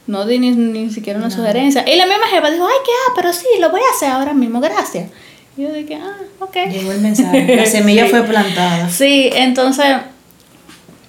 No 0.06 0.26
di 0.26 0.38
ni, 0.38 0.90
siquiera 0.90 1.18
una 1.18 1.30
sugerencia. 1.30 1.84
Y 1.86 1.96
la 1.96 2.04
misma 2.04 2.26
jefa 2.30 2.50
dijo, 2.50 2.66
ay, 2.66 2.78
qué 2.84 2.90
ah, 2.90 3.12
pero 3.16 3.32
sí, 3.32 3.46
lo 3.60 3.70
voy 3.70 3.80
a 3.80 3.96
hacer 3.96 4.10
ahora 4.10 4.34
mismo, 4.34 4.60
gracias. 4.60 5.08
Y 5.56 5.62
yo 5.62 5.72
dije, 5.72 5.94
ah, 5.94 6.16
ok. 6.40 6.56
Llegó 6.70 6.92
el 6.92 7.00
mensaje, 7.00 7.56
la 7.56 7.66
semilla 7.66 8.06
fue 8.06 8.24
plantada. 8.24 8.90
Sí, 8.90 9.30
entonces 9.32 9.86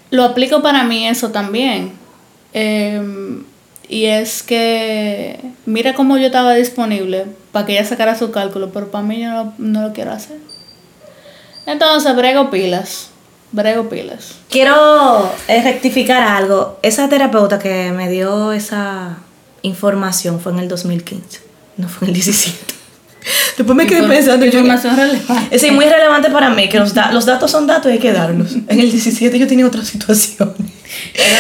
lo 0.10 0.24
aplico 0.24 0.62
para 0.62 0.84
mí 0.84 1.08
eso 1.08 1.32
también 1.32 2.01
Em, 2.54 3.44
y 3.88 4.06
es 4.06 4.44
que, 4.44 5.40
mira 5.66 5.94
cómo 5.94 6.18
yo 6.18 6.28
estaba 6.28 6.54
disponible 6.54 7.26
para 7.52 7.66
que 7.66 7.74
ella 7.74 7.86
sacara 7.86 8.18
su 8.18 8.32
cálculo, 8.32 8.72
pero 8.72 8.90
para 8.90 9.04
mí 9.04 9.22
yo 9.22 9.54
no, 9.58 9.82
lo 9.82 9.94
quiero 9.94 10.12
hacer. 10.12 10.38
Entonces, 11.66 12.16
brego 12.16 12.50
pilas. 12.50 13.10
Brego 13.52 13.90
pilas. 13.90 14.36
Quiero 14.50 15.30
eh, 15.48 15.62
rectificar 15.62 16.24
algo. 16.24 16.80
Esa 16.84 17.10
terapeuta 17.10 17.60
que 17.60 17.92
me 17.92 18.10
dio 18.10 18.54
esa 18.54 19.18
información 19.62 20.40
fue 20.40 20.54
en 20.54 20.60
el 20.60 20.68
2015, 20.70 21.42
no 21.78 21.90
fue 21.90 22.08
en 22.08 22.10
el 22.10 22.14
17. 22.16 22.74
Después 23.58 23.76
me 23.76 23.86
quedé 23.88 24.04
pensando. 24.04 24.46
Información 24.46 24.96
relevante. 24.96 25.56
Es 25.56 25.72
muy 25.72 25.86
relevante 25.86 26.30
para 26.30 26.50
mí, 26.50 26.70
que 26.70 26.80
los, 26.80 26.94
los 27.12 27.26
datos 27.26 27.52
son 27.52 27.68
datos 27.68 27.92
y 27.92 27.96
hay 27.96 28.00
que 28.00 28.14
darlos. 28.14 28.56
En 28.68 28.80
el 28.80 28.90
17 28.90 29.38
yo 29.38 29.48
tenía 29.48 29.68
otra 29.68 29.84
situación. 29.84 30.56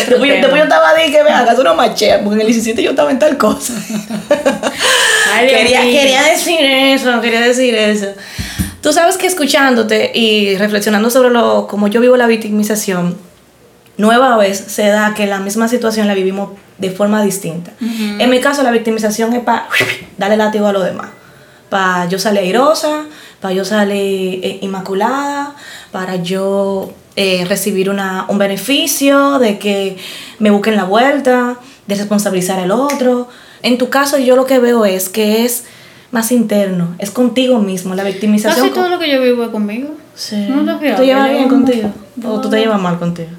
Después, 0.07 0.29
yo 0.29 0.63
estaba 0.63 0.93
de 0.93 1.11
que 1.11 1.23
me 1.23 1.29
hagas 1.29 1.57
una 1.59 1.73
machea, 1.73 2.23
porque 2.23 2.35
en 2.35 2.41
el 2.41 2.47
17 2.47 2.83
yo 2.83 2.91
estaba 2.91 3.11
en 3.11 3.19
tal 3.19 3.37
cosa. 3.37 3.73
quería, 5.39 5.81
quería 5.81 6.23
decir 6.23 6.59
eso, 6.61 7.21
quería 7.21 7.41
decir 7.41 7.75
eso. 7.75 8.07
Tú 8.81 8.93
sabes 8.93 9.17
que 9.17 9.27
escuchándote 9.27 10.11
y 10.13 10.57
reflexionando 10.57 11.09
sobre 11.09 11.29
lo 11.29 11.67
como 11.67 11.87
yo 11.87 12.01
vivo 12.01 12.17
la 12.17 12.27
victimización, 12.27 13.17
nueva 13.97 14.37
vez 14.37 14.57
se 14.57 14.87
da 14.87 15.13
que 15.13 15.27
la 15.27 15.39
misma 15.39 15.67
situación 15.67 16.07
la 16.07 16.15
vivimos 16.15 16.51
de 16.77 16.89
forma 16.89 17.23
distinta. 17.23 17.71
En 17.79 18.29
mi 18.29 18.39
caso, 18.39 18.63
la 18.63 18.71
victimización 18.71 19.33
es 19.33 19.43
para 19.43 19.67
darle 20.17 20.37
látigo 20.37 20.67
a 20.67 20.73
los 20.73 20.83
demás 20.83 21.09
para 21.71 22.05
yo 22.05 22.19
salir 22.19 22.41
airosa, 22.41 23.05
para 23.39 23.53
yo 23.53 23.63
salir 23.63 24.41
eh, 24.43 24.59
inmaculada, 24.61 25.55
para 25.93 26.17
yo 26.17 26.91
eh, 27.15 27.45
recibir 27.45 27.89
una, 27.89 28.25
un 28.29 28.37
beneficio, 28.37 29.39
de 29.39 29.59
que 29.59 29.97
me 30.39 30.49
busquen 30.49 30.75
la 30.75 30.85
vuelta, 30.85 31.57
de 31.87 31.95
responsabilizar 31.95 32.59
al 32.59 32.71
otro. 32.71 33.27
En 33.63 33.77
tu 33.77 33.89
caso 33.89 34.17
yo 34.17 34.35
lo 34.35 34.45
que 34.45 34.59
veo 34.59 34.85
es 34.85 35.09
que 35.09 35.45
es 35.45 35.65
más 36.11 36.31
interno, 36.31 36.95
es 36.99 37.11
contigo 37.11 37.59
mismo, 37.59 37.95
la 37.95 38.03
victimización. 38.03 38.69
Casi 38.69 38.73
todo 38.73 38.89
lo 38.89 38.99
que 38.99 39.11
yo 39.11 39.21
vivo 39.21 39.43
es 39.43 39.49
conmigo. 39.49 39.89
Sí. 40.15 40.47
¿No 40.49 40.77
te 40.77 40.93
¿Tú 40.93 41.03
llevas 41.03 41.29
bien 41.29 41.49
contigo? 41.49 41.89
¿O 42.23 42.39
tú 42.41 42.49
te 42.49 42.59
llevas 42.59 42.81
mal 42.81 42.99
contigo? 42.99 43.29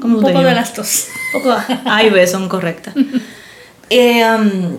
¿Cómo 0.00 0.18
un 0.18 0.24
poco 0.24 0.40
de 0.40 0.54
las 0.54 0.74
dos. 0.74 1.06
poco 1.32 1.56
A 1.84 2.02
y 2.02 2.10
B 2.10 2.26
son 2.26 2.48
correctas. 2.48 2.94
eh, 3.90 4.24
um, 4.24 4.76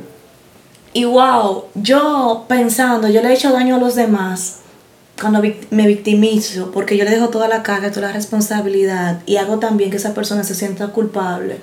y 0.93 1.06
wow, 1.06 1.65
yo 1.76 2.45
pensando, 2.47 3.08
yo 3.08 3.21
le 3.21 3.30
he 3.30 3.34
hecho 3.34 3.52
daño 3.52 3.76
a 3.76 3.80
los 3.80 3.95
demás 3.95 4.62
cuando 5.19 5.41
me 5.71 5.88
victimizo, 5.88 6.71
porque 6.71 6.95
yo 6.95 7.03
le 7.03 7.12
dejo 7.12 7.30
toda 7.30 7.47
la 7.47 7.63
carga, 7.63 7.91
toda 7.91 8.08
la 8.08 8.13
responsabilidad 8.13 9.21
y 9.25 9.38
hago 9.38 9.58
también 9.58 9.89
que 9.89 9.97
esa 9.97 10.13
persona 10.13 10.43
se 10.43 10.53
sienta 10.53 10.89
culpable, 10.89 11.60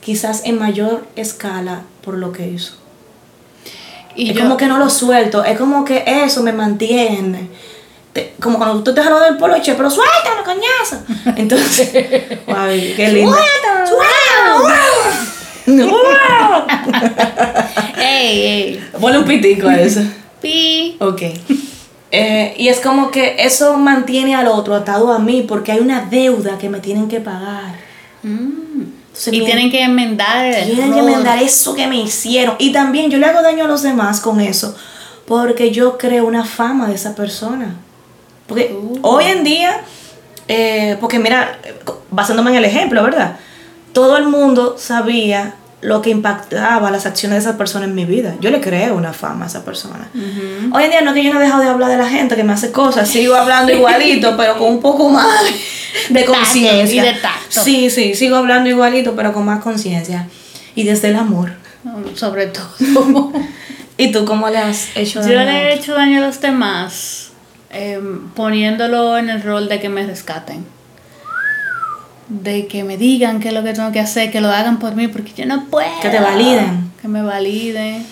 quizás 0.00 0.42
en 0.44 0.58
mayor 0.58 1.06
escala 1.14 1.82
por 2.02 2.14
lo 2.14 2.32
que 2.32 2.48
hizo. 2.48 2.74
Y 4.14 4.30
es 4.30 4.38
como 4.38 4.56
que 4.56 4.66
no 4.66 4.78
lo 4.78 4.88
suelto, 4.88 5.44
es 5.44 5.58
como 5.58 5.84
que 5.84 6.04
eso 6.06 6.42
me 6.42 6.52
mantiene. 6.52 7.50
como 8.40 8.56
cuando 8.56 8.82
tú 8.82 8.94
te 8.94 9.02
jalas 9.02 9.24
del 9.24 9.36
poloche, 9.36 9.74
pero 9.74 9.90
suéltalo, 9.90 10.42
coñazo. 10.42 11.02
Entonces, 11.36 11.90
qué 11.90 13.08
lindo. 13.12 13.36
¡Suéltalo! 13.86 14.68
¡Suéltalo! 15.66 15.66
ey, 18.00 18.40
ey. 18.40 18.90
Ponle 18.98 19.18
un 19.18 19.26
pitico 19.26 19.68
a 19.68 19.80
eso. 19.80 20.00
Pi. 20.40 20.96
Ok. 21.00 21.22
Eh, 22.10 22.54
y 22.56 22.68
es 22.68 22.80
como 22.80 23.10
que 23.10 23.36
eso 23.38 23.76
mantiene 23.76 24.34
al 24.34 24.46
otro 24.46 24.74
atado 24.74 25.12
a 25.12 25.18
mí 25.18 25.44
porque 25.46 25.72
hay 25.72 25.80
una 25.80 26.02
deuda 26.02 26.56
que 26.58 26.68
me 26.68 26.80
tienen 26.80 27.08
que 27.08 27.20
pagar. 27.20 27.86
Mm. 28.22 28.82
y 29.30 29.44
tienen 29.44 29.70
que 29.70 29.82
enmendar 29.82 30.52
Tienen 30.64 30.92
que 30.92 30.98
enmendar 30.98 31.42
eso 31.42 31.74
que 31.74 31.86
me 31.86 31.96
hicieron. 31.96 32.56
Y 32.58 32.72
también 32.72 33.10
yo 33.10 33.18
le 33.18 33.26
hago 33.26 33.42
daño 33.42 33.64
a 33.64 33.68
los 33.68 33.82
demás 33.82 34.20
con 34.20 34.40
eso 34.40 34.76
porque 35.26 35.72
yo 35.72 35.98
creo 35.98 36.24
una 36.26 36.44
fama 36.44 36.88
de 36.88 36.94
esa 36.94 37.14
persona. 37.14 37.74
Porque 38.46 38.72
uh. 38.72 38.98
hoy 39.02 39.24
en 39.24 39.42
día, 39.42 39.80
eh, 40.46 40.96
porque 41.00 41.18
mira, 41.18 41.58
basándome 42.10 42.50
en 42.50 42.56
el 42.58 42.64
ejemplo, 42.64 43.02
¿verdad? 43.02 43.36
todo 43.96 44.18
el 44.18 44.28
mundo 44.28 44.76
sabía 44.76 45.54
lo 45.86 46.02
que 46.02 46.10
impactaba 46.10 46.90
las 46.90 47.06
acciones 47.06 47.44
de 47.44 47.48
esa 47.48 47.56
persona 47.56 47.84
en 47.84 47.94
mi 47.94 48.04
vida. 48.04 48.34
Yo 48.40 48.50
le 48.50 48.60
creo 48.60 48.96
una 48.96 49.12
fama 49.12 49.44
a 49.44 49.48
esa 49.48 49.64
persona. 49.64 50.08
Hoy 50.72 50.82
en 50.82 50.90
día 50.90 51.00
no 51.02 51.10
es 51.10 51.14
que 51.14 51.22
yo 51.22 51.32
no 51.32 51.38
he 51.40 51.44
dejado 51.44 51.62
de 51.62 51.68
hablar 51.68 51.88
de 51.88 51.96
la 51.96 52.08
gente 52.08 52.34
que 52.34 52.42
me 52.42 52.52
hace 52.52 52.72
cosas, 52.72 53.08
sigo 53.08 53.36
hablando 53.36 53.72
igualito, 53.72 54.36
pero 54.36 54.58
con 54.58 54.68
un 54.68 54.80
poco 54.80 55.08
más 55.08 55.44
de 56.08 56.24
conciencia. 56.24 57.04
y 57.04 57.06
de 57.06 57.12
tacto. 57.20 57.62
Sí, 57.62 57.88
sí, 57.90 58.16
sigo 58.16 58.34
hablando 58.34 58.68
igualito, 58.68 59.14
pero 59.14 59.32
con 59.32 59.44
más 59.44 59.62
conciencia. 59.62 60.26
Y 60.74 60.82
desde 60.82 61.10
el 61.10 61.16
amor. 61.16 61.52
Sobre 62.16 62.46
todo. 62.46 62.68
¿Y 63.96 64.10
tú 64.10 64.24
cómo 64.24 64.48
le 64.50 64.58
has 64.58 64.88
hecho 64.96 65.20
Yo 65.20 65.34
daño? 65.36 65.52
le 65.52 65.68
he 65.68 65.74
hecho 65.74 65.94
daño 65.94 66.18
a 66.18 66.26
los 66.26 66.40
demás 66.40 67.30
em, 67.70 68.28
poniéndolo 68.30 69.18
en 69.18 69.30
el 69.30 69.40
rol 69.40 69.68
de 69.68 69.78
que 69.78 69.88
me 69.88 70.04
rescaten. 70.04 70.66
De 72.28 72.66
que 72.66 72.84
me 72.84 72.96
digan 72.96 73.40
qué 73.40 73.48
es 73.48 73.54
lo 73.54 73.62
que 73.62 73.72
tengo 73.72 73.92
que 73.92 74.00
hacer, 74.00 74.30
que 74.30 74.40
lo 74.40 74.48
hagan 74.48 74.78
por 74.78 74.94
mí, 74.94 75.08
porque 75.08 75.32
yo 75.36 75.46
no 75.46 75.66
puedo. 75.66 75.88
Que 76.02 76.08
te 76.08 76.20
validen. 76.20 76.90
Que 77.00 77.08
me 77.08 77.22
validen. 77.22 78.04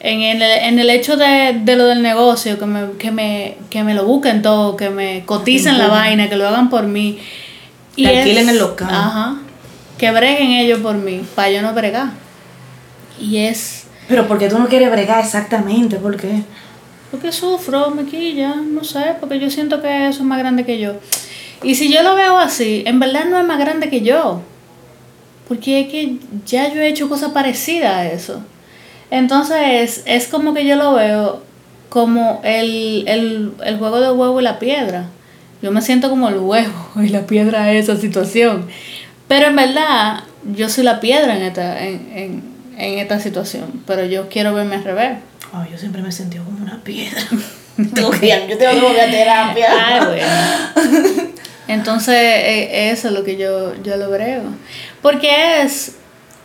En 0.00 0.22
el, 0.22 0.40
en 0.40 0.78
el 0.78 0.88
hecho 0.88 1.18
de, 1.18 1.60
de 1.62 1.76
lo 1.76 1.84
del 1.84 2.00
negocio, 2.00 2.58
que 2.58 2.64
me, 2.64 2.92
que, 2.92 3.10
me, 3.10 3.58
que 3.68 3.84
me 3.84 3.92
lo 3.92 4.06
busquen 4.06 4.40
todo, 4.40 4.76
que 4.76 4.88
me 4.88 5.24
coticen 5.26 5.76
la 5.76 5.88
vaina, 5.88 6.30
que 6.30 6.36
lo 6.36 6.48
hagan 6.48 6.70
por 6.70 6.84
mí. 6.84 7.18
Te 7.96 8.06
alquilen 8.06 8.48
el 8.48 8.58
local. 8.58 8.88
Ajá. 8.90 9.36
Que 9.98 10.10
breguen 10.10 10.52
ellos 10.52 10.80
por 10.80 10.94
mí, 10.94 11.22
para 11.34 11.50
yo 11.50 11.60
no 11.60 11.74
bregar. 11.74 12.08
Y 13.20 13.36
es 13.38 13.84
Pero 14.08 14.26
porque 14.26 14.48
tú 14.48 14.58
no 14.58 14.68
quieres 14.68 14.90
bregar 14.90 15.22
exactamente, 15.22 15.96
¿por 15.96 16.16
qué? 16.16 16.42
porque 17.10 17.32
sufro, 17.32 17.90
me 17.90 18.04
quilla, 18.04 18.54
no 18.54 18.84
sé, 18.84 19.16
porque 19.18 19.40
yo 19.40 19.50
siento 19.50 19.82
que 19.82 20.08
eso 20.08 20.20
es 20.20 20.24
más 20.24 20.38
grande 20.38 20.64
que 20.64 20.78
yo. 20.78 20.94
Y 21.62 21.74
si 21.74 21.92
yo 21.92 22.02
lo 22.02 22.14
veo 22.14 22.38
así, 22.38 22.82
en 22.86 23.00
verdad 23.00 23.26
no 23.26 23.38
es 23.38 23.46
más 23.46 23.58
grande 23.58 23.90
que 23.90 24.00
yo. 24.00 24.42
Porque 25.48 25.80
es 25.80 25.88
que 25.88 26.16
ya 26.46 26.72
yo 26.72 26.80
he 26.80 26.88
hecho 26.88 27.08
cosas 27.08 27.32
parecidas 27.32 27.96
a 27.96 28.06
eso. 28.06 28.42
Entonces 29.10 30.02
es 30.06 30.28
como 30.28 30.54
que 30.54 30.64
yo 30.64 30.76
lo 30.76 30.94
veo 30.94 31.42
como 31.88 32.40
el, 32.44 33.04
el, 33.08 33.52
el 33.64 33.78
juego 33.78 34.00
del 34.00 34.12
huevo 34.12 34.40
y 34.40 34.44
la 34.44 34.58
piedra. 34.58 35.06
Yo 35.60 35.72
me 35.72 35.82
siento 35.82 36.08
como 36.08 36.28
el 36.28 36.38
huevo 36.38 36.90
y 37.02 37.08
la 37.08 37.26
piedra 37.26 37.72
es 37.72 37.88
esa 37.88 38.00
situación. 38.00 38.68
Pero 39.28 39.48
en 39.48 39.56
verdad 39.56 40.20
yo 40.54 40.68
soy 40.68 40.84
la 40.84 41.00
piedra 41.00 41.36
en 41.36 41.42
esta, 41.42 41.84
en, 41.84 42.12
en, 42.14 42.42
en 42.78 42.98
esta 42.98 43.20
situación. 43.20 43.82
Pero 43.86 44.04
yo 44.06 44.28
quiero 44.28 44.54
verme 44.54 44.76
al 44.76 44.84
revés. 44.84 45.18
Ay, 45.52 45.70
yo 45.72 45.78
siempre 45.78 46.00
me 46.00 46.08
he 46.08 46.12
sentido 46.12 46.44
como 46.44 46.62
una 46.62 46.82
piedra. 46.82 47.20
tengo 47.94 48.10
que 48.12 48.26
ir, 48.26 48.46
yo 48.48 48.56
tengo 48.56 48.72
que 48.72 48.80
volver 48.80 49.00
a 49.00 49.10
terapia. 49.10 49.68
Ay, 49.86 50.00
bueno. 50.06 51.30
Entonces, 51.70 52.16
eh, 52.16 52.90
eso 52.90 53.06
es 53.06 53.14
lo 53.14 53.22
que 53.22 53.36
yo, 53.36 53.80
yo 53.84 53.96
lo 53.96 54.10
brego. 54.10 54.42
Porque 55.02 55.62
es, 55.62 55.94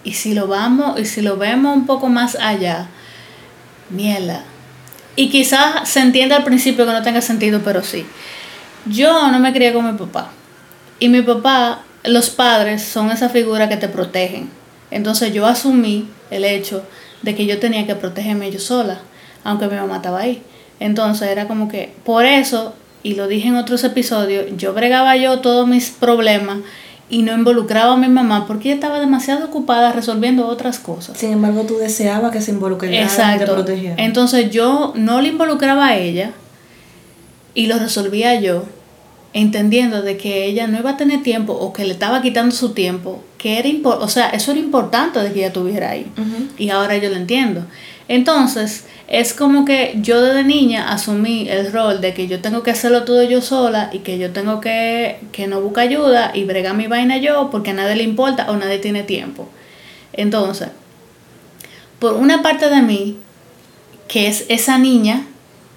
y 0.04 0.14
si 0.14 0.36
lo 0.36 0.46
vamos, 0.46 1.00
y 1.00 1.06
si 1.06 1.22
lo 1.22 1.36
vemos 1.36 1.76
un 1.76 1.88
poco 1.88 2.10
más 2.10 2.36
allá, 2.36 2.90
mierda. 3.90 4.44
Y 5.16 5.32
quizás 5.32 5.90
se 5.90 6.02
entienda 6.02 6.36
al 6.36 6.44
principio 6.44 6.86
que 6.86 6.92
no 6.92 7.02
tenga 7.02 7.22
sentido, 7.22 7.62
pero 7.66 7.82
sí. 7.82 8.06
Yo 8.86 9.32
no 9.32 9.40
me 9.40 9.52
crié 9.52 9.74
con 9.74 9.92
mi 9.92 9.98
papá. 9.98 10.30
Y 11.00 11.10
mi 11.10 11.24
papá, 11.24 11.82
los 12.04 12.30
padres 12.30 12.84
son 12.84 13.10
esa 13.10 13.30
figura 13.30 13.68
que 13.68 13.78
te 13.78 13.88
protegen. 13.88 14.52
Entonces 14.92 15.34
yo 15.34 15.48
asumí 15.48 16.08
el 16.30 16.46
hecho 16.46 16.84
de 17.24 17.34
que 17.34 17.48
yo 17.48 17.58
tenía 17.60 17.88
que 17.88 17.96
protegerme 17.96 18.52
yo 18.52 18.60
sola, 18.60 19.00
aunque 19.44 19.68
mi 19.70 19.76
mamá 19.76 19.96
estaba 19.96 20.20
ahí. 20.20 20.44
Entonces 20.80 21.30
era 21.30 21.48
como 21.48 21.68
que, 21.68 21.96
por 22.04 22.26
eso, 22.26 22.76
y 23.06 23.14
lo 23.14 23.28
dije 23.28 23.50
en 23.50 23.56
otros 23.56 23.84
episodios, 23.84 24.46
yo 24.58 24.74
bregaba 24.74 25.16
yo 25.16 25.38
todos 25.38 25.68
mis 25.68 25.92
problemas 25.92 26.58
y 27.08 27.22
no 27.22 27.36
involucraba 27.36 27.94
a 27.94 27.98
mi 27.98 28.08
mamá 28.08 28.48
porque 28.48 28.70
ella 28.70 28.76
estaba 28.78 29.00
demasiado 29.00 29.46
ocupada 29.46 29.92
resolviendo 29.92 30.48
otras 30.48 30.80
cosas. 30.80 31.16
Sin 31.16 31.32
embargo, 31.34 31.66
tú 31.68 31.78
deseabas 31.78 32.32
que 32.32 32.42
se 32.42 32.50
involucrara 32.50 32.96
y 32.96 32.98
te 32.98 33.04
Exacto. 33.04 33.54
protegiera. 33.54 33.96
Entonces 34.00 34.50
yo 34.50 34.94
no 34.96 35.22
le 35.22 35.28
involucraba 35.30 35.90
a 35.90 35.98
ella 36.00 36.32
y 37.54 37.68
lo 37.68 37.78
resolvía 37.78 38.40
yo, 38.42 38.64
entendiendo 39.34 40.02
de 40.02 40.18
que 40.18 40.46
ella 40.46 40.66
no 40.66 40.80
iba 40.80 40.90
a 40.90 40.98
tener 40.98 41.22
tiempo 41.22 41.54
o 41.54 41.74
que 41.74 41.86
le 41.86 41.92
estaba 41.92 42.24
quitando 42.24 42.56
su 42.56 42.70
tiempo, 42.70 43.24
que 43.38 43.60
era 43.60 43.70
o 44.00 44.08
sea, 44.08 44.30
eso 44.30 44.50
era 44.50 44.60
importante 44.60 45.20
de 45.20 45.32
que 45.32 45.42
ella 45.42 45.48
estuviera 45.50 45.92
ahí. 45.92 46.08
Y 46.58 46.72
ahora 46.72 46.98
yo 46.98 47.12
lo 47.12 47.18
entiendo. 47.18 47.68
Entonces, 48.08 48.86
es 49.08 49.34
como 49.34 49.66
que 49.66 49.98
yo 50.02 50.22
desde 50.22 50.44
niña 50.44 50.92
asumí 50.92 51.48
el 51.50 51.72
rol 51.72 52.02
de 52.02 52.14
que 52.14 52.28
yo 52.28 52.42
tengo 52.42 52.64
que 52.64 52.72
hacerlo 52.72 53.04
todo 53.04 53.24
yo 53.24 53.42
sola 53.42 53.90
y 53.94 54.00
que 54.00 54.18
yo 54.18 54.32
tengo 54.32 54.62
que, 54.62 55.20
que 55.32 55.48
no 55.48 55.62
buscar 55.62 55.88
ayuda 55.88 56.32
y 56.34 56.44
bregar 56.44 56.76
mi 56.76 56.88
vaina 56.88 57.18
yo 57.18 57.50
porque 57.52 57.72
a 57.72 57.74
nadie 57.74 57.96
le 57.96 58.04
importa 58.04 58.50
o 58.50 58.58
nadie 58.58 58.80
tiene 58.80 59.04
tiempo. 59.04 59.48
Entonces, 60.14 60.70
por 62.00 62.14
una 62.14 62.42
parte 62.42 62.70
de 62.70 62.82
mí, 62.82 63.18
que 64.08 64.28
es 64.28 64.46
esa 64.50 64.78
niña, 64.78 65.26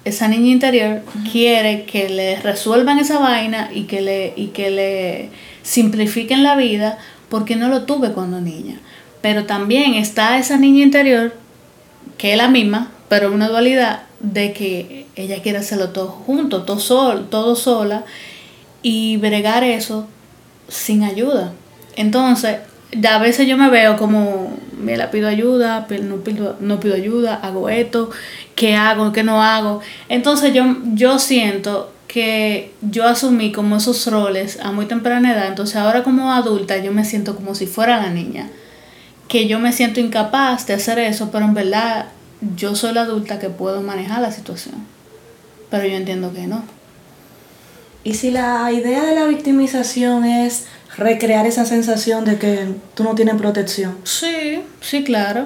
esa 0.05 0.27
niña 0.27 0.51
interior, 0.51 1.01
quiere 1.31 1.85
que 1.85 2.09
le 2.09 2.39
resuelvan 2.41 2.99
esa 2.99 3.19
vaina 3.19 3.69
y 3.73 3.83
que 3.83 4.01
le, 4.01 4.33
y 4.35 4.47
que 4.47 4.69
le 4.71 5.29
simplifiquen 5.63 6.43
la 6.43 6.55
vida 6.55 6.97
porque 7.29 7.55
no 7.55 7.69
lo 7.69 7.83
tuve 7.83 8.11
cuando 8.11 8.41
niña. 8.41 8.79
Pero 9.21 9.45
también 9.45 9.95
está 9.95 10.37
esa 10.37 10.57
niña 10.57 10.83
interior, 10.83 11.33
que 12.17 12.31
es 12.31 12.37
la 12.37 12.47
misma, 12.47 12.91
pero 13.07 13.31
una 13.31 13.47
dualidad 13.47 14.03
de 14.19 14.53
que 14.53 15.07
ella 15.15 15.41
quiere 15.41 15.59
hacerlo 15.59 15.89
todo 15.89 16.07
junto, 16.07 16.63
todo, 16.63 16.79
sol, 16.79 17.27
todo 17.29 17.55
sola, 17.55 18.05
y 18.81 19.17
bregar 19.17 19.63
eso 19.63 20.07
sin 20.67 21.03
ayuda. 21.03 21.53
Entonces, 21.95 22.57
a 23.07 23.19
veces 23.19 23.47
yo 23.47 23.57
me 23.57 23.69
veo 23.69 23.97
como, 23.97 24.57
me 24.79 24.97
la 24.97 25.11
pido 25.11 25.27
ayuda, 25.27 25.87
no 26.03 26.17
pido, 26.17 26.55
no 26.59 26.79
pido 26.79 26.95
ayuda, 26.95 27.35
hago 27.35 27.69
esto, 27.69 28.09
¿qué 28.55 28.75
hago, 28.75 29.11
qué 29.11 29.23
no 29.23 29.43
hago? 29.43 29.81
Entonces 30.07 30.53
yo, 30.53 30.77
yo 30.93 31.19
siento 31.19 31.91
que 32.07 32.73
yo 32.81 33.05
asumí 33.05 33.51
como 33.51 33.77
esos 33.77 34.07
roles 34.07 34.59
a 34.61 34.71
muy 34.71 34.85
temprana 34.87 35.33
edad, 35.33 35.47
entonces 35.47 35.75
ahora 35.75 36.03
como 36.03 36.31
adulta 36.31 36.77
yo 36.77 36.91
me 36.91 37.05
siento 37.05 37.35
como 37.35 37.53
si 37.53 37.67
fuera 37.67 38.01
la 38.01 38.09
niña, 38.09 38.49
que 39.29 39.47
yo 39.47 39.59
me 39.59 39.71
siento 39.71 40.01
incapaz 40.01 40.67
de 40.67 40.73
hacer 40.73 40.99
eso, 40.99 41.31
pero 41.31 41.45
en 41.45 41.53
verdad 41.53 42.07
yo 42.57 42.75
soy 42.75 42.93
la 42.93 43.01
adulta 43.01 43.39
que 43.39 43.49
puedo 43.49 43.81
manejar 43.81 44.21
la 44.21 44.31
situación, 44.31 44.75
pero 45.69 45.85
yo 45.85 45.95
entiendo 45.95 46.33
que 46.33 46.47
no. 46.47 46.63
Y 48.03 48.15
si 48.15 48.31
la 48.31 48.71
idea 48.71 49.03
de 49.03 49.15
la 49.15 49.25
victimización 49.25 50.25
es 50.25 50.65
recrear 50.97 51.45
esa 51.45 51.65
sensación 51.65 52.25
de 52.25 52.37
que 52.37 52.67
tú 52.95 53.03
no 53.03 53.13
tienes 53.15 53.35
protección. 53.35 53.97
Sí, 54.03 54.61
sí, 54.81 55.03
claro. 55.03 55.45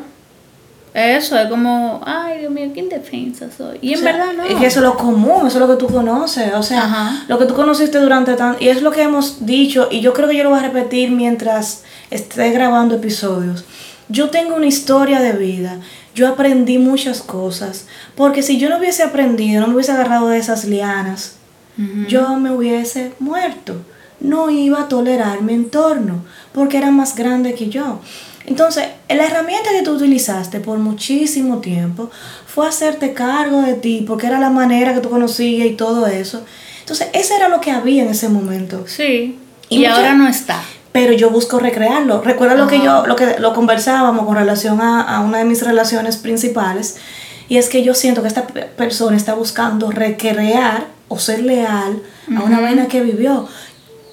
Eso 0.94 1.38
es 1.40 1.48
como, 1.50 2.02
ay, 2.06 2.40
Dios 2.40 2.52
mío, 2.52 2.70
qué 2.74 2.82
indefensa 2.82 3.48
soy. 3.56 3.80
Y 3.82 3.94
en 3.94 4.00
O 4.00 4.02
sea, 4.04 4.12
verdad 4.12 4.34
no. 4.38 4.44
Es 4.44 4.56
que 4.56 4.66
eso 4.68 4.80
es 4.80 4.86
lo 4.86 4.96
común, 4.96 5.48
eso 5.48 5.58
es 5.58 5.68
lo 5.68 5.68
que 5.68 5.84
tú 5.84 5.92
conoces. 5.92 6.54
O 6.54 6.62
sea, 6.62 6.84
Ajá. 6.86 7.24
lo 7.28 7.40
que 7.40 7.46
tú 7.46 7.56
conociste 7.56 7.98
durante 8.00 8.36
tanto. 8.36 8.64
Y 8.64 8.68
es 8.70 8.84
lo 8.84 8.92
que 8.92 9.02
hemos 9.02 9.46
dicho, 9.46 9.88
y 9.90 10.02
yo 10.02 10.14
creo 10.14 10.30
que 10.30 10.38
yo 10.38 10.44
lo 10.44 10.52
voy 10.52 10.60
a 10.60 10.62
repetir 10.62 11.10
mientras 11.10 11.84
esté 12.12 12.52
grabando 12.52 12.96
episodios. 12.96 13.66
Yo 14.08 14.30
tengo 14.30 14.56
una 14.56 14.68
historia 14.68 15.20
de 15.20 15.34
vida. 15.34 15.80
Yo 16.14 16.28
aprendí 16.28 16.78
muchas 16.78 17.22
cosas. 17.24 17.88
Porque 18.16 18.44
si 18.44 18.60
yo 18.60 18.70
no 18.70 18.78
hubiese 18.78 19.02
aprendido, 19.02 19.62
no 19.62 19.68
me 19.70 19.74
hubiese 19.76 19.94
agarrado 19.94 20.28
de 20.28 20.38
esas 20.38 20.66
lianas, 20.66 21.38
Ujú. 21.76 22.06
yo 22.08 22.36
me 22.36 22.52
hubiese 22.52 23.14
muerto. 23.18 23.78
No 24.20 24.52
iba 24.52 24.82
a 24.82 24.88
tolerar 24.90 25.42
mi 25.42 25.54
entorno 25.54 26.24
porque 26.54 26.78
era 26.78 26.92
más 26.92 27.16
grande 27.16 27.56
que 27.56 27.70
yo. 27.70 28.00
Entonces, 28.46 28.86
la 29.10 29.26
herramienta 29.26 29.70
que 29.72 29.82
tú 29.84 29.92
utilizaste 29.94 30.60
por 30.60 30.78
muchísimo 30.80 31.60
tiempo 31.60 32.10
fue 32.48 32.68
hacerte 32.68 33.14
cargo 33.14 33.62
de 33.62 33.74
ti 33.74 34.04
porque 34.08 34.28
era 34.28 34.40
la 34.40 34.50
manera 34.50 34.94
que 34.94 35.00
tú 35.02 35.10
conocías 35.10 35.68
y 35.68 35.72
todo 35.72 36.08
eso. 36.08 36.44
Entonces, 36.80 37.08
eso 37.14 37.36
era 37.36 37.48
lo 37.50 37.62
que 37.62 37.72
había 37.72 38.04
en 38.04 38.10
ese 38.10 38.30
momento. 38.30 38.86
Sí. 38.88 39.38
Y 39.70 39.86
ahora 39.86 40.14
no 40.16 40.28
está. 40.28 40.62
Pero 40.92 41.14
yo 41.14 41.30
busco 41.32 41.58
recrearlo. 41.60 42.22
Recuerda 42.22 42.56
lo 42.56 42.68
que 42.68 42.78
yo, 42.80 43.06
lo 43.08 43.16
que 43.16 43.40
lo 43.40 43.54
conversábamos 43.54 44.26
con 44.26 44.36
relación 44.36 44.80
a, 44.82 45.02
a 45.02 45.22
una 45.22 45.40
de 45.40 45.46
mis 45.46 45.64
relaciones 45.64 46.18
principales. 46.18 46.98
Y 47.50 47.58
es 47.58 47.68
que 47.70 47.84
yo 47.84 47.94
siento 47.96 48.22
que 48.22 48.28
esta 48.28 48.48
pe- 48.48 48.64
persona 48.64 49.18
está 49.18 49.34
buscando 49.34 49.92
recrear 49.92 50.88
o 51.08 51.20
ser 51.20 51.42
leal 51.44 52.02
a 52.36 52.42
una 52.44 52.60
vaina 52.60 52.88
que 52.88 53.02
vivió. 53.02 53.48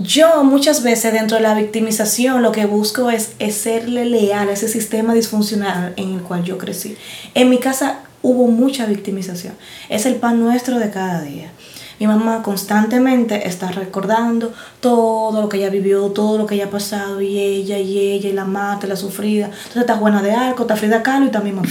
Yo 0.03 0.44
muchas 0.44 0.82
veces 0.82 1.12
dentro 1.12 1.36
de 1.36 1.42
la 1.42 1.55
victimización 1.55 2.42
lo 2.42 2.53
que 2.53 2.64
busco 2.64 3.11
es, 3.11 3.32
es 3.38 3.55
serle 3.55 4.07
leal 4.07 4.48
a 4.48 4.53
ese 4.53 4.66
sistema 4.66 5.12
disfuncional 5.12 5.92
en 5.96 6.14
el 6.14 6.22
cual 6.22 6.42
yo 6.42 6.57
crecí. 6.57 6.96
En 7.34 7.51
mi 7.51 7.59
casa 7.59 7.98
hubo 8.22 8.46
mucha 8.46 8.86
victimización. 8.86 9.53
Es 9.90 10.07
el 10.07 10.16
pan 10.16 10.40
nuestro 10.40 10.78
de 10.78 10.90
cada 10.90 11.20
día. 11.20 11.51
Mi 11.98 12.07
mamá 12.07 12.42
constantemente 12.42 13.46
está 13.46 13.72
recordando 13.72 14.55
todo 14.80 15.42
lo 15.42 15.51
que 15.51 15.59
ella 15.59 15.68
vivió, 15.68 16.07
todo 16.12 16.38
lo 16.38 16.46
que 16.46 16.55
ella 16.55 16.64
ha 16.64 16.70
pasado, 16.70 17.20
y 17.20 17.38
ella, 17.38 17.76
y 17.76 17.98
ella, 17.98 18.30
y 18.30 18.32
la 18.32 18.46
mata, 18.46 18.86
la 18.86 18.96
sufrida. 18.96 19.46
Entonces 19.46 19.82
está 19.82 19.96
Juana 19.96 20.22
de 20.22 20.32
Arco, 20.32 20.62
está 20.62 20.76
Frida 20.76 21.03
Kahlo 21.03 21.24
y 21.24 21.26
está 21.26 21.40
mi 21.40 21.53
mamá. 21.53 21.68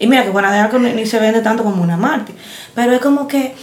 Y 0.00 0.08
mira 0.08 0.24
que 0.24 0.30
Juana 0.30 0.52
de 0.52 0.58
Arco 0.58 0.80
ni, 0.80 1.06
se 1.06 1.20
vende 1.20 1.40
tanto 1.40 1.62
como 1.62 1.84
una 1.84 1.96
mártir. 1.96 2.34
Pero 2.74 2.92
es 2.94 3.00
como 3.00 3.28
que 3.28 3.54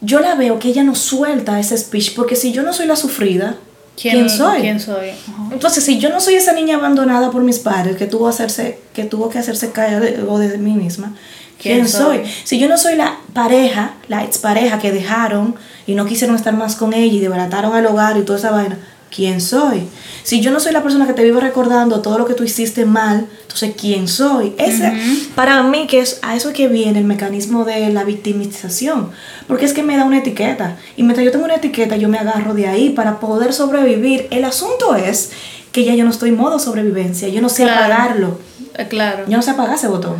yo 0.00 0.20
la 0.20 0.34
veo 0.34 0.58
que 0.58 0.68
ella 0.68 0.82
no 0.82 0.94
suelta 0.94 1.58
ese 1.60 1.76
speech, 1.76 2.14
porque 2.14 2.36
si 2.36 2.52
yo 2.52 2.62
no 2.62 2.72
soy 2.72 2.86
la 2.86 2.96
sufrida, 2.96 3.56
¿quién, 4.00 4.30
soy? 4.30 4.62
¿Quién 4.62 4.80
soy? 4.80 5.10
Ajá. 5.10 5.48
Entonces, 5.52 5.84
si 5.84 5.98
yo 5.98 6.08
no 6.08 6.20
soy 6.20 6.34
esa 6.34 6.52
niña 6.52 6.76
abandonada 6.76 7.30
por 7.30 7.42
mis 7.42 7.58
padres 7.58 7.96
que 7.96 8.06
tuvo, 8.06 8.28
hacerse, 8.28 8.78
que, 8.94 9.04
tuvo 9.04 9.28
que 9.28 9.38
hacerse 9.38 9.72
cargo 9.72 10.00
de, 10.00 10.22
o 10.26 10.38
de 10.38 10.56
mí 10.58 10.72
misma, 10.72 11.14
¿quién, 11.60 11.76
¿Quién 11.76 11.88
soy? 11.88 12.18
soy? 12.18 12.32
Si 12.44 12.58
yo 12.58 12.68
no 12.68 12.78
soy 12.78 12.96
la 12.96 13.18
pareja, 13.34 13.94
la 14.08 14.24
expareja 14.24 14.78
que 14.78 14.90
dejaron 14.90 15.54
y 15.86 15.94
no 15.94 16.06
quisieron 16.06 16.36
estar 16.36 16.54
más 16.54 16.76
con 16.76 16.94
ella 16.94 17.12
y 17.12 17.20
desbarataron 17.20 17.76
el 17.76 17.86
hogar 17.86 18.16
y 18.16 18.22
toda 18.22 18.38
esa 18.38 18.50
vaina, 18.50 18.78
¿quién 19.14 19.40
soy? 19.40 19.88
Si 20.30 20.40
yo 20.40 20.52
no 20.52 20.60
soy 20.60 20.70
la 20.72 20.80
persona 20.84 21.08
que 21.08 21.12
te 21.12 21.24
vive 21.24 21.40
recordando 21.40 22.02
todo 22.02 22.16
lo 22.16 22.24
que 22.24 22.34
tú 22.34 22.44
hiciste 22.44 22.84
mal, 22.84 23.26
entonces 23.42 23.72
¿quién 23.76 24.06
soy? 24.06 24.54
Ese, 24.58 24.92
para 25.34 25.60
mí, 25.64 25.88
que 25.88 25.98
es 25.98 26.20
a 26.22 26.36
eso 26.36 26.50
es 26.50 26.54
que 26.54 26.68
viene 26.68 27.00
el 27.00 27.04
mecanismo 27.04 27.64
de 27.64 27.90
la 27.90 28.04
victimización, 28.04 29.10
porque 29.48 29.64
es 29.64 29.72
que 29.72 29.82
me 29.82 29.96
da 29.96 30.04
una 30.04 30.18
etiqueta 30.18 30.76
y 30.96 31.02
mientras 31.02 31.24
yo 31.24 31.32
tengo 31.32 31.46
una 31.46 31.56
etiqueta 31.56 31.96
yo 31.96 32.08
me 32.08 32.16
agarro 32.18 32.54
de 32.54 32.68
ahí 32.68 32.90
para 32.90 33.18
poder 33.18 33.52
sobrevivir. 33.52 34.28
El 34.30 34.44
asunto 34.44 34.94
es 34.94 35.32
que 35.72 35.82
ya 35.84 35.96
yo 35.96 36.04
no 36.04 36.10
estoy 36.10 36.28
en 36.28 36.36
modo 36.36 36.60
sobrevivencia, 36.60 37.26
yo 37.26 37.40
no 37.42 37.48
sé 37.48 37.64
Claro. 37.64 37.84
apagarlo, 37.86 38.38
Eh, 38.78 38.86
claro. 38.88 39.24
yo 39.26 39.36
no 39.36 39.42
sé 39.42 39.50
apagar 39.50 39.74
ese 39.74 39.88
botón. 39.88 40.14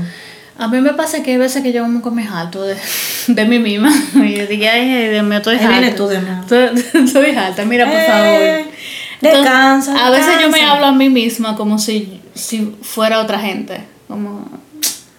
A 0.58 0.66
mí 0.66 0.80
me 0.80 0.92
pasa 0.92 1.22
que 1.22 1.30
hay 1.30 1.36
veces 1.36 1.62
que 1.62 1.72
yo 1.72 1.82
como 1.84 2.02
con 2.02 2.16
mis 2.16 2.28
alto 2.28 2.64
de, 2.64 2.74
de 3.28 3.44
mí 3.44 3.61
misma. 3.61 3.90
Y 4.16 4.36
yo 4.38 4.46
digo, 4.48 4.66
ay, 4.70 5.08
Dios 5.11 5.24
mío, 5.24 5.38
estoy 5.38 5.56
vienes 5.56 5.94
tú 5.94 6.08
de. 6.08 6.16
Estoy, 6.18 6.84
estoy 7.04 7.66
mira, 7.66 7.86
por 7.86 7.94
Eh, 7.94 8.06
favor. 8.08 8.80
Descansa, 9.20 10.06
a 10.06 10.10
veces 10.10 10.34
yo 10.40 10.48
me 10.48 10.62
hablo 10.62 10.86
a 10.86 10.92
mí 10.92 11.10
misma 11.10 11.56
como 11.56 11.78
si, 11.78 12.20
si 12.34 12.74
fuera 12.82 13.20
otra 13.20 13.38
gente. 13.38 13.80
Como, 14.08 14.48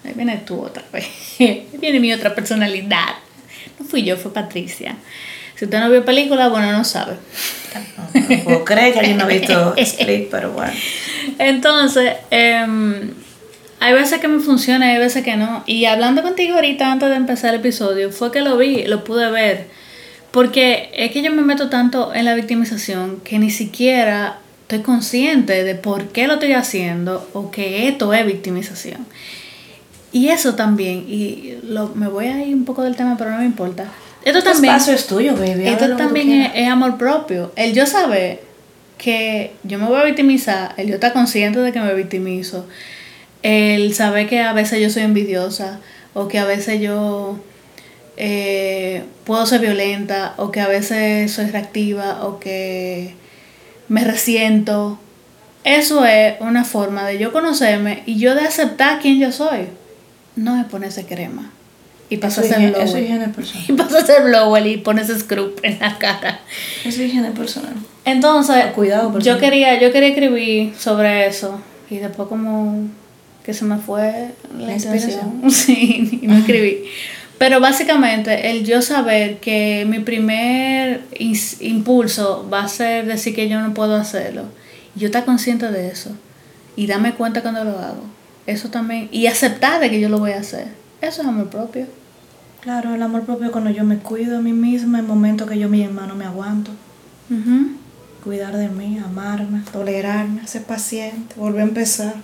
ahí 0.04 0.12
vienes 0.14 0.44
tú 0.44 0.60
otra 0.60 0.84
vez. 0.92 1.06
Ahí 1.40 1.66
viene 1.80 1.98
mi 2.00 2.12
otra 2.12 2.34
personalidad. 2.34 3.16
No 3.78 3.86
fui 3.86 4.02
yo, 4.02 4.16
fue 4.16 4.32
Patricia. 4.32 4.96
Si 5.56 5.64
usted 5.64 5.80
no 5.80 5.90
vio 5.90 6.04
película, 6.04 6.48
bueno, 6.48 6.72
no 6.72 6.84
sabe. 6.84 7.16
No 8.46 8.64
creer 8.64 8.92
que 8.92 8.98
alguien 8.98 9.16
no 9.16 9.24
ha 9.24 9.28
visto 9.28 9.74
Split, 9.76 10.28
pero 10.30 10.50
bueno. 10.52 10.72
Entonces, 11.38 12.14
em, 12.30 13.12
hay 13.80 13.94
veces 13.94 14.20
que 14.20 14.28
me 14.28 14.40
funciona, 14.40 14.90
hay 14.90 14.98
veces 14.98 15.24
que 15.24 15.36
no. 15.36 15.62
Y 15.66 15.84
hablando 15.84 16.22
contigo 16.22 16.56
ahorita 16.56 16.90
antes 16.90 17.08
de 17.08 17.16
empezar 17.16 17.54
el 17.54 17.60
episodio, 17.60 18.10
fue 18.10 18.30
que 18.30 18.40
lo 18.40 18.56
vi, 18.56 18.84
lo 18.84 19.04
pude 19.04 19.30
ver. 19.30 19.68
Porque 20.32 20.90
es 20.94 21.12
que 21.12 21.22
yo 21.22 21.30
me 21.30 21.42
meto 21.42 21.68
tanto 21.68 22.12
en 22.14 22.24
la 22.24 22.34
victimización 22.34 23.20
que 23.20 23.38
ni 23.38 23.50
siquiera 23.50 24.38
estoy 24.62 24.80
consciente 24.80 25.62
de 25.62 25.74
por 25.74 26.08
qué 26.08 26.26
lo 26.26 26.34
estoy 26.34 26.54
haciendo 26.54 27.28
o 27.34 27.50
que 27.50 27.86
esto 27.88 28.12
es 28.14 28.26
victimización. 28.26 29.06
Y 30.10 30.28
eso 30.28 30.54
también, 30.54 31.04
y 31.06 31.58
lo, 31.62 31.90
me 31.94 32.08
voy 32.08 32.26
a 32.26 32.44
ir 32.44 32.54
un 32.54 32.64
poco 32.64 32.82
del 32.82 32.96
tema, 32.96 33.16
pero 33.16 33.30
no 33.30 33.38
me 33.38 33.44
importa. 33.44 33.84
Esto 34.24 34.38
Este 34.38 34.50
también... 34.50 34.74
espacio 34.74 34.94
es 34.94 35.06
tuyo, 35.06 35.34
baby. 35.36 35.66
Esto 35.66 35.96
también 35.96 36.32
es, 36.32 36.52
es 36.54 36.68
amor 36.68 36.96
propio. 36.96 37.52
El 37.56 37.74
yo 37.74 37.86
saber 37.86 38.40
que 38.96 39.52
yo 39.64 39.78
me 39.78 39.86
voy 39.86 40.00
a 40.00 40.04
victimizar, 40.04 40.74
el 40.76 40.88
yo 40.88 40.94
estar 40.94 41.12
consciente 41.12 41.58
de 41.58 41.72
que 41.72 41.80
me 41.80 41.92
victimizo, 41.94 42.66
el 43.42 43.94
saber 43.94 44.28
que 44.28 44.40
a 44.40 44.52
veces 44.52 44.80
yo 44.80 44.88
soy 44.88 45.02
envidiosa 45.02 45.80
o 46.14 46.28
que 46.28 46.38
a 46.38 46.44
veces 46.44 46.80
yo 46.80 47.38
eh, 48.16 49.04
puedo 49.24 49.46
ser 49.46 49.60
violenta 49.60 50.34
o 50.36 50.50
que 50.50 50.60
a 50.60 50.68
veces 50.68 51.30
soy 51.30 51.46
reactiva 51.46 52.24
o 52.24 52.38
que 52.38 53.14
me 53.88 54.04
resiento. 54.04 54.98
Eso 55.64 56.04
es 56.04 56.34
una 56.40 56.64
forma 56.64 57.06
de 57.06 57.18
yo 57.18 57.32
conocerme 57.32 58.02
y 58.06 58.18
yo 58.18 58.34
de 58.34 58.42
aceptar 58.42 59.00
quién 59.00 59.18
yo 59.18 59.32
soy. 59.32 59.68
No 60.34 60.58
es 60.60 60.66
ponerse 60.66 61.04
crema. 61.04 61.52
Y 62.12 62.16
es 62.16 62.38
a 62.38 62.42
ser 62.42 62.72
personal. 62.74 63.32
Y 63.68 63.72
pasas 63.72 64.02
a 64.02 64.06
ser 64.06 64.66
y 64.66 64.76
pones 64.78 65.08
scrub 65.08 65.58
en 65.62 65.78
la 65.78 65.96
cara. 65.98 66.40
Eso 66.84 67.00
es 67.02 67.08
higiene 67.08 67.30
personal. 67.30 67.74
Entonces, 68.04 68.66
Cuidado, 68.74 69.18
yo 69.18 69.38
quería, 69.38 69.80
yo 69.80 69.90
quería 69.92 70.10
escribir 70.10 70.74
sobre 70.78 71.26
eso. 71.26 71.58
Y 71.88 71.96
después 71.98 72.28
como 72.28 72.86
que 73.44 73.54
se 73.54 73.64
me 73.64 73.78
fue 73.78 74.30
la, 74.58 74.66
La 74.66 74.72
inspiración. 74.74 75.40
inspiración. 75.42 75.50
Sí, 75.50 76.18
y 76.22 76.26
no 76.26 76.36
escribí. 76.36 76.84
Pero 77.42 77.58
básicamente 77.58 78.52
el 78.52 78.64
yo 78.64 78.82
saber 78.82 79.38
que 79.40 79.84
mi 79.88 79.98
primer 79.98 81.00
impulso 81.58 82.48
va 82.48 82.60
a 82.62 82.68
ser 82.68 83.04
decir 83.06 83.34
que 83.34 83.48
yo 83.48 83.60
no 83.60 83.74
puedo 83.74 83.96
hacerlo. 83.96 84.44
Yo 84.94 85.06
estar 85.06 85.24
consciente 85.24 85.68
de 85.72 85.88
eso. 85.88 86.10
Y 86.76 86.86
darme 86.86 87.14
cuenta 87.14 87.42
cuando 87.42 87.64
lo 87.64 87.76
hago. 87.80 88.04
Eso 88.46 88.68
también. 88.68 89.08
Y 89.10 89.26
aceptar 89.26 89.80
de 89.80 89.90
que 89.90 89.98
yo 90.00 90.08
lo 90.08 90.20
voy 90.20 90.30
a 90.30 90.38
hacer. 90.38 90.68
Eso 91.00 91.22
es 91.22 91.26
amor 91.26 91.50
propio. 91.50 91.86
Claro, 92.60 92.94
el 92.94 93.02
amor 93.02 93.22
propio 93.24 93.50
cuando 93.50 93.70
yo 93.70 93.82
me 93.82 93.96
cuido 93.98 94.38
a 94.38 94.40
mí 94.40 94.52
misma 94.52 95.00
en 95.00 95.08
momentos 95.08 95.50
que 95.50 95.58
yo 95.58 95.68
misma 95.68 96.06
no 96.06 96.14
me 96.14 96.24
aguanto. 96.26 96.70
Cuidar 98.22 98.56
de 98.56 98.68
mí, 98.68 98.98
amarme, 99.04 99.62
tolerarme, 99.72 100.46
ser 100.46 100.62
paciente, 100.62 101.34
volver 101.36 101.62
a 101.62 101.64
empezar. 101.64 102.14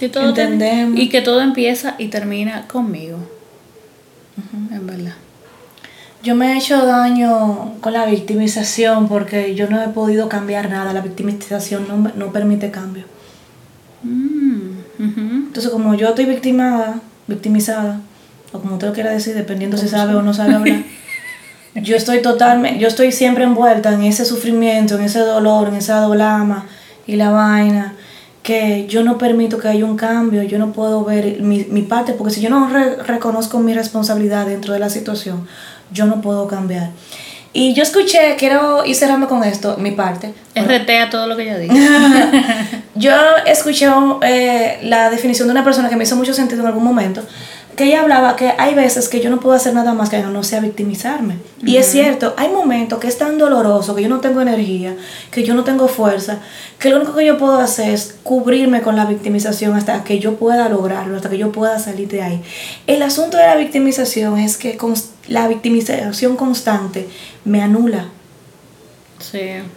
Y, 0.00 0.06
todo 0.08 0.32
te- 0.32 0.42
Entendemos. 0.42 1.00
y 1.00 1.08
que 1.08 1.20
todo 1.20 1.40
empieza 1.40 1.96
y 1.98 2.06
termina 2.08 2.68
conmigo. 2.68 3.18
En 4.70 4.86
verdad. 4.86 5.14
Yo 6.22 6.34
me 6.34 6.52
he 6.52 6.58
hecho 6.58 6.84
daño 6.84 7.74
con 7.80 7.92
la 7.92 8.04
victimización 8.06 9.08
porque 9.08 9.54
yo 9.54 9.68
no 9.68 9.82
he 9.82 9.88
podido 9.88 10.28
cambiar 10.28 10.68
nada. 10.68 10.92
La 10.92 11.00
victimización 11.00 11.86
no, 11.88 12.12
no 12.14 12.32
permite 12.32 12.70
cambio. 12.70 13.04
Mm. 14.02 14.66
Entonces, 14.98 15.70
como 15.70 15.94
yo 15.94 16.08
estoy 16.08 16.24
victimada, 16.24 17.00
victimizada, 17.26 18.00
o 18.52 18.60
como 18.60 18.74
usted 18.74 18.88
lo 18.88 18.92
quiera 18.94 19.10
decir, 19.10 19.34
dependiendo 19.34 19.76
si 19.76 19.88
sabe 19.88 20.14
o 20.14 20.22
no 20.22 20.32
sabe 20.32 20.54
hablar, 20.54 20.82
yo 21.74 21.96
estoy 21.96 22.22
totalmente, 22.22 22.78
yo 22.78 22.88
estoy 22.88 23.12
siempre 23.12 23.44
envuelta 23.44 23.92
en 23.92 24.02
ese 24.02 24.24
sufrimiento, 24.24 24.96
en 24.96 25.02
ese 25.02 25.20
dolor, 25.20 25.68
en 25.68 25.76
esa 25.76 26.00
dolama 26.00 26.66
y 27.06 27.16
la 27.16 27.30
vaina, 27.30 27.94
que 28.46 28.86
yo 28.86 29.02
no 29.02 29.18
permito 29.18 29.58
que 29.58 29.66
haya 29.66 29.84
un 29.84 29.96
cambio, 29.96 30.44
yo 30.44 30.56
no 30.58 30.70
puedo 30.72 31.04
ver 31.04 31.40
mi, 31.42 31.66
mi 31.68 31.82
parte, 31.82 32.12
porque 32.12 32.32
si 32.32 32.40
yo 32.40 32.48
no 32.48 32.68
re- 32.68 32.96
reconozco 33.02 33.58
mi 33.58 33.74
responsabilidad 33.74 34.46
dentro 34.46 34.72
de 34.72 34.78
la 34.78 34.88
situación, 34.88 35.48
yo 35.92 36.06
no 36.06 36.20
puedo 36.20 36.46
cambiar. 36.46 36.90
Y 37.52 37.74
yo 37.74 37.82
escuché, 37.82 38.36
quiero 38.38 38.84
ir 38.84 38.94
cerrando 38.94 39.26
con 39.28 39.42
esto, 39.42 39.76
mi 39.78 39.90
parte. 39.90 40.32
RT 40.54 40.90
a 41.06 41.10
todo 41.10 41.26
lo 41.26 41.36
que 41.36 41.46
yo 41.46 41.58
digo. 41.58 41.74
Yo 42.94 43.12
escuché 43.46 43.88
eh, 44.22 44.78
la 44.84 45.10
definición 45.10 45.48
de 45.48 45.52
una 45.52 45.64
persona 45.64 45.88
que 45.90 45.96
me 45.96 46.04
hizo 46.04 46.16
mucho 46.16 46.32
sentido 46.32 46.62
en 46.62 46.66
algún 46.68 46.84
momento, 46.84 47.22
que 47.76 47.84
ella 47.84 48.00
hablaba 48.00 48.36
que 48.36 48.54
hay 48.56 48.74
veces 48.74 49.08
que 49.08 49.20
yo 49.20 49.28
no 49.28 49.38
puedo 49.38 49.54
hacer 49.54 49.74
nada 49.74 49.92
más 49.92 50.08
que 50.08 50.18
no 50.22 50.42
sea 50.42 50.60
victimizarme. 50.60 51.36
Y 51.62 51.76
es 51.76 51.86
cierto, 51.86 52.34
hay 52.38 52.48
momentos 52.48 52.98
que 52.98 53.06
es 53.06 53.18
tan 53.18 53.36
doloroso, 53.36 53.94
que 53.94 54.02
yo 54.02 54.08
no 54.08 54.20
tengo 54.20 54.40
energía, 54.40 54.96
que 55.30 55.44
yo 55.44 55.52
no 55.52 55.62
tengo 55.62 55.86
fuerza, 55.86 56.40
que 56.78 56.88
lo 56.88 56.96
único 56.96 57.14
que 57.14 57.26
yo 57.26 57.36
puedo 57.36 57.58
hacer 57.58 57.90
es 57.90 58.16
cubrirme 58.22 58.80
con 58.80 58.96
la 58.96 59.04
victimización 59.04 59.74
hasta 59.74 60.04
que 60.04 60.18
yo 60.18 60.36
pueda 60.36 60.70
lograrlo, 60.70 61.16
hasta 61.16 61.28
que 61.28 61.36
yo 61.36 61.52
pueda 61.52 61.78
salir 61.78 62.08
de 62.08 62.22
ahí. 62.22 62.42
El 62.86 63.02
asunto 63.02 63.36
de 63.36 63.44
la 63.44 63.56
victimización 63.56 64.38
es 64.38 64.56
que 64.56 64.78
la 65.28 65.46
victimización 65.46 66.36
constante 66.36 67.08
me 67.44 67.60
anula. 67.60 68.08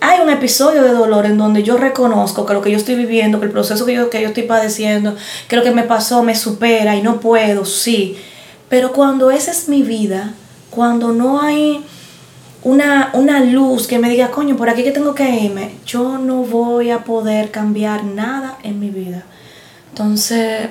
Hay 0.02 0.20
un 0.22 0.30
episodio 0.30 0.84
de 0.84 0.92
dolor 0.92 1.26
en 1.26 1.38
donde 1.38 1.64
yo 1.64 1.78
reconozco 1.78 2.46
que 2.46 2.54
lo 2.54 2.62
que 2.62 2.72
yo 2.72 2.78
estoy 2.78 2.96
viviendo, 2.96 3.40
que 3.40 3.46
el 3.46 3.52
proceso 3.52 3.86
que 3.86 3.94
yo, 3.94 4.10
que 4.10 4.22
yo 4.22 4.30
estoy 4.30 4.44
padeciendo, 4.44 5.16
que 5.48 5.56
lo 5.56 5.64
que 5.64 5.72
me 5.72 5.84
pasó 5.84 6.24
me 6.24 6.36
supera 6.36 6.96
y 6.96 7.02
no 7.02 7.20
puedo, 7.20 7.66
sí. 7.66 8.18
Pero 8.70 8.94
cuando 8.94 9.32
esa 9.32 9.52
es 9.52 9.68
mi 9.70 9.82
vida, 9.82 10.34
cuando 10.70 11.12
no 11.12 11.42
hay 11.42 11.84
una, 12.64 13.12
una 13.14 13.40
luz 13.40 13.88
que 13.88 14.00
me 14.00 14.10
diga, 14.10 14.30
coño, 14.30 14.58
por 14.58 14.70
aquí 14.70 14.84
que 14.84 14.92
tengo 14.92 15.16
que 15.16 15.30
irme, 15.30 15.76
yo 15.86 16.18
no 16.18 16.44
voy 16.44 16.92
a 16.92 17.04
poder 17.04 17.52
cambiar 17.52 18.04
nada 18.04 18.58
en 18.64 18.80
mi 18.80 18.90
vida. 18.90 19.24
Entonces, 19.90 20.70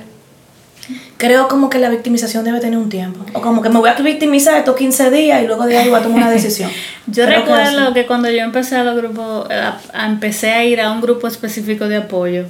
creo 1.18 1.46
como 1.48 1.68
que 1.68 1.78
la 1.78 1.90
victimización 1.90 2.44
debe 2.44 2.60
tener 2.60 2.78
un 2.78 2.88
tiempo. 2.88 3.26
O 3.34 3.40
como 3.42 3.60
que 3.60 3.68
me 3.68 3.78
voy 3.78 3.90
a 3.90 3.94
victimizar 3.94 4.56
estos 4.56 4.74
15 4.76 5.10
días 5.10 5.42
y 5.42 5.46
luego 5.46 5.66
de 5.66 5.76
ahí 5.76 5.88
voy 5.90 5.98
a 6.00 6.02
tomar 6.02 6.18
una 6.22 6.30
decisión. 6.38 6.70
Yo 7.06 7.26
Creo 7.26 7.40
recuerdo 7.40 7.92
que 7.92 8.06
cuando 8.06 8.30
yo 8.30 8.38
empecé 8.40 8.76
a 8.76 8.84
los 8.84 8.96
grupos, 8.96 9.50
a, 9.50 9.78
a- 9.92 10.06
empecé 10.06 10.52
a 10.52 10.64
ir 10.64 10.80
a 10.80 10.90
un 10.90 11.00
grupo 11.02 11.28
específico 11.28 11.86
de 11.88 11.96
apoyo, 11.98 12.46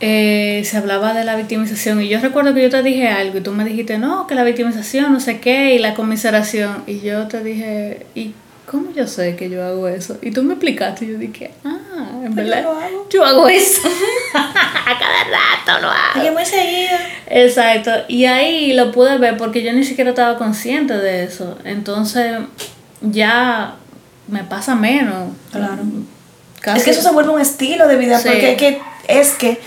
eh, 0.00 0.62
se 0.64 0.76
hablaba 0.76 1.14
de 1.14 1.22
la 1.24 1.36
victimización 1.36 2.02
y 2.02 2.08
yo 2.08 2.20
recuerdo 2.20 2.52
que 2.54 2.62
yo 2.62 2.70
te 2.70 2.82
dije 2.82 3.06
algo 3.08 3.38
y 3.38 3.40
tú 3.40 3.52
me 3.52 3.64
dijiste, 3.64 3.98
no, 3.98 4.26
que 4.26 4.34
la 4.34 4.42
victimización, 4.42 5.12
no 5.12 5.20
sé 5.20 5.38
qué, 5.40 5.74
y 5.74 5.78
la 5.78 5.94
conmiseración. 5.94 6.82
Y 6.88 7.00
yo 7.00 7.28
te 7.28 7.42
dije, 7.44 8.06
¿y 8.16 8.32
cómo 8.70 8.92
yo 8.92 9.06
sé 9.06 9.36
que 9.36 9.48
yo 9.50 9.64
hago 9.64 9.88
eso? 9.88 10.16
Y 10.22 10.30
tú 10.30 10.42
me 10.42 10.54
explicaste 10.54 11.04
y 11.04 11.12
yo 11.12 11.18
dije, 11.18 11.50
ah, 11.64 11.78
en 12.24 12.34
Pues 12.34 12.46
yo 12.46 12.52
verdad, 12.52 12.62
lo 12.62 12.70
hago. 12.78 13.06
yo 13.10 13.24
hago 13.24 13.48
eso. 13.48 13.80
a 14.34 14.98
cada 14.98 15.24
rato 15.24 15.82
lo 15.82 15.88
hago. 15.90 16.20
Oye, 16.20 16.30
muy 16.30 16.44
seguida. 16.44 16.98
Exacto, 17.26 17.90
y 18.08 18.24
ahí 18.26 18.72
lo 18.72 18.92
pude 18.92 19.18
ver 19.18 19.36
porque 19.36 19.62
yo 19.62 19.72
ni 19.72 19.84
siquiera 19.84 20.10
estaba 20.10 20.38
consciente 20.38 20.94
de 20.96 21.24
eso. 21.24 21.58
Entonces 21.64 22.38
ya 23.00 23.74
me 24.28 24.44
pasa 24.44 24.74
menos. 24.74 25.30
Claro. 25.50 25.82
Casi. 26.60 26.78
Es 26.78 26.84
que 26.84 26.90
eso 26.92 27.02
se 27.02 27.10
vuelve 27.10 27.30
un 27.30 27.40
estilo 27.40 27.88
de 27.88 27.96
vida, 27.96 28.18
Sí. 28.18 28.28
porque 28.28 28.52
es 28.52 28.56
que, 28.58 28.80
es 29.08 29.32
que 29.32 29.60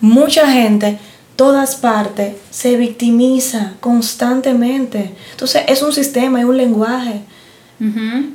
mucha 0.00 0.50
gente, 0.50 0.98
todas 1.36 1.76
partes, 1.76 2.34
se 2.50 2.76
victimiza 2.76 3.74
constantemente. 3.80 5.12
Entonces 5.30 5.62
es 5.68 5.82
un 5.82 5.92
sistema, 5.92 6.40
es 6.40 6.44
un 6.46 6.56
lenguaje. 6.56 7.20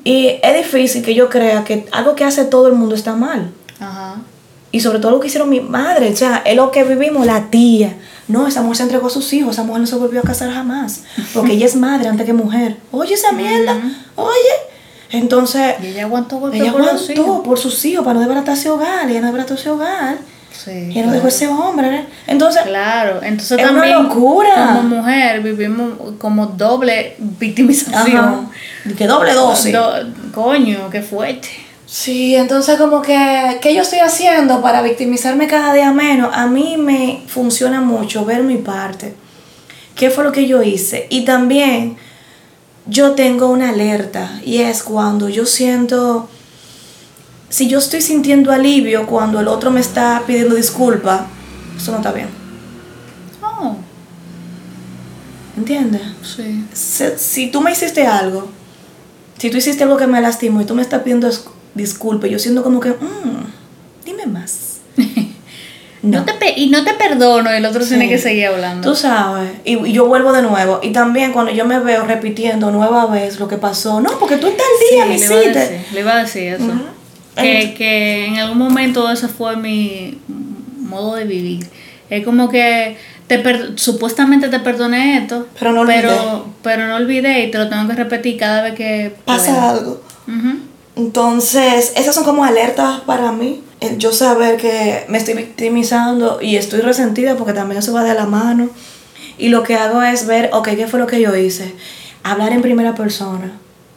Y 0.04 0.39
es 0.41 0.58
difícil 0.58 1.04
que 1.04 1.14
yo 1.14 1.30
crea 1.30 1.64
que 1.64 1.86
algo 1.91 2.16
que 2.16 2.24
hace 2.24 2.46
todo 2.46 2.68
el 2.68 2.74
mundo 2.74 2.96
está 2.96 3.16
mal. 3.16 3.52
Ajá. 3.80 4.16
Y 4.72 4.82
sobre 4.82 5.00
todo 5.00 5.12
lo 5.12 5.20
que 5.20 5.28
hicieron 5.28 5.50
mi 5.50 5.62
madre, 5.62 6.12
o 6.12 6.16
sea, 6.16 6.41
es 6.46 6.56
lo 6.56 6.72
que 6.72 6.84
vivimos, 6.84 7.26
la 7.26 7.50
tía. 7.50 7.96
No, 8.28 8.48
esa 8.48 8.62
mujer 8.62 8.78
se 8.78 8.84
entregó 8.84 9.08
a 9.08 9.10
sus 9.10 9.32
hijos, 9.34 9.54
esa 9.54 9.64
mujer 9.64 9.82
no 9.82 9.88
se 9.88 9.96
volvió 9.96 10.20
a 10.20 10.24
casar 10.24 10.52
jamás. 10.52 11.04
Porque 11.34 11.54
ella 11.54 11.66
es 11.66 11.76
madre 11.78 12.10
antes 12.10 12.26
que 12.26 12.34
mujer. 12.34 12.78
Oye, 12.91 13.14
esa 13.14 13.32
mierda, 13.32 13.80
oye. 14.16 14.56
Entonces, 15.12 15.76
Y 15.82 15.88
ella 15.88 16.72
por 16.72 16.82
aguantó 16.82 17.43
por 17.43 17.60
sus 17.60 17.86
hijos 17.86 18.04
para 18.04 18.16
no 18.16 18.20
desbaratar 18.22 18.58
ese 18.58 18.70
hogar. 18.70 19.10
Ella 19.10 19.22
no 19.22 19.28
desbarató 19.28 19.54
ese 19.54 19.70
hogar. 19.70 20.18
Sí. 20.64 20.72
Ella 20.91 21.06
no 21.08 21.12
dejó 21.12 21.28
ese 21.28 21.47
hombre. 21.47 21.95
¿eh? 21.95 22.06
Entonces, 22.28 22.64
Claro, 22.64 23.20
entonces 23.22 23.60
Es 23.60 23.70
una 23.70 23.82
también 23.82 24.03
locura. 24.03 24.68
como 24.78 24.95
mujer 24.97 25.41
vivimos 25.41 25.91
como 26.18 26.47
doble 26.47 27.16
victimización. 27.20 28.18
ajá, 28.18 28.41
que 28.97 29.08
doble 29.08 29.34
dosis. 29.34 29.74
Do- 29.74 30.08
coño, 30.34 30.89
qué 30.89 31.01
fuerte. 31.01 31.49
Sí, 31.86 32.36
entonces 32.36 32.78
como 32.80 33.01
que, 33.01 33.60
¿qué 33.62 33.76
yo 33.76 33.84
estoy 33.84 33.99
haciendo 33.99 34.62
para 34.62 34.82
victimizarme 34.82 35.47
cada 35.47 35.74
día 35.74 35.91
menos? 35.91 36.30
A 36.34 36.47
mí 36.47 36.78
me 36.78 37.22
funciona 37.28 37.80
mucho 37.82 38.26
ver 38.26 38.41
mi 38.43 38.58
parte. 38.58 39.14
¿Qué 39.95 40.10
fue 40.10 40.24
lo 40.24 40.32
que 40.32 40.47
yo 40.47 40.62
hice? 40.64 41.08
Y 41.10 41.26
también 41.26 41.95
yo 42.88 43.12
tengo 43.12 43.47
una 43.49 43.70
alerta 43.70 44.39
y 44.43 44.58
es 44.62 44.84
cuando 44.84 45.30
yo 45.30 45.45
siento, 45.45 46.28
si 47.56 47.68
yo 47.70 47.80
estoy 47.80 48.01
sintiendo 48.01 48.51
alivio 48.51 49.06
cuando 49.08 49.39
el 49.39 49.47
otro 49.47 49.72
me 49.72 49.80
está 49.80 50.24
pidiendo 50.28 50.56
disculpas, 50.56 51.22
eso 51.78 51.91
no 51.91 51.97
está 51.97 52.12
bien. 52.12 52.28
Oh, 53.41 53.78
¿Entiendes? 55.58 56.01
sí. 56.22 56.66
Si, 56.74 57.06
si 57.18 57.47
tú 57.51 57.62
me 57.62 57.72
hiciste 57.72 58.06
algo, 58.06 58.49
si 59.38 59.49
tú 59.49 59.58
hiciste 59.58 59.84
algo 59.84 59.95
que 59.97 60.08
me 60.08 60.20
lastimó 60.22 60.62
y 60.62 60.66
tú 60.66 60.76
me 60.76 60.82
estás 60.82 61.01
pidiendo 61.03 61.30
dis- 61.30 61.45
disculpas, 61.76 62.30
yo 62.30 62.39
siento 62.39 62.62
como 62.64 62.80
que, 62.82 62.89
"Mm, 62.89 63.45
dime 64.06 64.26
más. 64.26 64.80
No. 66.01 66.24
te 66.24 66.34
pe- 66.36 66.53
y 66.56 66.70
no 66.70 66.84
te 66.84 66.93
perdono, 66.93 67.49
el 67.49 67.66
otro 67.66 67.84
tiene 67.84 68.03
Sí. 68.06 68.10
que 68.12 68.18
seguir 68.20 68.45
hablando. 68.47 68.88
Tú 68.88 68.95
sabes, 68.95 69.53
y, 69.64 69.76
y 69.88 69.91
yo 69.93 70.06
vuelvo 70.06 70.34
de 70.34 70.43
nuevo. 70.43 70.80
Y 70.84 70.91
también 70.91 71.32
cuando 71.32 71.51
yo 71.51 71.66
me 71.66 71.80
veo 71.80 72.03
repitiendo 72.06 72.70
nueva 72.70 73.08
vez 73.08 73.39
lo 73.39 73.47
que 73.47 73.58
pasó, 73.58 74.01
no, 74.01 74.20
porque 74.20 74.38
tú 74.38 74.45
en 74.45 74.56
tal 74.56 74.66
Sí, 74.88 74.93
día 74.95 75.06
me 75.06 75.18
le, 75.18 75.26
a 75.26 75.26
hiciste. 75.26 75.60
decir, 75.60 75.78
le 75.93 75.99
iba 76.01 76.14
a 76.14 76.18
decir 76.18 76.43
eso. 76.53 76.64
Ujú. 76.66 76.80
Que, 77.36 77.74
que 77.76 78.26
en 78.28 78.38
algún 78.38 78.58
momento 78.58 79.10
ese 79.12 79.28
fue 79.28 79.56
mi 79.58 80.20
modo 80.80 81.16
de 81.16 81.26
vivir. 81.26 81.68
Es 82.10 82.24
como 82.24 82.50
que 82.50 82.98
te 83.28 83.40
per- 83.40 83.74
supuestamente 83.78 84.50
te 84.50 84.60
perdoné 84.60 85.18
esto, 85.18 85.48
Pero 85.60 85.72
no 85.72 85.82
olvidé. 85.82 86.02
pero, 86.02 86.46
pero 86.62 86.88
no 86.88 86.96
olvidé 86.96 87.46
y 87.46 87.52
te 87.52 87.58
lo 87.58 87.68
tengo 87.70 87.88
que 87.88 87.96
repetir 87.96 88.38
cada 88.38 88.62
vez 88.62 88.76
que 88.76 89.16
Pasa 89.26 89.52
pueda. 89.52 89.70
algo. 89.72 90.02
Ujú. 90.28 90.60
Entonces, 90.96 91.94
esas 91.96 92.16
son 92.16 92.24
como 92.24 92.46
alertas 92.46 93.02
para 93.02 93.32
mí. 93.32 93.62
El 93.82 93.98
yo 93.98 94.12
saber 94.14 94.58
que 94.58 95.04
me 95.10 95.18
estoy 95.18 95.34
victimizando 95.34 96.40
y 96.42 96.56
estoy 96.56 96.80
resentida 96.82 97.36
porque 97.36 97.54
también 97.54 97.80
eso 97.80 97.94
va 97.94 98.04
de 98.04 98.14
la 98.14 98.26
mano. 98.26 98.70
Y 99.38 99.50
lo 99.50 99.64
que 99.64 99.76
hago 99.76 100.02
es 100.02 100.26
ver, 100.28 100.50
ok, 100.54 100.70
¿qué 100.76 100.88
fue 100.88 101.00
lo 101.00 101.08
que 101.08 101.20
yo 101.20 101.36
hice? 101.36 101.74
Hablar 102.24 102.54
en 102.54 102.62
primera 102.62 102.96
persona 102.96 103.52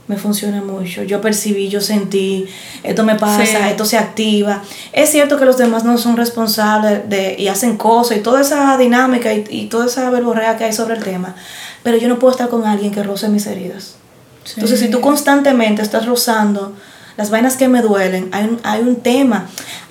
me 0.09 0.16
funciona 0.16 0.62
mucho. 0.62 1.02
Yo 1.04 1.20
percibí, 1.20 1.68
yo 1.68 1.80
sentí, 1.80 2.46
esto 2.82 3.04
me 3.04 3.14
pasa, 3.14 3.44
Sí. 3.44 3.56
esto 3.70 3.84
se 3.84 3.98
activa. 3.98 4.62
Es 4.92 5.11
cierto 5.11 5.38
que 5.38 5.44
los 5.44 5.59
demás 5.59 5.84
no 5.84 5.98
son 5.98 6.16
responsables 6.16 7.09
de, 7.09 7.36
y 7.38 7.48
hacen 7.48 7.76
cosas 7.76 8.16
y 8.16 8.20
toda 8.20 8.40
esa 8.40 8.76
dinámica 8.78 9.32
y, 9.34 9.44
y 9.50 9.66
toda 9.66 9.86
esa 9.86 10.09
verborrea 10.11 10.56
que 10.56 10.64
hay 10.64 10.72
sobre 10.72 10.96
el 10.96 11.04
tema, 11.04 11.34
pero 11.82 11.96
yo 11.98 12.09
no 12.09 12.18
puedo 12.18 12.32
estar 12.32 12.48
con 12.48 12.66
alguien 12.66 12.90
que 12.90 13.02
roce 13.02 13.28
mis 13.28 13.46
heridas. 13.46 13.94
Sí. 14.44 14.54
Entonces, 14.56 14.80
si 14.80 14.88
tú 14.88 15.00
constantemente 15.02 15.82
estás 15.82 16.06
rozando 16.06 16.74
las 17.18 17.30
vainas 17.30 17.56
que 17.56 17.68
me 17.68 17.82
duelen, 17.82 18.28
hay 18.32 18.44
un, 18.44 18.61
hay 18.62 18.80
un 18.80 18.96
tema. 18.96 19.46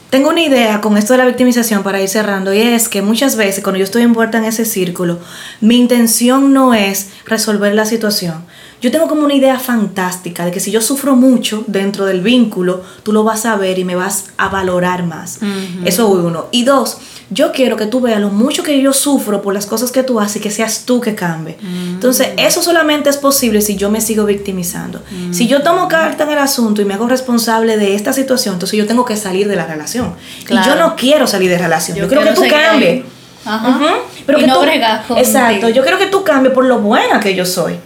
Tengo 0.09 0.29
una 0.29 0.41
idea 0.41 0.79
con 0.79 0.97
esto 0.97 1.13
de 1.13 1.19
la 1.19 1.25
victimización 1.25 1.83
para 1.83 2.01
ir 2.01 2.07
cerrando 2.07 2.53
y 2.53 2.61
es 2.61 2.87
que 2.87 3.01
muchas 3.01 3.35
veces 3.35 3.61
cuando 3.61 3.77
yo 3.77 3.83
estoy 3.83 4.03
envuelta 4.03 4.37
en 4.37 4.45
ese 4.45 4.63
círculo, 4.63 5.19
mi 5.59 5.77
intención 5.77 6.53
no 6.53 6.73
es 6.73 7.09
resolver 7.25 7.75
la 7.75 7.85
situación. 7.85 8.45
Yo 8.81 8.91
tengo 8.91 9.07
como 9.07 9.23
una 9.23 9.33
idea 9.33 9.59
fantástica 9.59 10.45
de 10.45 10.51
que 10.51 10.59
si 10.59 10.71
yo 10.71 10.81
sufro 10.81 11.15
mucho 11.15 11.63
dentro 11.67 12.05
del 12.05 12.21
vínculo, 12.21 12.83
tú 13.03 13.11
lo 13.11 13.23
vas 13.23 13.45
a 13.45 13.55
ver 13.55 13.79
y 13.79 13.83
me 13.83 13.95
vas 13.95 14.25
a 14.37 14.49
valorar 14.49 15.03
más. 15.03 15.39
Eso 15.83 16.07
es 16.07 16.25
uno. 16.25 16.45
Y 16.51 16.63
dos, 16.63 16.97
yo 17.29 17.51
quiero 17.51 17.75
que 17.75 17.87
tú 17.87 17.99
veas 18.01 18.21
lo 18.21 18.29
mucho 18.29 18.63
que 18.63 18.79
yo 18.81 18.93
sufro 18.93 19.41
por 19.41 19.53
las 19.53 19.65
cosas 19.65 19.91
que 19.91 20.03
tú 20.03 20.19
haces 20.19 20.37
y 20.37 20.39
que 20.39 20.51
seas 20.51 20.83
tú 20.85 21.01
que 21.01 21.15
cambie. 21.15 21.57
Entonces, 21.61 22.29
eso 22.37 22.61
solamente 22.61 23.09
es 23.09 23.17
posible 23.17 23.61
si 23.61 23.75
yo 23.75 23.89
me 23.89 23.99
sigo 23.99 24.25
victimizando. 24.25 25.01
Si 25.31 25.47
yo 25.47 25.63
tomo 25.63 25.87
carta 25.87 26.23
en 26.25 26.31
el 26.31 26.39
asunto 26.39 26.81
y 26.81 26.85
me 26.85 26.93
hago 26.93 27.07
responsable 27.07 27.77
de 27.77 27.95
esta 27.95 28.13
situación, 28.13 28.55
entonces 28.55 28.77
yo 28.77 28.85
tengo 28.85 29.05
que 29.05 29.17
salir 29.17 29.47
de 29.47 29.55
la 29.55 29.65
relación. 29.65 30.13
Y 30.47 30.53
yo 30.53 30.75
no 30.75 30.95
quiero 30.95 31.25
salir 31.25 31.49
de 31.49 31.57
relación. 31.57 31.97
Yo, 31.97 32.03
Yo 32.03 32.09
quiero 32.09 32.23
que 32.23 32.33
tú 32.33 32.43
cambies. 32.47 33.05
Ajá. 33.43 33.95
Pero 34.25 34.39
Y 34.39 34.41
que 34.41 34.47
no 34.47 34.59
tú. 35.07 35.15
Exacto. 35.15 35.69
Yo 35.69 35.81
quiero 35.81 35.97
que 35.97 36.07
tú 36.07 36.23
cambies 36.23 36.53
por 36.53 36.65
lo 36.65 36.79
buena 36.79 37.19
que 37.19 37.33
yo 37.33 37.45
soy. 37.45 37.79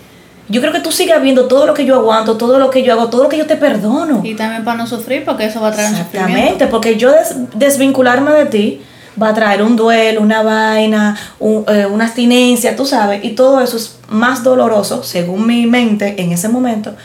Yo 0.52 0.62
creo 0.62 0.74
que 0.74 0.80
tú 0.82 0.92
sigas 0.92 1.22
viendo 1.22 1.48
todo 1.48 1.66
lo 1.66 1.74
que 1.74 1.86
yo 1.86 1.96
aguanto, 1.96 2.38
todo 2.38 2.60
lo 2.60 2.70
que 2.70 2.84
yo 2.84 2.94
hago, 2.94 3.10
todo 3.10 3.24
lo 3.24 3.30
que 3.30 3.38
yo 3.38 3.46
te 3.48 3.56
perdono. 3.56 4.22
Y 4.24 4.36
también 4.36 4.64
para 4.64 4.78
no 4.78 4.86
sufrir, 4.88 5.24
porque 5.26 5.46
eso 5.46 5.62
va 5.62 5.70
a 5.70 5.72
traer 5.72 5.90
un 5.90 5.96
sufrimiento. 5.98 6.30
Exactamente, 6.34 6.68
porque 6.68 6.98
yo 6.98 7.12
des- 7.12 7.36
desvincularme 7.56 8.32
de 8.32 8.46
ti 8.46 8.82
va 9.22 9.30
a 9.30 9.34
traer 9.34 9.62
un 9.64 9.76
duelo, 9.76 10.22
una 10.22 10.42
vaina, 10.44 11.18
un- 11.40 11.64
eh, 11.68 11.86
una 11.86 12.06
abstinencia, 12.06 12.76
tú 12.76 12.86
sabes, 12.86 13.24
y 13.24 13.30
todo 13.32 13.62
eso 13.62 13.78
es 13.78 13.96
más 14.10 14.44
doloroso, 14.44 15.04
según 15.04 15.48
mi 15.48 15.66
mente 15.68 16.22
en 16.22 16.32
ese 16.32 16.48
momento, 16.50 16.96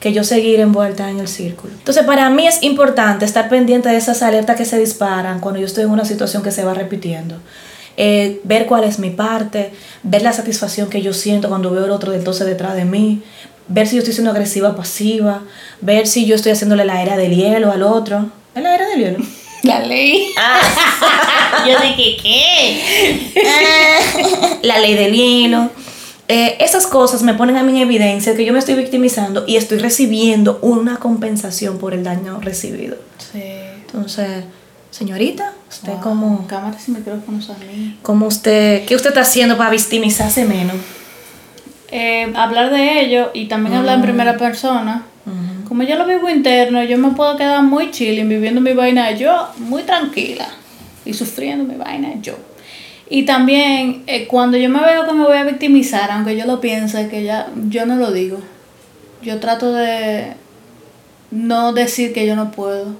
que 0.00 0.12
yo 0.12 0.22
seguir 0.24 0.60
envuelta 0.60 1.08
en 1.10 1.18
el 1.20 1.26
círculo. 1.28 1.72
Entonces, 1.74 2.04
para 2.04 2.28
mí 2.30 2.46
es 2.46 2.62
importante 2.62 3.24
estar 3.24 3.48
pendiente 3.48 3.88
de 3.88 3.96
esas 3.96 4.22
alertas 4.22 4.56
que 4.56 4.64
se 4.64 4.78
disparan 4.78 5.40
cuando 5.40 5.58
yo 5.60 5.66
estoy 5.66 5.84
en 5.84 5.90
una 5.90 6.04
situación 6.04 6.42
que 6.42 6.50
se 6.50 6.64
va 6.64 6.74
repitiendo. 6.74 7.36
Eh, 7.96 8.40
ver 8.44 8.66
cuál 8.66 8.84
es 8.84 8.98
mi 8.98 9.10
parte, 9.10 9.72
ver 10.02 10.22
la 10.22 10.32
satisfacción 10.32 10.90
que 10.90 11.00
yo 11.00 11.14
siento 11.14 11.48
cuando 11.48 11.70
veo 11.70 11.86
el 11.86 11.90
otro 11.90 12.12
entonces 12.12 12.46
detrás 12.46 12.74
de 12.74 12.84
mí, 12.84 13.22
ver 13.68 13.86
si 13.86 13.96
yo 13.96 14.00
estoy 14.00 14.12
siendo 14.14 14.30
agresiva 14.30 14.70
o 14.70 14.76
pasiva, 14.76 15.42
ver 15.80 16.06
si 16.06 16.26
yo 16.26 16.34
estoy 16.34 16.52
haciéndole 16.52 16.84
la 16.84 17.02
era 17.02 17.16
del 17.16 17.34
hielo 17.34 17.72
al 17.72 17.82
otro. 17.82 18.30
¿Es 18.54 18.62
la 18.62 18.74
era 18.74 18.86
del 18.88 19.00
hielo? 19.00 19.18
La 19.62 19.80
ley. 19.80 20.28
Yo 21.66 21.74
dije, 21.80 22.16
¿qué? 22.22 23.32
la 24.62 24.78
ley 24.78 24.94
del 24.94 25.12
hielo. 25.12 25.70
Eh, 26.28 26.56
esas 26.60 26.86
cosas 26.86 27.22
me 27.22 27.34
ponen 27.34 27.56
a 27.56 27.64
mí 27.64 27.72
en 27.72 27.78
evidencia 27.78 28.36
que 28.36 28.44
yo 28.44 28.52
me 28.52 28.60
estoy 28.60 28.74
victimizando 28.74 29.44
y 29.46 29.56
estoy 29.56 29.78
recibiendo 29.78 30.60
una 30.62 30.98
compensación 30.98 31.78
por 31.78 31.94
el 31.94 32.04
daño 32.04 32.40
recibido. 32.40 32.96
Sí. 33.32 33.42
Entonces, 33.86 34.44
señorita, 34.90 35.52
usted 35.68 35.92
Wow. 35.92 36.00
cómo, 36.00 36.46
Cámaras 36.46 36.88
y 36.88 36.92
micrófonos 36.92 37.50
a 37.50 37.54
mí. 37.58 37.98
cómo 38.02 38.26
usted, 38.26 38.84
¿qué 38.86 38.94
usted 38.96 39.10
está 39.10 39.22
haciendo 39.22 39.56
para 39.56 39.70
victimizarse 39.70 40.44
menos? 40.44 40.76
Eh, 41.90 42.32
hablar 42.34 42.70
de 42.70 43.00
ello 43.00 43.30
y 43.32 43.46
también 43.46 43.76
hablar 43.76 43.96
en 43.96 44.02
primera 44.02 44.36
persona. 44.36 45.04
Como 45.68 45.82
yo 45.82 45.96
lo 45.96 46.06
vivo 46.06 46.30
interno, 46.30 46.82
yo 46.84 46.96
me 46.96 47.10
puedo 47.10 47.36
quedar 47.36 47.60
muy 47.62 47.90
chilling, 47.90 48.28
viviendo 48.28 48.60
mi 48.60 48.72
vaina 48.72 49.10
yo, 49.10 49.48
muy 49.58 49.82
tranquila. 49.82 50.46
Y 51.04 51.12
sufriendo 51.12 51.64
mi 51.64 51.74
vaina 51.76 52.14
yo. 52.22 52.34
Y 53.10 53.24
también 53.24 54.04
eh, 54.06 54.26
cuando 54.28 54.56
yo 54.56 54.68
me 54.68 54.80
veo 54.80 55.04
que 55.06 55.12
me 55.12 55.24
voy 55.24 55.36
a 55.36 55.44
victimizar, 55.44 56.10
aunque 56.12 56.36
yo 56.36 56.44
lo 56.46 56.60
piense, 56.60 57.08
que 57.08 57.24
ya 57.24 57.48
yo 57.68 57.86
no 57.86 57.96
lo 57.96 58.12
digo. 58.12 58.38
Yo 59.22 59.40
trato 59.40 59.72
de 59.72 60.34
no 61.32 61.72
decir 61.72 62.12
que 62.12 62.26
yo 62.26 62.36
no 62.36 62.50
puedo. 62.52 62.94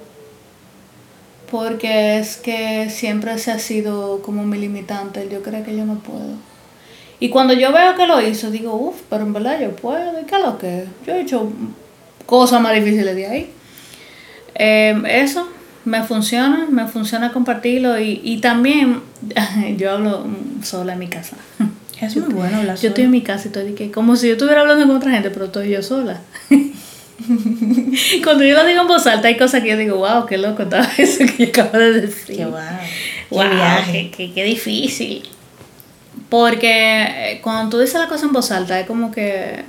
Porque 1.51 2.19
es 2.19 2.37
que 2.37 2.91
siempre 2.91 3.39
se 3.39 3.53
ha 3.53 3.59
sido 3.59 4.21
como 4.23 4.45
mi 4.45 4.59
limitante, 4.59 5.29
yo 5.31 5.43
creo 5.43 5.65
que 5.65 5.77
yo 5.77 5.85
no 5.85 5.99
puedo. 6.01 6.35
Y 7.19 7.31
cuando 7.31 7.55
yo 7.55 7.73
veo 7.73 7.95
que 7.95 8.07
lo 8.07 8.21
hizo, 8.21 8.51
digo, 8.51 8.75
uff, 8.75 9.03
pero 9.09 9.25
en 9.25 9.33
verdad 9.33 9.61
yo 9.61 9.75
puedo. 9.75 10.21
¿Y 10.21 10.25
qué 10.25 10.37
es 10.37 10.43
lo 10.43 10.59
que? 10.59 10.85
Yo 11.07 11.15
he 11.15 11.21
hecho 11.21 11.51
cosas 12.27 12.61
más 12.61 12.75
difíciles 12.75 13.15
de 13.15 13.27
ahí. 13.27 13.51
Eh, 14.55 15.03
eso 15.09 15.49
me 15.85 16.03
funciona, 16.03 16.67
me 16.69 16.87
funciona 16.89 17.33
compartirlo. 17.33 17.99
Y, 17.99 18.21
y 18.23 18.39
también 18.41 19.01
yo 19.79 19.93
hablo 19.93 20.27
sola 20.63 20.95
en 20.95 20.99
mi 20.99 21.09
casa. 21.09 21.37
Es 22.01 22.15
muy 22.17 22.35
bueno 22.35 22.59
hablar 22.59 22.77
Yo 22.77 22.89
estoy 22.89 23.05
en 23.05 23.11
mi 23.11 23.23
casa 23.23 23.45
y 23.45 23.49
estoy 23.49 23.73
que, 23.73 23.91
como 23.91 24.17
si 24.17 24.27
yo 24.27 24.35
estuviera 24.35 24.61
hablando 24.61 24.87
con 24.87 24.97
otra 24.97 25.13
gente, 25.13 25.31
pero 25.31 25.47
estoy 25.47 25.71
yo 25.71 25.83
sola. 25.83 26.21
Cuando 28.25 28.45
yo 28.45 28.55
lo 28.55 28.65
digo 28.67 28.83
en 28.83 28.89
voz 28.89 29.07
alta, 29.07 29.29
hay 29.29 29.37
cosas 29.37 29.63
que 29.63 29.69
yo 29.71 29.77
digo, 29.77 29.97
wow, 29.97 30.27
qué 30.27 30.39
loco 30.39 30.63
estaba 30.65 30.87
eso 30.99 31.19
que 31.37 31.47
yo 31.47 31.49
acabo 31.63 31.79
de 31.79 32.01
decir. 32.03 32.37
Qué 32.37 32.45
Wow, 33.31 33.43
viaje. 33.51 33.93
qué, 33.93 34.11
qué- 34.29 34.33
qué 34.35 34.45
difícil. 34.45 35.23
Porque 36.29 37.03
eh, 37.33 37.41
cuando 37.43 37.71
tú 37.71 37.79
dices 37.81 38.01
la 38.01 38.09
cosa 38.09 38.27
en 38.27 38.33
voz 38.33 38.51
alta, 38.51 38.79
es 38.81 38.87
como 38.87 39.11
que 39.11 39.65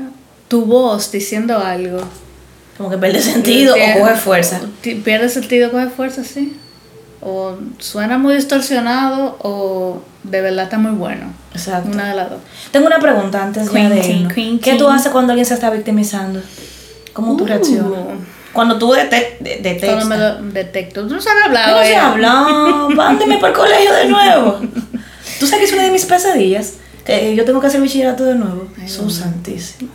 tu 0.48 0.66
voz 0.66 1.12
diciendo 1.12 1.58
algo. 1.60 2.00
Como 2.78 2.89
que 2.89 2.98
pierde 2.98 3.22
sentido 3.22 3.76
o 3.76 4.00
coge 4.00 4.16
fuerza. 4.16 4.62
Pierde 5.04 5.30
sentido, 5.30 5.72
coge 5.72 5.88
fuerza, 5.88 6.24
sí. 6.24 6.56
O 7.22 7.56
suena 7.80 8.18
muy 8.20 8.36
distorsionado 8.36 9.38
o 9.41 10.02
de 10.24 10.41
verdad 10.41 10.66
está 10.66 10.78
muy 10.78 10.91
bueno. 10.91 11.34
Exacto. 11.54 11.89
Una 11.91 12.10
de 12.10 12.16
las 12.16 12.30
dos. 12.30 12.39
Tengo 12.72 12.86
una 12.88 13.00
pregunta 13.00 13.41
antes 13.43 13.72
de 13.72 13.80
irnos. 13.82 14.34
queen, 14.34 14.60
¿Qué 14.60 14.74
tú 14.74 14.86
queen. 14.86 14.91
haces 14.95 15.12
cuando 15.12 15.32
alguien 15.34 15.45
se 15.48 15.56
está 15.56 15.72
victimizando? 15.72 16.41
¿Cómo 17.18 17.36
tú 17.36 17.43
Uh. 17.43 17.47
reaccionas? 17.47 17.99
Cuando 18.53 18.78
tú 18.78 18.91
dete- 18.93 19.38
de- 19.39 19.57
detectas. 19.61 20.05
Cuando 20.05 20.05
me 20.15 20.18
lo 20.18 20.41
detecto. 20.53 21.07
Tú 21.07 21.15
no 21.15 21.22
sabes 21.22 21.45
hablar. 21.45 21.68
Yo 21.70 21.74
no 21.76 21.82
oye. 21.82 21.95
hablar, 21.95 22.95
mándeme 22.95 23.38
por 23.39 23.49
el 23.49 23.55
colegio 23.55 23.91
de 23.93 24.05
nuevo. 24.05 24.59
Tú 25.39 25.47
sabes 25.47 25.59
que 25.61 25.65
es 25.65 25.74
una 25.74 25.84
de 25.84 25.91
mis 25.91 26.05
pesadillas. 26.05 26.74
Que 27.03 27.36
yo 27.36 27.43
tengo 27.43 27.59
que 27.59 27.68
hacer 27.68 27.82
bachillerato 27.82 28.24
de 28.26 28.36
nuevo. 28.36 28.68
Jesús 28.80 29.15
santísimo. 29.15 29.89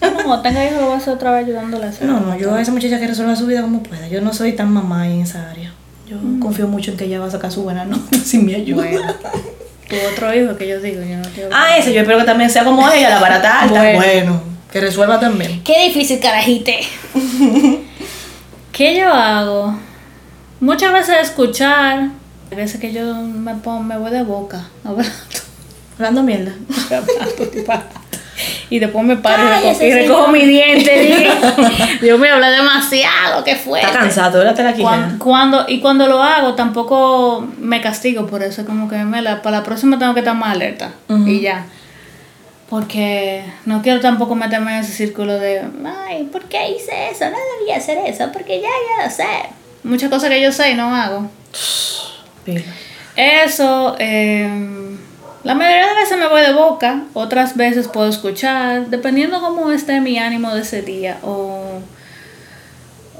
No, 0.00 0.12
cuando 0.14 0.40
tenga 0.42 0.64
hijos 0.64 0.78
lo 0.80 0.84
voy 0.86 0.94
a 0.94 0.98
hacer 0.98 1.12
otra 1.14 1.30
vez 1.32 1.46
ayudándole 1.46 1.84
a 1.86 1.88
hacer. 1.90 2.06
No, 2.08 2.18
no, 2.20 2.36
yo 2.36 2.54
a 2.54 2.60
esa 2.62 2.72
muchacha 2.72 2.98
que 2.98 3.06
resuelva 3.06 3.36
su 3.36 3.46
vida 3.46 3.62
como 3.62 3.82
pueda. 3.84 4.08
Yo 4.08 4.20
no 4.20 4.32
soy 4.32 4.52
tan 4.52 4.72
mamá 4.72 5.06
en 5.08 5.20
esa 5.22 5.48
área. 5.50 5.72
Yo 6.08 6.16
confío 6.40 6.66
mucho 6.66 6.90
en 6.92 6.96
que 6.96 7.04
ella 7.04 7.20
va 7.20 7.26
a 7.26 7.30
sacar 7.30 7.52
su 7.52 7.62
buena 7.62 7.84
nota 7.84 8.16
sin 8.24 8.46
mi 8.46 8.54
ayuda. 8.54 8.82
Bueno. 8.84 9.14
Tu 9.88 9.96
otro 10.12 10.34
hijo 10.34 10.56
que 10.56 10.68
yo 10.68 10.80
digo, 10.80 11.00
yo 11.02 11.16
no 11.16 11.28
quiero. 11.34 11.50
Ah, 11.52 11.76
ese, 11.78 11.92
yo 11.94 12.00
espero 12.02 12.18
que 12.18 12.24
también 12.24 12.48
sea 12.50 12.64
como 12.64 12.88
ella, 12.90 13.08
la 13.10 13.20
barata 13.20 13.62
alta. 13.62 13.80
Bueno. 13.80 13.98
Bueno. 13.98 14.42
Que 14.70 14.80
resuelva 14.80 15.18
también. 15.18 15.62
Qué 15.64 15.86
difícil, 15.86 16.20
carajite. 16.20 16.80
¿Qué 18.72 18.96
yo 18.98 19.08
hago? 19.08 19.78
Muchas 20.60 20.92
veces 20.92 21.16
escuchar. 21.22 22.10
Hay 22.50 22.56
veces 22.56 22.80
que 22.80 22.92
yo 22.92 23.14
me, 23.14 23.54
pongo, 23.54 23.82
me 23.82 23.96
voy 23.98 24.10
de 24.10 24.22
boca 24.22 24.68
hablando. 24.84 25.12
Hablando 25.96 26.22
mierda. 26.22 26.52
y 28.70 28.78
después 28.78 29.04
me 29.04 29.16
paro 29.16 29.42
y 29.42 29.46
recojo, 29.46 29.62
Cállese, 29.62 29.88
y 29.88 29.92
recojo 29.92 30.26
señor. 30.26 30.32
mi 30.32 30.46
diente. 30.46 31.28
Dios 32.00 32.20
mío, 32.20 32.34
hablé 32.34 32.50
demasiado, 32.50 33.42
qué 33.44 33.56
fue. 33.56 33.80
Está 33.80 33.92
cansado, 33.92 34.38
¿verdad? 34.38 34.56
la 34.58 34.74
Cuando, 34.74 35.18
cuando, 35.24 35.64
y 35.66 35.80
cuando 35.80 36.06
lo 36.06 36.22
hago, 36.22 36.54
tampoco 36.54 37.46
me 37.58 37.80
castigo 37.80 38.26
por 38.26 38.42
eso. 38.42 38.64
Como 38.64 38.88
que 38.88 38.96
me 38.98 39.22
la, 39.22 39.42
para 39.42 39.58
la 39.58 39.64
próxima 39.64 39.98
tengo 39.98 40.14
que 40.14 40.20
estar 40.20 40.36
más 40.36 40.54
alerta. 40.54 40.92
Y 41.26 41.40
ya. 41.40 41.66
Porque 42.68 43.44
no 43.64 43.80
quiero 43.80 44.00
tampoco 44.00 44.34
meterme 44.34 44.76
en 44.76 44.84
ese 44.84 44.92
círculo 44.92 45.38
de, 45.38 45.62
ay, 46.06 46.24
¿por 46.24 46.44
qué 46.44 46.70
hice 46.72 47.10
eso? 47.10 47.24
No 47.30 47.36
debía 47.58 47.76
hacer 47.76 47.98
eso, 48.06 48.30
porque 48.32 48.60
ya, 48.60 48.68
ya 48.68 49.04
lo 49.06 49.10
sé. 49.10 49.24
Muchas 49.84 50.10
cosas 50.10 50.28
que 50.28 50.42
yo 50.42 50.52
sé 50.52 50.72
y 50.72 50.74
no 50.74 50.94
hago. 50.94 51.30
Eso, 53.16 53.96
eh, 53.98 54.48
la 55.44 55.54
mayoría 55.54 55.86
de 55.86 55.94
veces 55.94 56.18
me 56.18 56.28
voy 56.28 56.42
de 56.42 56.52
boca, 56.52 57.04
otras 57.14 57.56
veces 57.56 57.88
puedo 57.88 58.08
escuchar, 58.08 58.88
dependiendo 58.88 59.40
cómo 59.40 59.72
esté 59.72 60.00
mi 60.00 60.18
ánimo 60.18 60.54
de 60.54 60.60
ese 60.60 60.82
día 60.82 61.18
o, 61.22 61.80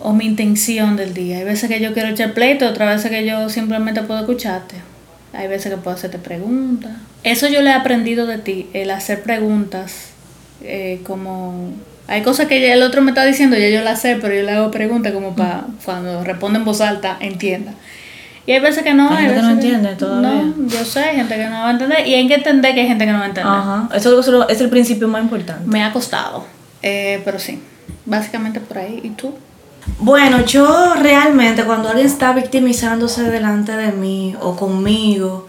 o 0.02 0.12
mi 0.12 0.26
intención 0.26 0.96
del 0.96 1.14
día. 1.14 1.38
Hay 1.38 1.44
veces 1.44 1.70
que 1.70 1.80
yo 1.80 1.94
quiero 1.94 2.10
echar 2.10 2.34
pleito, 2.34 2.68
otras 2.68 2.96
veces 2.96 3.10
que 3.10 3.26
yo 3.26 3.48
simplemente 3.48 4.02
puedo 4.02 4.20
escucharte. 4.20 4.76
Hay 5.32 5.48
veces 5.48 5.72
que 5.72 5.78
puedo 5.78 5.96
hacerte 5.96 6.18
preguntas. 6.18 6.92
Eso 7.24 7.48
yo 7.48 7.62
le 7.62 7.70
he 7.70 7.74
aprendido 7.74 8.26
de 8.26 8.38
ti, 8.38 8.68
el 8.72 8.90
hacer 8.90 9.22
preguntas, 9.22 10.10
eh, 10.62 11.00
como... 11.06 11.72
Hay 12.06 12.22
cosas 12.22 12.46
que 12.46 12.58
ya 12.60 12.72
el 12.72 12.82
otro 12.82 13.02
me 13.02 13.10
está 13.10 13.24
diciendo, 13.26 13.56
ya 13.58 13.68
yo 13.68 13.82
las 13.82 14.00
sé, 14.00 14.16
pero 14.20 14.34
yo 14.34 14.42
le 14.42 14.52
hago 14.52 14.70
preguntas 14.70 15.12
como 15.12 15.36
para 15.36 15.66
cuando 15.84 16.24
responde 16.24 16.58
en 16.58 16.64
voz 16.64 16.80
alta, 16.80 17.18
entienda. 17.20 17.72
Y 18.46 18.52
hay 18.52 18.60
veces 18.60 18.82
que 18.82 18.94
no. 18.94 19.10
Hay 19.10 19.24
gente 19.26 19.34
que 19.34 19.42
no 19.42 19.50
entiende 19.50 19.94
todavía. 19.96 20.42
No, 20.56 20.68
yo 20.68 20.84
sé, 20.86 21.00
hay 21.00 21.16
gente 21.16 21.36
que 21.36 21.44
no 21.44 21.50
va 21.50 21.68
a 21.68 21.70
entender. 21.72 22.06
Y 22.08 22.14
hay 22.14 22.26
que 22.26 22.36
entender 22.36 22.74
que 22.74 22.80
hay 22.80 22.86
gente 22.88 23.04
que 23.04 23.12
no 23.12 23.18
va 23.18 23.24
a 23.24 23.28
entender. 23.28 23.52
Ajá. 23.52 23.88
Eso 23.94 24.18
es 24.18 24.26
lo- 24.28 24.48
es 24.48 24.58
el 24.62 24.70
principio 24.70 25.06
más 25.06 25.20
importante. 25.22 25.64
Me 25.68 25.84
ha 25.84 25.92
costado. 25.92 26.46
Eh, 26.82 27.20
pero 27.26 27.38
sí, 27.38 27.60
básicamente 28.06 28.60
por 28.60 28.78
ahí. 28.78 29.00
¿Y 29.02 29.10
tú? 29.10 29.34
Bueno, 29.98 30.42
yo 30.46 30.94
realmente 30.94 31.64
cuando 31.64 31.90
alguien 31.90 32.06
está 32.06 32.32
victimizándose 32.32 33.24
delante 33.24 33.72
de 33.72 33.92
mí 33.92 34.34
o 34.40 34.56
conmigo 34.56 35.47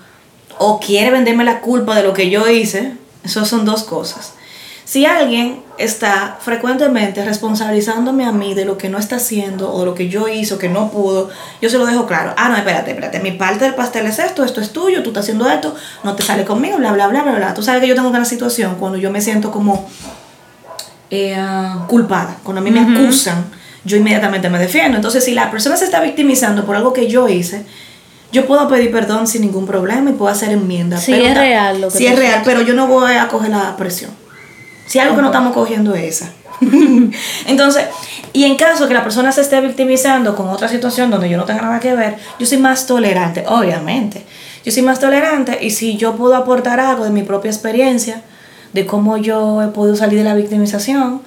o 0.60 0.80
quiere 0.80 1.10
venderme 1.10 1.44
la 1.44 1.62
culpa 1.62 1.96
de 1.96 2.04
lo 2.04 2.14
que 2.14 2.30
yo 2.30 2.48
hice, 2.48 2.94
eso 3.24 3.46
son 3.46 3.66
dos 3.66 3.84
cosas. 3.84 4.34
Si 4.84 5.06
alguien 5.06 5.62
está 5.78 6.38
frecuentemente 6.42 7.24
responsabilizándome 7.24 8.26
a 8.26 8.32
mí 8.32 8.56
de 8.56 8.66
lo 8.66 8.78
que 8.78 8.90
no 8.90 8.98
está 8.98 9.18
haciendo 9.18 9.72
o 9.72 9.80
de 9.82 9.86
lo 9.86 9.96
que 9.96 10.10
yo 10.10 10.28
hice 10.28 10.56
o 10.56 10.58
que 10.58 10.68
no 10.68 10.90
pudo, 10.90 11.30
yo 11.62 11.70
se 11.70 11.78
lo 11.78 11.86
dejo 11.86 12.08
claro. 12.08 12.34
Ah, 12.36 12.50
no, 12.50 12.58
espérate, 12.58 12.92
espérate. 12.92 13.20
Mi 13.20 13.32
parte 13.32 13.66
del 13.66 13.76
pastel 13.76 14.08
es 14.08 14.20
esto, 14.20 14.44
esto 14.44 14.62
es 14.62 14.74
tuyo, 14.74 15.04
tú 15.04 15.12
estás 15.12 15.26
haciendo 15.26 15.48
esto, 15.48 15.76
no 16.04 16.16
te 16.16 16.24
sale 16.24 16.44
conmigo, 16.44 16.78
bla, 16.78 16.92
bla, 16.92 17.08
bla, 17.08 17.22
bla, 17.22 17.34
bla. 17.34 17.54
Tú 17.54 17.62
sabes 17.62 17.82
que 17.82 17.88
yo 17.88 17.96
tengo 17.96 18.10
una 18.10 18.26
situación 18.26 18.76
cuando 18.80 18.98
yo 18.98 19.12
me 19.12 19.22
siento 19.22 19.52
como 19.52 19.88
eh, 21.10 21.38
culpada. 21.88 22.38
Cuando 22.44 22.60
a 22.62 22.64
mí 22.64 22.72
me 22.72 22.80
acusan, 22.80 23.46
yo 23.86 23.96
inmediatamente 23.96 24.50
me 24.50 24.60
defiendo. 24.60 24.98
Entonces, 24.98 25.24
si 25.24 25.34
la 25.34 25.52
persona 25.52 25.78
se 25.78 25.86
está 25.86 26.02
victimizando 26.02 26.66
por 26.66 26.76
algo 26.76 26.94
que 26.94 27.08
yo 27.08 27.30
hice, 27.30 27.64
yo 28.32 28.46
puedo 28.46 28.68
pedir 28.68 28.92
perdón 28.92 29.28
sin 29.28 29.42
ningún 29.42 29.66
problema 29.66 30.10
y 30.10 30.14
puedo 30.14 30.32
hacer 30.32 30.52
enmienda. 30.52 30.98
Si 30.98 31.12
pero 31.12 31.26
es 31.26 31.38
real 31.38 31.82
lo 31.82 31.90
que 31.90 31.98
Si 31.98 32.06
es 32.06 32.18
real, 32.18 32.42
pero 32.46 32.62
yo 32.62 32.74
no 32.74 32.88
voy 32.88 33.14
a 33.14 33.28
coger 33.28 33.50
la 33.50 33.76
presión. 33.76 34.12
Si 34.86 35.00
algo 35.00 35.16
que 35.16 35.22
no 35.22 35.28
estamos 35.28 35.54
cogiendo 35.54 35.94
es 35.96 36.22
esa. 36.22 36.32
Entonces, 37.48 37.86
y 38.34 38.44
en 38.44 38.56
caso 38.56 38.88
que 38.88 38.94
la 38.94 39.04
persona 39.04 39.32
se 39.32 39.42
esté 39.42 39.62
victimizando 39.62 40.36
con 40.36 40.50
otra 40.50 40.68
situación 40.68 41.10
donde 41.10 41.30
yo 41.30 41.38
no 41.38 41.46
tenga 41.46 41.62
nada 41.62 41.80
que 41.80 41.94
ver, 41.96 42.18
yo 42.38 42.46
soy 42.46 42.58
más 42.58 42.86
tolerante, 42.86 43.46
obviamente. 43.48 44.26
Yo 44.64 44.72
soy 44.72 44.84
más 44.84 45.00
tolerante 45.00 45.58
y 45.62 45.72
si 45.72 45.98
yo 45.98 46.16
puedo 46.16 46.36
aportar 46.36 46.80
algo 46.80 47.06
de 47.06 47.12
mi 47.12 47.24
propia 47.24 47.50
experiencia, 47.50 48.22
de 48.74 48.86
cómo 48.86 49.18
yo 49.18 49.64
he 49.64 49.68
podido 49.68 49.96
salir 49.96 50.20
de 50.20 50.26
la 50.26 50.36
victimización, 50.36 51.22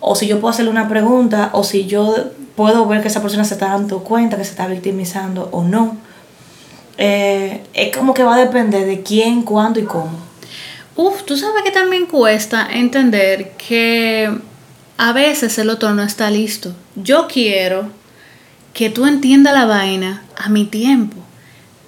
o 0.00 0.14
si 0.14 0.26
yo 0.26 0.40
puedo 0.40 0.50
hacerle 0.50 0.70
una 0.70 0.88
pregunta, 0.88 1.50
o 1.52 1.62
si 1.62 1.86
yo 1.86 2.14
puedo 2.56 2.86
ver 2.86 3.02
que 3.02 3.08
esa 3.08 3.22
persona 3.22 3.44
se 3.44 3.54
está 3.54 3.68
dando 3.68 4.02
cuenta 4.02 4.36
que 4.36 4.44
se 4.44 4.50
está 4.50 4.66
victimizando 4.66 5.48
o 5.52 5.62
no, 5.62 5.96
eh, 7.02 7.62
es 7.72 7.96
como 7.96 8.12
que 8.12 8.22
va 8.22 8.34
a 8.34 8.44
depender 8.44 8.86
de 8.86 9.02
quién, 9.02 9.42
cuándo 9.42 9.80
y 9.80 9.84
cómo. 9.84 10.18
Uf, 10.96 11.22
tú 11.24 11.34
sabes 11.34 11.62
que 11.62 11.70
también 11.70 12.04
cuesta 12.04 12.68
entender 12.70 13.52
que 13.52 14.30
a 14.98 15.12
veces 15.14 15.56
el 15.58 15.70
otro 15.70 15.94
no 15.94 16.02
está 16.02 16.30
listo. 16.30 16.74
Yo 16.96 17.26
quiero 17.26 17.88
que 18.74 18.90
tú 18.90 19.06
entiendas 19.06 19.54
la 19.54 19.64
vaina 19.64 20.24
a 20.36 20.50
mi 20.50 20.66
tiempo, 20.66 21.16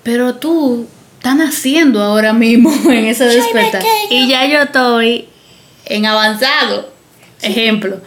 pero 0.02 0.36
tú 0.36 0.86
estás 1.18 1.36
naciendo 1.36 2.02
ahora 2.02 2.32
mismo 2.32 2.72
en 2.90 3.04
ese 3.04 3.26
despertar. 3.26 3.82
Y 4.08 4.28
ya 4.28 4.46
yo 4.46 4.62
estoy 4.62 5.28
en 5.84 6.06
avanzado, 6.06 6.90
ejemplo, 7.42 8.00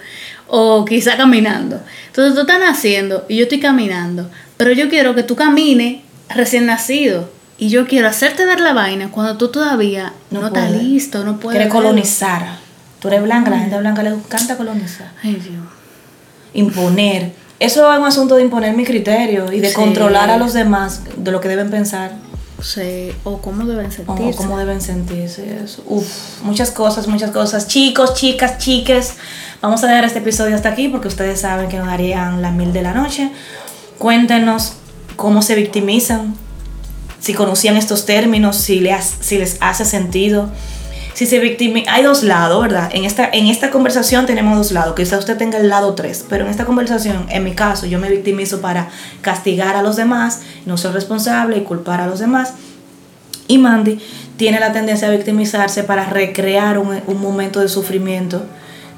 o 0.47 0.83
quizá 0.85 1.17
caminando. 1.17 1.79
Entonces 2.07 2.33
tú 2.33 2.41
estás 2.41 2.59
naciendo 2.59 3.27
y 3.29 3.35
yo 3.35 3.43
estoy 3.43 3.59
caminando, 3.59 4.27
pero 4.57 4.71
yo 4.71 4.89
quiero 4.89 5.13
que 5.13 5.21
tú 5.21 5.35
camines 5.35 6.04
recién 6.29 6.65
nacido. 6.65 7.29
Y 7.57 7.69
yo 7.69 7.87
quiero 7.87 8.07
hacerte 8.09 8.45
ver 8.45 8.59
la 8.59 8.73
vaina 8.73 9.09
cuando 9.11 9.37
tú 9.37 9.47
todavía 9.49 10.13
no, 10.29 10.41
No 10.41 10.47
estás 10.47 10.71
listo, 10.71 11.23
no 11.23 11.37
puedes. 11.39 11.57
Quiere 11.57 11.65
verlo. 11.71 11.81
colonizar. 11.89 12.57
Tú 12.99 13.07
eres 13.07 13.23
blanca, 13.23 13.49
la 13.51 13.59
gente 13.59 13.77
blanca 13.77 14.03
le 14.03 14.09
encanta 14.09 14.57
colonizar. 14.57 15.11
Ay, 15.23 15.35
Dios. 15.35 15.63
Imponer. 16.53 17.31
Eso 17.59 17.91
es 17.91 17.99
un 17.99 18.05
asunto 18.05 18.35
de 18.35 18.41
imponer 18.43 18.75
mi 18.75 18.83
criterio 18.83 19.51
y 19.51 19.59
de 19.61 19.69
Sí. 19.69 19.75
controlar 19.75 20.29
a 20.29 20.37
los 20.37 20.53
demás 20.53 21.01
de 21.15 21.31
lo 21.31 21.39
que 21.39 21.47
deben 21.47 21.69
pensar 21.69 22.11
Sí, 22.61 23.11
o 23.23 23.37
cómo 23.39 23.65
deben 23.65 23.87
o 23.87 23.91
sentirse. 23.91 24.37
cómo 24.37 24.57
deben 24.57 24.81
sentirse. 24.81 25.59
Eso. 25.63 25.83
Uf, 25.87 26.41
muchas 26.43 26.71
cosas, 26.71 27.07
muchas 27.07 27.31
cosas. 27.31 27.67
Chicos, 27.67 28.15
chicas, 28.15 28.57
chiques, 28.57 29.13
vamos 29.61 29.83
a 29.83 29.87
dejar 29.87 30.05
este 30.05 30.19
episodio 30.19 30.55
hasta 30.55 30.69
aquí 30.69 30.87
porque 30.89 31.07
ustedes 31.07 31.39
saben 31.41 31.69
que 31.69 31.77
nos 31.77 31.87
darían 31.87 32.41
la 32.41 32.51
mil 32.51 32.73
de 32.73 32.81
la 32.81 32.93
noche. 32.93 33.29
Cuéntenos 33.97 34.73
cómo 35.15 35.41
se 35.41 35.55
victimizan, 35.55 36.35
si 37.19 37.33
conocían 37.33 37.77
estos 37.77 38.05
términos, 38.05 38.55
si, 38.57 38.79
le 38.79 38.91
has- 38.93 39.15
si 39.19 39.37
les 39.37 39.57
hace 39.61 39.85
sentido. 39.85 40.49
Si 41.13 41.25
se 41.25 41.39
victimiza, 41.39 41.93
hay 41.93 42.03
dos 42.03 42.23
lados, 42.23 42.61
¿verdad? 42.61 42.89
En 42.93 43.05
esta, 43.05 43.29
en 43.31 43.47
esta 43.47 43.71
conversación 43.71 44.25
tenemos 44.25 44.57
dos 44.57 44.71
lados, 44.73 44.95
quizá 44.97 45.17
usted 45.17 45.37
tenga 45.37 45.57
el 45.59 45.69
lado 45.69 45.93
tres, 45.95 46.25
pero 46.29 46.43
en 46.43 46.51
esta 46.51 46.65
conversación, 46.65 47.25
en 47.29 47.43
mi 47.45 47.53
caso, 47.53 47.85
yo 47.85 47.99
me 47.99 48.09
victimizo 48.09 48.59
para 48.59 48.89
castigar 49.21 49.77
a 49.77 49.81
los 49.81 49.95
demás, 49.95 50.41
no 50.65 50.77
ser 50.77 50.91
responsable 50.91 51.57
y 51.57 51.61
culpar 51.61 52.01
a 52.01 52.07
los 52.07 52.19
demás. 52.19 52.53
Y 53.47 53.59
Mandy 53.59 53.99
tiene 54.35 54.59
la 54.59 54.73
tendencia 54.73 55.07
a 55.07 55.11
victimizarse 55.11 55.83
para 55.85 56.05
recrear 56.05 56.77
un, 56.79 56.99
un 57.07 57.21
momento 57.21 57.61
de 57.61 57.69
sufrimiento 57.69 58.43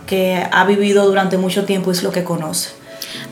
que 0.08 0.44
ha 0.52 0.64
vivido 0.66 1.06
durante 1.06 1.38
mucho 1.38 1.66
tiempo 1.66 1.92
y 1.92 1.94
es 1.94 2.02
lo 2.02 2.12
que 2.12 2.24
conoce. 2.24 2.70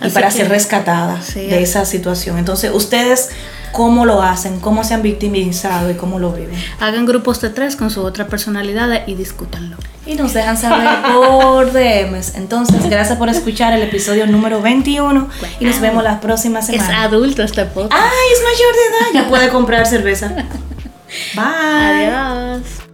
Y 0.03 0.09
para 0.09 0.27
que- 0.29 0.33
ser 0.37 0.49
rescatada 0.49 1.21
Sí, 1.21 1.41
de 1.47 1.61
esa 1.61 1.85
situación. 1.85 2.37
Entonces, 2.37 2.71
ustedes, 2.73 3.29
¿cómo 3.71 4.05
lo 4.05 4.21
hacen? 4.21 4.59
¿Cómo 4.59 4.83
se 4.83 4.93
han 4.93 5.01
victimizado 5.01 5.89
y 5.89 5.95
cómo 5.95 6.19
lo 6.19 6.31
viven? 6.31 6.55
Hagan 6.79 7.05
grupos 7.05 7.41
de 7.41 7.49
tres 7.49 7.75
con 7.75 7.89
sus 7.89 8.03
otras 8.05 8.27
personalidades 8.27 9.03
y 9.07 9.15
discútanlo. 9.15 9.77
Y 10.05 10.13
nos 10.15 10.33
dejan 10.33 10.55
saber 10.57 10.87
por 11.13 11.71
DMs. 11.73 12.35
Entonces, 12.35 12.87
gracias 12.89 13.17
por 13.17 13.27
escuchar 13.29 13.73
el 13.73 13.81
episodio 13.81 14.27
número 14.27 14.61
21 14.61 15.27
y 15.59 15.65
nos 15.65 15.79
vemos 15.81 16.03
la 16.03 16.19
próxima 16.19 16.59
Es 16.59 16.67
semana. 16.67 17.03
adulto 17.03 17.41
este 17.41 17.65
podcast. 17.65 17.93
¡Ay, 18.03 18.33
es 18.33 18.43
mayor 18.43 18.75
de 18.75 19.17
edad! 19.17 19.23
Ya 19.23 19.29
puede 19.29 19.49
comprar 19.49 19.87
cerveza. 19.87 20.27
Bye. 21.35 22.07
Adiós. 22.11 22.84